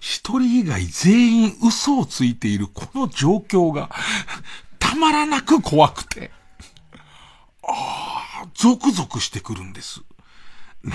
[0.00, 3.90] 一人以外全員嘘をついているこの状況が、
[4.78, 6.30] たまらなく怖くて、
[7.62, 10.02] ああ、ゾクゾクしてくるんです。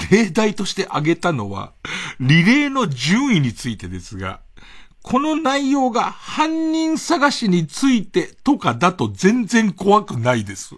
[0.09, 1.73] 例題として挙げたのは、
[2.19, 4.41] リレーの順位についてですが、
[5.03, 10.75] この内容が犯人探しについてとかだと全然怖くないです。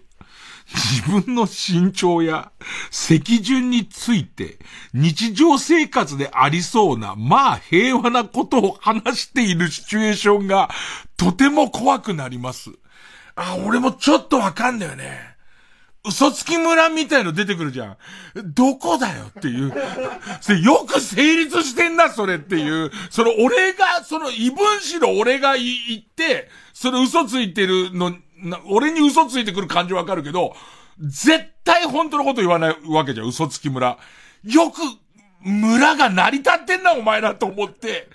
[0.66, 2.50] 自分の身長や
[2.90, 4.58] 席順について
[4.92, 10.70] 日常生活でありそうな、まあ平和なことを話しているシチュエーションが
[11.16, 12.70] とても怖くなります。
[13.36, 15.34] あ、俺もちょっとわかんだよね。
[16.06, 17.96] 嘘つき村みたいの出てくるじゃん。
[18.54, 19.72] どこだよっていう。
[20.42, 22.90] それよく成立してんな、それっていう。
[23.08, 25.64] その俺が、その異分子の俺が言
[25.98, 30.54] って、それ嘘ついてるの、な俺に嘘ついてくる感じわかるけど、
[31.00, 33.98] 絶対本当のこと言わないわけじゃん、嘘つき村。
[34.44, 34.78] よく、
[35.40, 38.08] 村が成り立ってんな、お前らと思って。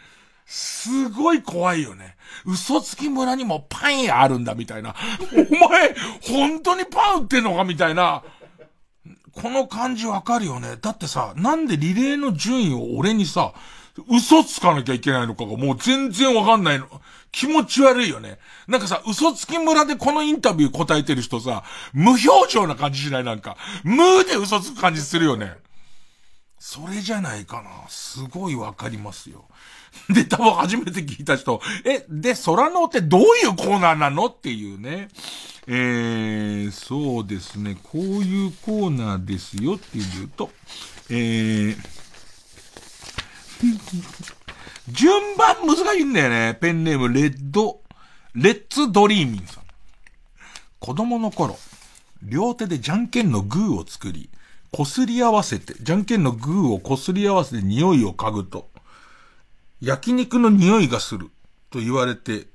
[0.45, 2.15] すごい怖いよね。
[2.45, 4.95] 嘘つき村にもパンあるんだみたいな。
[5.31, 8.23] お前、本当にパン売ってんのかみたいな。
[9.31, 10.77] この感じわかるよね。
[10.81, 13.53] だってさ、なんでリレーの順位を俺にさ、
[14.09, 16.87] 嘘つかなきゃいけないのかがもう全然わかんないの。
[17.31, 18.39] 気持ち悪いよね。
[18.67, 23.23] なんかさ、嘘つき村でこのインタビュー答えてる人さ、無表情な感じしない？
[23.23, 23.57] なんか。
[23.83, 25.53] 無で嘘つく感じするよね。
[26.57, 27.87] それじゃないかな。
[27.87, 29.45] すごいわかりますよ。
[30.09, 34.25] で、多分初めて聞いた人、え、で、空のってどういうコーナーなの？
[34.25, 35.07] っていうね。
[35.67, 37.77] えー、そうですね。
[37.81, 40.51] こういうコーナーですよっていうと、
[41.09, 41.77] えー、
[44.91, 46.57] 順番難しいんだよね。
[46.59, 47.81] ペンネーム、レッド、
[48.33, 49.63] レッツドリーミンさん。
[50.79, 51.57] 子供の頃、
[52.23, 54.29] 両手でじゃんけんのグーを作り、
[54.71, 58.69] こすり合わせて、じゃんけんのグーをこすり合わせて匂いを嗅ぐと、
[59.81, 61.29] 焼肉の匂いがする
[61.69, 62.47] と言われて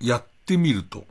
[0.00, 1.06] やってみると、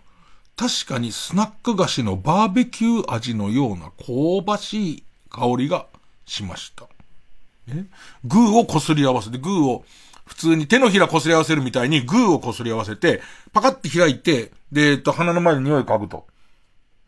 [0.55, 5.87] 確かにスナック菓子のバーベキュー味のような香ばしい香りが
[6.25, 6.85] しました。
[7.67, 7.85] え？
[8.23, 9.85] グーをこすり合わせて、グーを
[10.25, 13.21] 普通に手のひらこすり合わせるみたいにグーをこすり合わせて、
[13.51, 16.25] パカって開いて、で、えっと、鼻の前に匂い嗅ぐと。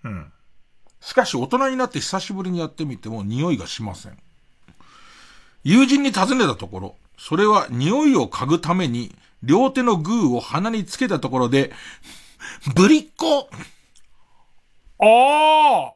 [0.03, 0.31] うん。
[0.99, 4.17] しかし大人になって久しぶりにやってみても匂いがしません。
[5.63, 11.71] 友人に尋ねたところ、それは匂いを嗅ぐために、両手のグーを鼻につけたところで、
[12.75, 13.49] ぶりっ子
[14.99, 15.93] ああ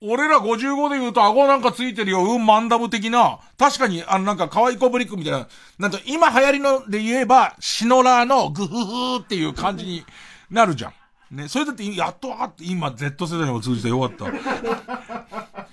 [0.00, 3.40] 俺ら55で言うと顎なんかついてるよ、うん、マンダム的な。
[3.56, 5.48] 確かに、あのなんか可愛い子ブリックみたいな。
[5.78, 10.04] なんと今流行りので言えば、シノラーのグフフっていう感じに
[10.50, 11.36] なるじゃん。
[11.36, 14.26] ね、それだってやっとわかって、今 Z 世代にも通じてよかった。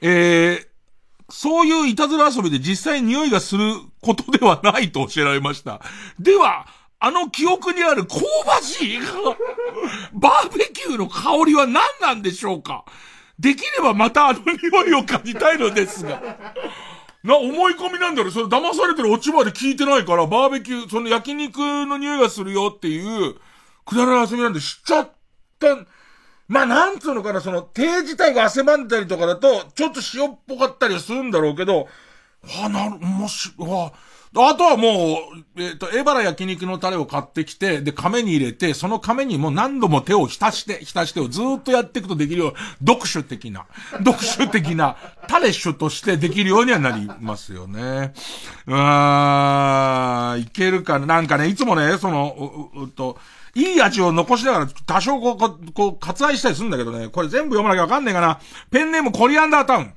[0.00, 0.66] えー、
[1.28, 5.80] そういういたずら遊びで実際に匂いがすることではないと教えられました。
[6.20, 6.66] では、
[7.00, 8.98] あの記憶にある香ばしい
[10.14, 12.84] バーベキューの香りは何なんでしょうか？
[13.38, 16.20] できればまたあの匂いを感じたいのですが。
[17.24, 23.36] な、思い込みなんだろそれ騙されてるオチまで聞いてないから、バーベキュー、その焼肉の匂いがするよっていう、
[23.86, 25.10] くだらない遊びなんで知っちゃっ
[25.58, 25.68] た。
[26.46, 31.88] まあ、なんつうのかな、その、手自体が汗ばんだりとかだと、ちょっと塩っぽかったりはするんだろうけど、
[32.46, 33.92] はあ、なる、もし、わあ、
[34.36, 35.18] あとはも
[35.56, 42.54] う、えっ、と、エバラ焼肉のタレを買ってきて、で、亀に入れて、その亀にも何度も手を浸して、浸してをずっとやっていくとできるよう、
[42.84, 43.66] 読書的な、
[43.98, 44.96] 読書的な、
[45.28, 48.12] タレ種としてできるようにはなりますよね。
[48.66, 51.06] うーん、いけるかな。
[51.06, 53.18] なんかね、いつもね、その、う、う、うと、
[53.54, 58.40] いい味を残しながら、多少、こう、こう割愛したりするんだけどね、これ全部読まなきゃわかんねえかな。
[58.72, 59.94] ペンネームコリアンダータウン。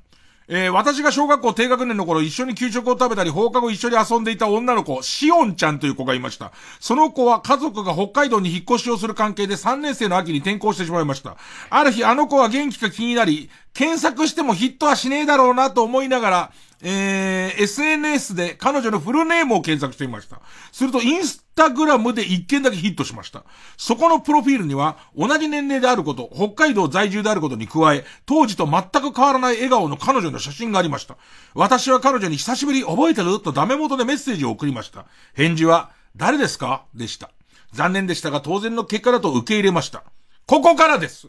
[0.49, 6.53] えー、私が小学校低学年の頃一緒に給食を食べたり放課後一緒に遊んでいた女の子、シオンちゃんという子がいました。
[6.79, 11.37] その子は家族が北海道に引っ越しをする関係で3年生の秋に転校してしまいました。
[11.69, 16.51] ある日あの子は元気か気になり、検索してもヒットはしねえだろうなと思いながら、
[16.81, 20.41] えー、SNS で彼女のフルネームを検索していました。
[20.71, 23.43] するとインスタグラムで一件だけヒットしました。
[23.75, 31.17] そこのプロフィールには、同じ年齢であること、北海道在住であることに加え、当時と全く変わらない笑顔の彼女の写真がありました。
[31.55, 33.41] 私は彼女に久しぶり覚えてる？
[33.41, 35.07] とダメ元でメッセージを送りました。
[35.33, 36.85] 返事は、誰ですか？
[36.93, 37.31] でした。
[37.73, 40.03] 残念でしたが当然の結果だと受け入れました。
[40.45, 41.27] ここからです。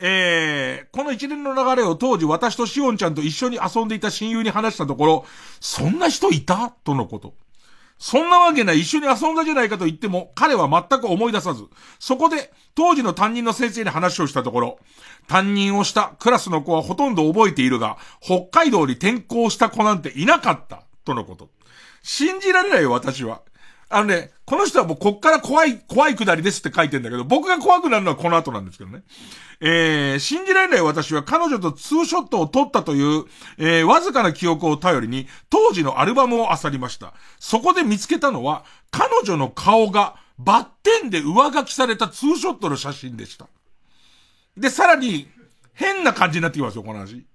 [0.00, 5.26] えー、この一連の流れを当時私としおんちゃんと一緒に遊んでいた親友に話したところ、
[5.60, 6.70] そんな人いた？
[6.82, 7.34] とのこと。
[8.02, 11.68] そんなわけない一緒に遊んだじゃないかと言っても、彼は全く思い出さず、
[12.00, 14.80] そこで当時の担任の先生に話をしたところ、
[15.28, 21.50] 担任をしたクラスの子はほとんど覚えているが、北海道に転校した子なんていなかった、とのこと。
[22.02, 23.42] 信じられない、私は。
[23.94, 29.02] あのね、この人はもうこっから怖い、怖いくだりですって書いてんだけど、僕が怖くなるのはこの後なんですけどね。
[29.60, 33.24] えー、信じられない私は彼女とツーショットを撮ったという、
[33.58, 37.12] えー、わずかな記憶を頼りに、当時のアルバムを漁りました。
[37.38, 43.46] そこで見つけたのは、彼女の顔がバッテンで上書きされたツーショットの写真でした。
[44.56, 45.28] で、さらに、
[45.74, 47.26] 変な感じになってきますよ、この話。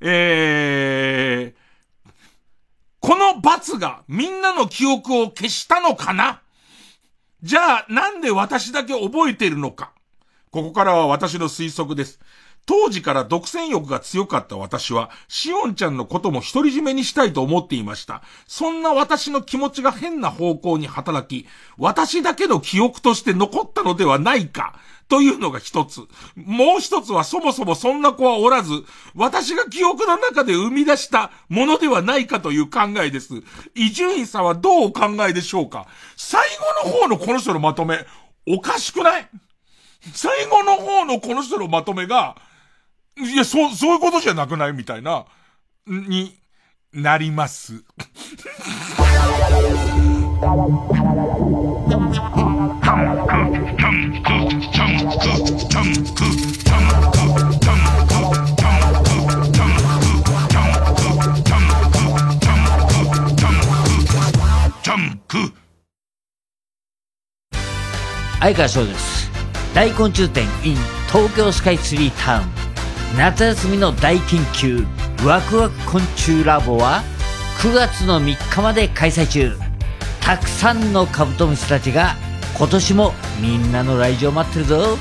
[0.00, 1.59] えー、
[3.00, 6.42] この罰がみんなの記憶を消したのかな？
[7.42, 9.92] じゃあ、なんで私だけ覚えてるのか？
[10.50, 12.20] ここからは私の推測です。
[12.66, 18.22] 当時から独占欲が強かった私は、しおんちゃんのことも独り占めにしたいと思っていました。
[18.46, 21.48] そんな私の気持ちが変な方向に働き、
[21.78, 24.78] 私だけの記憶として残ったのではないか、
[25.10, 26.00] というのが一つ。
[26.36, 28.84] もう一つはそもそもそんな子はおらず、
[29.14, 33.34] 私が記憶の中で生み出したものではないかという考えです。
[33.74, 35.86] 伊集院さんはどうお考えでしょうか？
[36.16, 36.40] 最
[36.82, 38.06] 後の方のこの人のまとめ、
[38.48, 39.28] おかしくない？
[40.14, 42.36] 最後の方のこの人のまとめが、
[43.18, 45.26] いや、そう、そういうことじゃなくないみたいな、
[45.86, 46.38] に、
[46.92, 47.84] なります。
[68.40, 69.30] 相川翔です。
[69.74, 70.74] 大昆虫展 in
[71.12, 72.46] 東京スカイツリータウン。
[73.18, 74.86] 夏休みの大研究
[75.26, 77.02] ワクワク昆虫ラボは
[77.58, 79.52] 9月の3日まで開催中。
[80.22, 82.16] たくさんのカブトムシたちが
[82.56, 83.12] 今年も
[83.42, 84.96] みんなの来場待ってるぞ。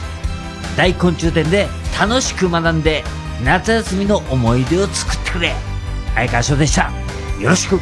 [0.75, 3.05] 大昆虫展で楽しく学んで
[3.45, 5.53] 夏休みの思い出を作ってくれ。
[6.13, 6.91] 相川翔でした。
[7.39, 7.79] よろしく。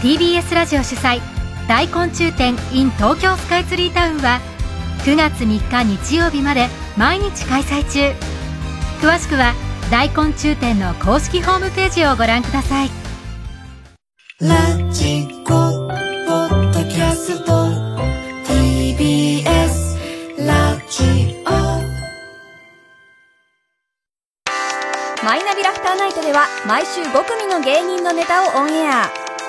[0.00, 1.20] TBS ラジオ主催
[1.66, 4.40] 大昆虫展 in 東京スカイツリータウンは
[5.06, 6.66] 9月3日日曜日まで
[6.96, 8.12] 毎日開催中。
[9.00, 9.54] 詳しくは
[9.88, 12.90] 大昆虫展の公式ホームページをご覧ください。
[14.40, 14.56] ラ
[14.90, 17.52] ジコポッドキャスト
[18.52, 19.46] TBS
[20.44, 21.50] ラジオ。
[25.24, 29.25] マイナビラフターナイトでは毎週5組の芸人のネタをオンエア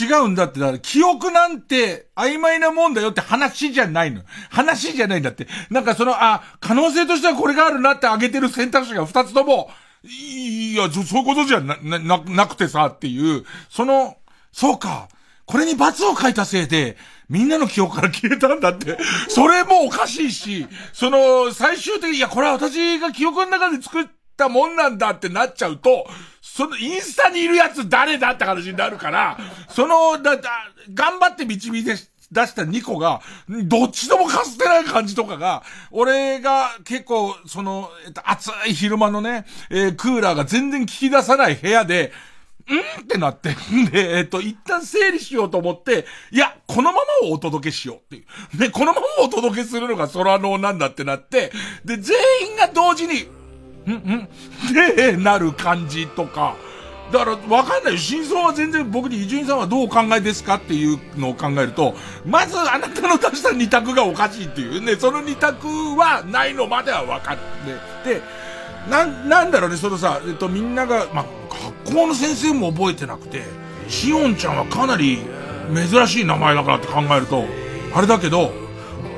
[0.00, 4.24] 違うんだって、だから記憶なんて曖昧なもんだよって話じゃないの。
[4.50, 5.46] 話じゃないんだって。
[5.70, 9.70] なんかその、あ、可能性としてはこれがあるなって挙げてる選択肢が二つとも、
[10.04, 14.18] いや、そういうことじゃな、な、なくてさっていう、その、
[14.52, 15.08] そうか。
[15.46, 16.96] これに罰を書いたせいで、
[17.32, 18.98] みんなの記憶から消えたんだって。
[19.28, 24.06] それもおかしいし、その、最終的に、いや、これは私が記憶の中で作っ
[24.36, 26.06] たもんなんだってなっちゃうと、
[26.42, 29.38] そのインスタにいるやつ誰だって話になるから、
[29.70, 30.50] その、だ、だ、
[30.92, 31.94] 頑張って導いて
[32.32, 33.22] 出した2個が、
[33.64, 42.12] どっちともかすってない感じとかが、俺が結構、その、えっと、暑い昼間のね、えー、クーラーが全然効き出さない部屋で、
[42.68, 43.02] ん？
[43.02, 43.50] ってなって。
[43.90, 48.24] で、 えっと、一旦整理しようと思って、いや、このままをお届けしようってい
[48.56, 48.58] う。
[48.58, 51.52] で、このままお届けするのが空のなんだってなって、
[51.84, 52.16] で、全
[52.50, 53.28] 員が同時に、
[53.86, 53.92] ん？
[53.92, 54.28] ん？
[54.72, 56.56] で、なる感じとか。
[57.12, 57.98] だから、わかんない。
[57.98, 61.94] 真相は全然僕に伊集院さんはどうお考えですかっていうのを考えると、
[62.24, 67.40] まずあなたの出した二択がおかしいっていうね、その二択はないのまではわかる。
[67.66, 67.78] ね。
[68.04, 68.22] で、
[68.88, 71.24] な、なんだろうね、そのさ、えっと、みんなが、まあ、
[71.84, 73.42] 学校の先生も覚えてなくて、
[73.88, 75.18] しおんちゃんはかなり
[75.74, 77.44] 珍しい名前だからって考えると、
[77.94, 78.52] あれだけど、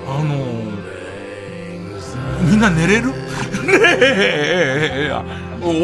[0.07, 0.75] あのー、
[2.51, 3.09] みんな寝れる？
[3.09, 3.15] ね
[3.83, 5.11] え、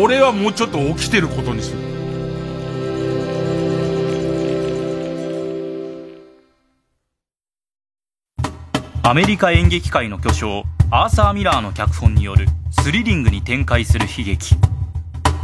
[0.03, 1.79] 俺はもうちょっと起きてることにする。
[9.03, 12.47] アメリカ演劇界の巨匠アーサー・ミラーの脚本による
[12.83, 14.57] スリリングに展開する悲劇。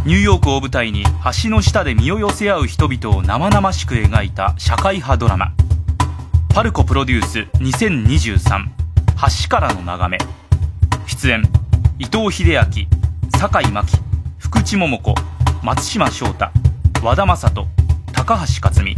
[0.05, 1.05] ニューヨークを舞台に
[1.41, 5.53] 橋の下で身を寄せ合う人々を生々しく描いた社会派ドラマ。
[6.53, 8.65] パルコプロデュース2023
[9.45, 10.19] 橋からの眺め。
[11.07, 11.45] 出演
[12.01, 12.65] 伊藤英明
[13.39, 13.99] 酒井真紀
[14.39, 15.15] 福地桃子
[15.63, 16.51] 松島翔太
[17.05, 17.69] 和田正人
[18.13, 18.97] 高橋克実。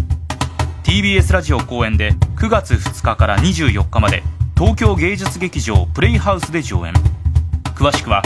[0.83, 4.23] TBS ラジオ公演で9月2日から24日まで
[4.59, 6.93] 東京芸術劇場プレイハウスで上演。
[7.77, 8.23] 詳しくは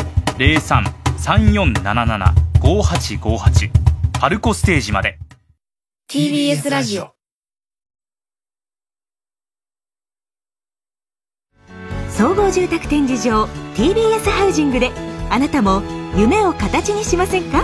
[2.63, 3.71] 0334775858
[4.19, 5.19] パルコステージまで。
[6.11, 7.11] TBS ラジオ。
[12.09, 13.45] 総合住宅展示場
[13.75, 14.91] TBS ハウジングで
[15.29, 15.83] あなたも
[16.17, 17.63] 夢を形にしませんか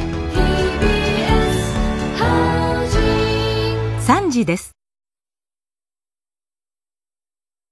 [4.06, 4.77] ？3時です